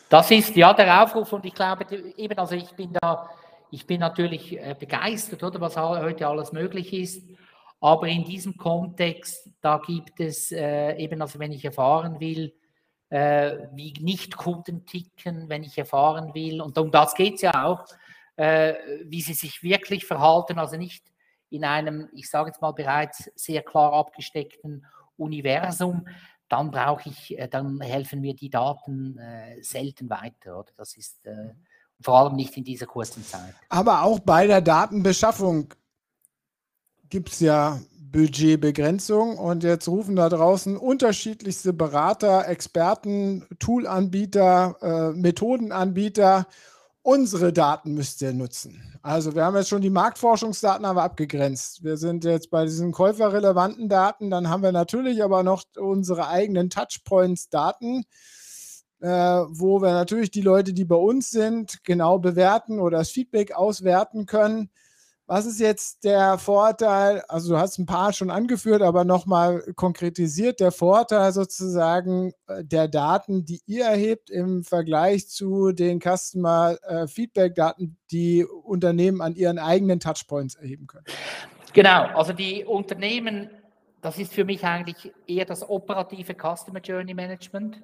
Das 0.10 0.32
ist 0.32 0.56
ja 0.56 0.74
der 0.74 1.04
Aufruf 1.04 1.34
und 1.34 1.46
ich 1.46 1.54
glaube 1.54 1.86
eben, 2.18 2.40
also 2.40 2.56
ich 2.56 2.72
bin 2.72 2.94
da 2.94 3.30
ich 3.72 3.86
bin 3.86 4.00
natürlich 4.00 4.54
äh, 4.54 4.76
begeistert, 4.78 5.44
oder 5.44 5.60
was 5.60 5.78
heute 5.78 6.28
alles 6.28 6.52
möglich 6.52 6.94
ist. 6.94 7.28
Aber 7.80 8.08
in 8.08 8.24
diesem 8.24 8.58
Kontext, 8.58 9.50
da 9.62 9.78
gibt 9.78 10.20
es 10.20 10.52
äh, 10.52 10.96
eben, 10.96 11.22
also 11.22 11.38
wenn 11.40 11.52
ich 11.52 11.64
erfahren 11.64 12.20
will, 12.20 12.54
äh, 13.10 13.58
wie 13.74 13.94
Nicht-Kunden 14.00 14.86
ticken, 14.86 15.48
wenn 15.50 15.64
ich 15.64 15.78
erfahren 15.78 16.34
will, 16.34 16.62
und 16.62 16.78
um 16.78 16.92
das 16.92 17.14
geht 17.14 17.36
es 17.36 17.42
ja 17.42 17.66
auch, 17.66 17.86
äh, 18.36 18.74
wie 19.06 19.22
sie 19.22 19.34
sich 19.34 19.62
wirklich 19.64 20.06
verhalten, 20.06 20.60
also 20.60 20.76
nicht 20.76 21.06
in 21.50 21.64
einem, 21.64 22.10
ich 22.14 22.30
sage 22.30 22.50
jetzt 22.50 22.62
mal 22.62 22.72
bereits 22.72 23.32
sehr 23.36 23.62
klar 23.62 23.94
abgesteckten 23.94 24.86
Universum, 25.16 26.08
dann 26.50 26.72
brauche 26.72 27.10
ich, 27.10 27.38
äh, 27.38 27.48
dann 27.48 27.82
helfen 27.82 28.22
mir 28.22 28.36
die 28.36 28.50
Daten 28.50 29.18
äh, 29.18 29.62
selten 29.62 30.10
weiter. 30.10 30.60
Oder? 30.60 30.72
Das 30.78 30.96
ist 30.96 31.20
vor 32.02 32.20
allem 32.20 32.36
nicht 32.36 32.56
in 32.58 32.64
dieser 32.64 32.86
kurzen 32.86 33.26
Zeit. 33.26 33.56
Aber 33.70 34.04
auch 34.04 34.20
bei 34.20 34.48
der 34.48 34.62
Datenbeschaffung 34.62 35.74
gibt 37.10 37.30
es 37.30 37.40
ja 37.40 37.80
Budgetbegrenzung 38.12 39.38
und 39.38 39.64
jetzt 39.64 39.88
rufen 39.88 40.16
da 40.16 40.30
draußen 40.30 40.78
unterschiedlichste 40.78 41.74
Berater, 41.74 42.48
Experten, 42.48 43.46
Toolanbieter, 43.60 44.78
äh, 44.82 45.18
Methodenanbieter 45.18 46.48
unsere 47.08 47.54
Daten 47.54 47.94
müsst 47.94 48.22
ihr 48.22 48.34
nutzen. 48.34 48.84
Also 49.02 49.34
wir 49.34 49.46
haben 49.46 49.56
jetzt 49.56 49.70
schon 49.70 49.82
die 49.82 49.90
Marktforschungsdaten 49.90 50.86
haben 50.86 50.98
wir 50.98 51.04
abgegrenzt. 51.04 51.82
Wir 51.82 51.96
sind 51.96 52.26
jetzt 52.26 52.50
bei 52.50 52.66
diesen 52.66 52.92
käuferrelevanten 52.92 53.88
Daten. 53.88 54.30
Dann 54.30 54.50
haben 54.50 54.62
wir 54.62 54.74
natürlich 54.74 55.24
aber 55.24 55.42
noch 55.42 55.64
unsere 55.78 56.28
eigenen 56.28 56.70
Touchpoints-Daten, 56.70 58.04
äh, 59.00 59.08
wo 59.08 59.82
wir 59.82 59.94
natürlich 59.94 60.32
die 60.32 60.42
Leute, 60.42 60.74
die 60.74 60.84
bei 60.84 60.98
uns 60.98 61.30
sind, 61.30 61.82
genau 61.86 62.20
bewerten 62.20 62.82
oder 62.82 62.98
das 62.98 63.10
Feedback 63.10 63.54
auswerten 63.54 64.26
können. 64.26 64.70
Was 65.30 65.46
ist 65.46 65.60
jetzt 65.60 66.06
der 66.06 66.38
Vorteil? 66.38 67.22
Also 67.28 67.54
du 67.54 67.60
hast 67.60 67.78
ein 67.78 67.86
paar 67.86 68.14
schon 68.14 68.32
angeführt, 68.32 68.82
aber 68.82 69.04
nochmal 69.04 69.62
konkretisiert, 69.76 70.62
der 70.62 70.72
Vorteil 70.72 71.34
sozusagen 71.34 72.32
äh, 72.48 72.64
der 72.64 72.88
Daten, 72.88 73.44
die 73.44 73.60
ihr 73.66 73.84
erhebt 73.84 74.30
im 74.30 74.64
Vergleich 74.64 75.28
zu 75.28 75.74
den 75.74 76.00
Customer 76.00 76.78
äh, 76.82 77.08
Feedback 77.08 77.56
Daten, 77.56 77.98
die 78.10 78.46
Unternehmen 78.46 79.20
an 79.20 79.36
ihren 79.36 79.60
eigenen 79.60 80.00
Touchpoints 80.00 80.56
erheben 80.56 80.88
können. 80.88 81.06
Genau, 81.74 82.06
also 82.16 82.32
die 82.32 82.64
Unternehmen, 82.64 83.50
das 84.02 84.18
ist 84.20 84.34
für 84.34 84.46
mich 84.46 84.64
eigentlich 84.64 85.12
eher 85.28 85.44
das 85.44 85.70
operative 85.70 86.36
Customer 86.36 86.80
Journey 86.80 87.14
Management. 87.14 87.84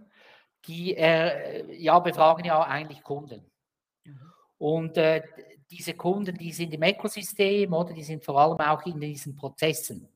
Die 0.65 0.95
äh, 0.95 1.75
ja, 1.75 1.99
befragen 1.99 2.45
ja 2.45 2.61
eigentlich 2.61 3.03
Kunden. 3.03 3.43
Und 4.63 4.97
äh, 4.97 5.21
diese 5.69 5.93
Kunden, 5.93 6.37
die 6.37 6.53
sind 6.53 6.73
im 6.73 6.83
Ökosystem 6.83 7.73
oder 7.73 7.91
die 7.91 8.01
sind 8.01 8.23
vor 8.23 8.39
allem 8.39 8.61
auch 8.61 8.85
in 8.85 8.97
diesen 8.97 9.35
Prozessen. 9.35 10.07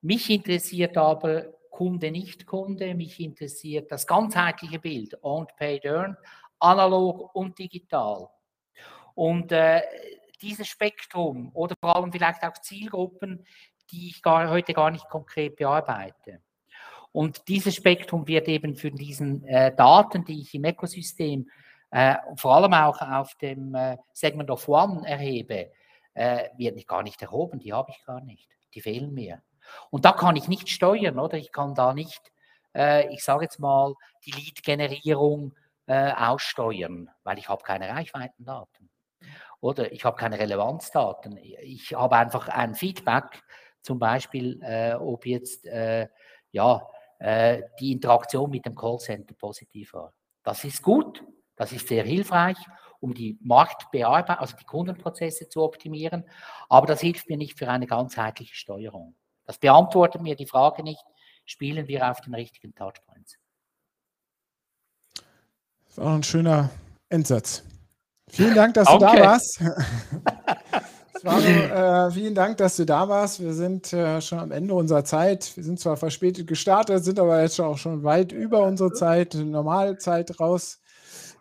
Mich 0.00 0.30
interessiert 0.30 0.96
aber 0.96 1.52
Kunde, 1.68 2.10
nicht 2.10 2.46
Kunde, 2.46 2.94
mich 2.94 3.20
interessiert 3.20 3.92
das 3.92 4.06
ganzheitliche 4.06 4.78
Bild, 4.78 5.22
Owned, 5.22 5.54
Paid, 5.58 5.84
Earned, 5.84 6.16
analog 6.60 7.34
und 7.34 7.58
digital. 7.58 8.30
Und 9.14 9.52
äh, 9.52 9.82
dieses 10.40 10.66
Spektrum 10.66 11.50
oder 11.52 11.74
vor 11.78 11.94
allem 11.94 12.10
vielleicht 12.10 12.42
auch 12.42 12.56
Zielgruppen, 12.62 13.44
die 13.90 14.08
ich 14.08 14.22
gar, 14.22 14.48
heute 14.48 14.72
gar 14.72 14.92
nicht 14.92 15.10
konkret 15.10 15.56
bearbeite. 15.56 16.40
Und 17.12 17.48
dieses 17.48 17.74
Spektrum 17.74 18.26
wird 18.26 18.48
eben 18.48 18.76
für 18.76 18.90
diesen 18.90 19.44
äh, 19.44 19.76
Daten, 19.76 20.24
die 20.24 20.40
ich 20.40 20.54
im 20.54 20.64
Ökosystem 20.64 21.50
äh, 21.94 22.16
vor 22.34 22.56
allem 22.56 22.74
auch 22.74 23.00
auf 23.00 23.36
dem 23.36 23.72
äh, 23.76 23.96
Segment 24.12 24.50
of 24.50 24.68
One 24.68 25.06
erhebe, 25.06 25.70
äh, 26.14 26.48
wird 26.56 26.74
nicht, 26.74 26.88
gar 26.88 27.04
nicht 27.04 27.22
erhoben, 27.22 27.60
die 27.60 27.72
habe 27.72 27.92
ich 27.92 28.04
gar 28.04 28.20
nicht, 28.20 28.50
die 28.74 28.80
fehlen 28.80 29.14
mir. 29.14 29.42
Und 29.90 30.04
da 30.04 30.10
kann 30.10 30.34
ich 30.34 30.48
nicht 30.48 30.68
steuern, 30.68 31.20
oder? 31.20 31.38
Ich 31.38 31.52
kann 31.52 31.72
da 31.76 31.94
nicht, 31.94 32.32
äh, 32.74 33.14
ich 33.14 33.22
sage 33.22 33.44
jetzt 33.44 33.60
mal, 33.60 33.94
die 34.26 34.32
Lead-Generierung 34.32 35.54
äh, 35.86 36.10
aussteuern, 36.12 37.10
weil 37.22 37.38
ich 37.38 37.48
habe 37.48 37.62
keine 37.62 37.88
Reichweitendaten. 37.88 38.90
Oder 39.60 39.92
ich 39.92 40.04
habe 40.04 40.16
keine 40.16 40.40
Relevanzdaten. 40.40 41.36
Ich 41.36 41.94
habe 41.94 42.16
einfach 42.16 42.48
ein 42.48 42.74
Feedback, 42.74 43.40
zum 43.82 44.00
Beispiel, 44.00 44.60
äh, 44.64 44.94
ob 44.94 45.26
jetzt 45.26 45.68
ja, 46.50 46.88
die 47.80 47.92
Interaktion 47.92 48.50
mit 48.50 48.66
dem 48.66 48.74
Callcenter 48.74 49.34
positiv 49.34 49.94
war. 49.94 50.12
Das 50.42 50.62
ist 50.64 50.82
gut, 50.82 51.24
das 51.56 51.72
ist 51.72 51.88
sehr 51.88 52.04
hilfreich, 52.04 52.56
um 53.00 53.14
die 53.14 53.38
Marktbearbeitung, 53.42 54.36
also 54.36 54.56
die 54.56 54.64
Kundenprozesse 54.64 55.48
zu 55.48 55.62
optimieren, 55.62 56.24
aber 56.68 56.86
das 56.86 57.00
hilft 57.00 57.28
mir 57.28 57.36
nicht 57.36 57.58
für 57.58 57.68
eine 57.68 57.86
ganzheitliche 57.86 58.54
Steuerung. 58.54 59.14
Das 59.46 59.58
beantwortet 59.58 60.22
mir 60.22 60.36
die 60.36 60.46
Frage 60.46 60.82
nicht, 60.82 61.04
spielen 61.44 61.86
wir 61.86 62.10
auf 62.10 62.20
den 62.22 62.34
richtigen 62.34 62.74
Touchpoints. 62.74 63.38
Das 65.86 65.98
war 65.98 66.14
ein 66.14 66.22
schöner 66.22 66.70
Endsatz. 67.08 67.62
Vielen 68.28 68.54
Dank, 68.54 68.74
dass 68.74 68.88
okay. 68.88 68.98
du 68.98 69.16
da 69.16 69.22
warst. 69.22 69.60
Svano, 71.20 71.46
äh, 71.46 72.10
vielen 72.10 72.34
Dank, 72.34 72.56
dass 72.56 72.76
du 72.76 72.84
da 72.84 73.08
warst. 73.08 73.40
Wir 73.40 73.54
sind 73.54 73.92
äh, 73.92 74.20
schon 74.20 74.40
am 74.40 74.50
Ende 74.50 74.74
unserer 74.74 75.04
Zeit. 75.04 75.56
Wir 75.56 75.62
sind 75.62 75.78
zwar 75.78 75.96
verspätet 75.96 76.46
gestartet, 76.46 77.04
sind 77.04 77.18
aber 77.18 77.40
jetzt 77.40 77.60
auch 77.60 77.78
schon 77.78 78.02
weit 78.02 78.32
über 78.32 78.62
unsere 78.62 78.92
Zeit, 78.92 79.34
Normalzeit 79.34 80.38
raus. 80.40 80.80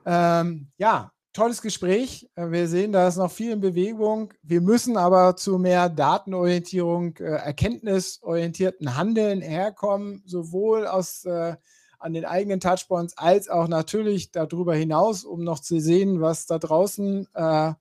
Ähm, 0.06 0.68
ja, 0.78 1.12
tolles 1.34 1.62
Gespräch. 1.62 2.30
Äh, 2.36 2.52
wir 2.52 2.68
sehen, 2.68 2.92
da 2.92 3.08
ist 3.08 3.18
noch 3.18 3.32
viel 3.32 3.52
in 3.52 3.60
Bewegung. 3.60 4.34
Wir 4.44 4.62
müssen 4.62 4.98
aber 4.98 5.36
zu 5.36 5.58
mehr 5.58 5.90
Datenorientierung, 5.90 7.18
äh, 7.18 7.24
erkenntnisorientierten 7.24 8.96
Handeln 8.96 9.42
herkommen, 9.42 10.24
sowohl 10.26 10.88
aus 10.88 11.26
äh, 11.26 11.56
an 12.00 12.14
den 12.14 12.26
eigenen 12.26 12.60
Touchpoints 12.60 13.18
als 13.18 13.50
auch 13.50 13.68
natürlich 13.68 14.32
darüber 14.32 14.76
hinaus, 14.76 15.24
um 15.24 15.44
noch 15.44 15.60
zu 15.60 15.80
sehen, 15.80 16.20
was 16.20 16.46
da 16.46 16.60
draußen 16.60 17.28
äh, 17.34 17.74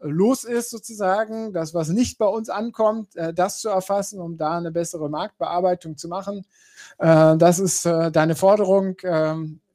los 0.00 0.44
ist 0.44 0.70
sozusagen, 0.70 1.52
das, 1.52 1.74
was 1.74 1.88
nicht 1.88 2.18
bei 2.18 2.26
uns 2.26 2.50
ankommt, 2.50 3.14
äh, 3.16 3.32
das 3.32 3.60
zu 3.60 3.68
erfassen, 3.68 4.20
um 4.20 4.36
da 4.36 4.58
eine 4.58 4.72
bessere 4.72 5.08
Marktbearbeitung 5.08 5.96
zu 5.96 6.08
machen. 6.08 6.44
Äh, 6.98 7.36
das 7.36 7.58
ist 7.60 7.86
deine 7.86 8.34
Forderung. 8.34 8.96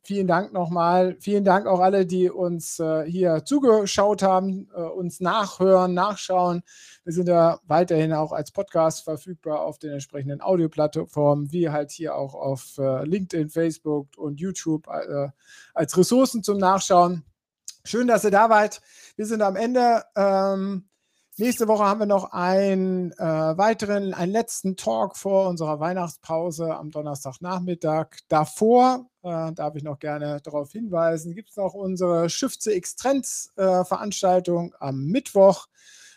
Vielen 0.05 0.27
Dank 0.27 0.51
nochmal. 0.51 1.15
Vielen 1.21 1.45
Dank 1.45 1.65
auch 1.65 1.79
alle, 1.79 2.05
die 2.05 2.29
uns 2.29 2.77
äh, 2.79 3.05
hier 3.09 3.45
zugeschaut 3.45 4.21
haben, 4.21 4.69
äh, 4.75 4.81
uns 4.81 5.21
nachhören, 5.21 5.93
nachschauen. 5.93 6.61
Wir 7.05 7.13
sind 7.13 7.29
ja 7.29 7.59
weiterhin 7.67 8.11
auch 8.11 8.33
als 8.33 8.51
Podcast 8.51 9.05
verfügbar 9.05 9.61
auf 9.61 9.79
den 9.79 9.93
entsprechenden 9.93 10.41
Audioplattformen, 10.41 11.53
wie 11.53 11.69
halt 11.69 11.91
hier 11.91 12.15
auch 12.15 12.35
auf 12.35 12.77
äh, 12.77 13.05
LinkedIn, 13.05 13.49
Facebook 13.49 14.09
und 14.17 14.41
YouTube 14.41 14.87
äh, 14.87 15.29
als 15.73 15.97
Ressourcen 15.97 16.43
zum 16.43 16.57
Nachschauen. 16.57 17.23
Schön, 17.85 18.07
dass 18.07 18.25
ihr 18.25 18.31
da 18.31 18.49
wart. 18.49 18.81
Wir 19.15 19.25
sind 19.25 19.41
am 19.41 19.55
Ende. 19.55 20.03
Ähm, 20.17 20.89
Nächste 21.37 21.67
Woche 21.67 21.83
haben 21.83 21.99
wir 21.99 22.05
noch 22.05 22.31
einen 22.31 23.11
äh, 23.13 23.17
weiteren, 23.17 24.13
einen 24.13 24.31
letzten 24.31 24.75
Talk 24.75 25.17
vor 25.17 25.49
unserer 25.49 25.79
Weihnachtspause 25.79 26.75
am 26.75 26.91
Donnerstagnachmittag. 26.91 28.09
Davor 28.27 29.09
äh, 29.23 29.51
darf 29.51 29.75
ich 29.75 29.81
noch 29.81 29.97
gerne 29.97 30.41
darauf 30.43 30.71
hinweisen, 30.71 31.33
gibt 31.33 31.49
es 31.49 31.55
noch 31.55 31.73
unsere 31.73 32.29
Shift 32.29 32.61
CX 32.61 32.97
Trends 32.97 33.51
äh, 33.55 33.83
Veranstaltung 33.83 34.75
am 34.79 35.05
Mittwoch. 35.05 35.65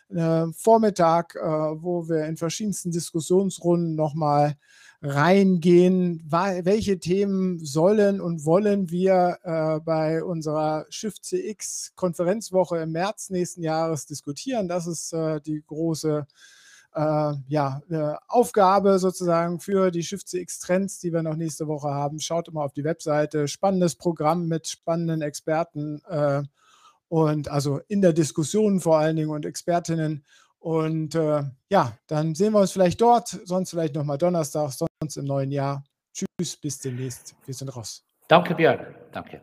Äh, 0.08 0.46
Vormittag, 0.52 1.34
äh, 1.36 1.40
wo 1.40 2.08
wir 2.08 2.26
in 2.26 2.36
verschiedensten 2.36 2.90
Diskussionsrunden 2.90 3.94
nochmal 3.94 4.56
reingehen, 5.02 6.24
welche 6.30 6.98
Themen 6.98 7.58
sollen 7.64 8.20
und 8.20 8.44
wollen 8.44 8.90
wir 8.90 9.38
äh, 9.42 9.80
bei 9.80 10.24
unserer 10.24 10.86
Shift 10.88 11.24
CX 11.24 11.92
Konferenzwoche 11.94 12.78
im 12.78 12.92
März 12.92 13.30
nächsten 13.30 13.62
Jahres 13.62 14.06
diskutieren. 14.06 14.68
Das 14.68 14.86
ist 14.86 15.12
äh, 15.12 15.40
die 15.40 15.62
große 15.66 16.26
äh, 16.94 17.32
ja, 17.48 17.82
äh, 17.90 18.14
Aufgabe 18.26 18.98
sozusagen 18.98 19.60
für 19.60 19.90
die 19.90 20.02
Shift 20.02 20.28
CX 20.28 20.60
Trends, 20.60 20.98
die 20.98 21.12
wir 21.12 21.22
noch 21.22 21.36
nächste 21.36 21.68
Woche 21.68 21.88
haben. 21.88 22.18
Schaut 22.18 22.48
immer 22.48 22.62
auf 22.62 22.72
die 22.72 22.84
Webseite. 22.84 23.48
Spannendes 23.48 23.96
Programm 23.96 24.48
mit 24.48 24.66
spannenden 24.66 25.20
Experten 25.20 26.00
äh, 26.08 26.42
und 27.08 27.48
also 27.48 27.80
in 27.88 28.00
der 28.00 28.12
Diskussion 28.12 28.80
vor 28.80 28.98
allen 28.98 29.16
Dingen 29.16 29.30
und 29.30 29.46
Expertinnen. 29.46 30.24
Und 30.58 31.14
äh, 31.14 31.44
ja, 31.68 31.96
dann 32.06 32.34
sehen 32.34 32.52
wir 32.52 32.60
uns 32.60 32.72
vielleicht 32.72 33.00
dort, 33.00 33.28
sonst 33.44 33.70
vielleicht 33.70 33.94
nochmal 33.94 34.18
Donnerstag, 34.18 34.72
sonst 34.72 35.16
im 35.16 35.24
neuen 35.24 35.52
Jahr. 35.52 35.84
Tschüss, 36.12 36.56
bis 36.56 36.78
demnächst. 36.78 37.36
Wir 37.44 37.54
sind 37.54 37.68
raus. 37.68 38.04
Danke, 38.28 38.54
Björn. 38.54 38.86
Danke. 39.12 39.42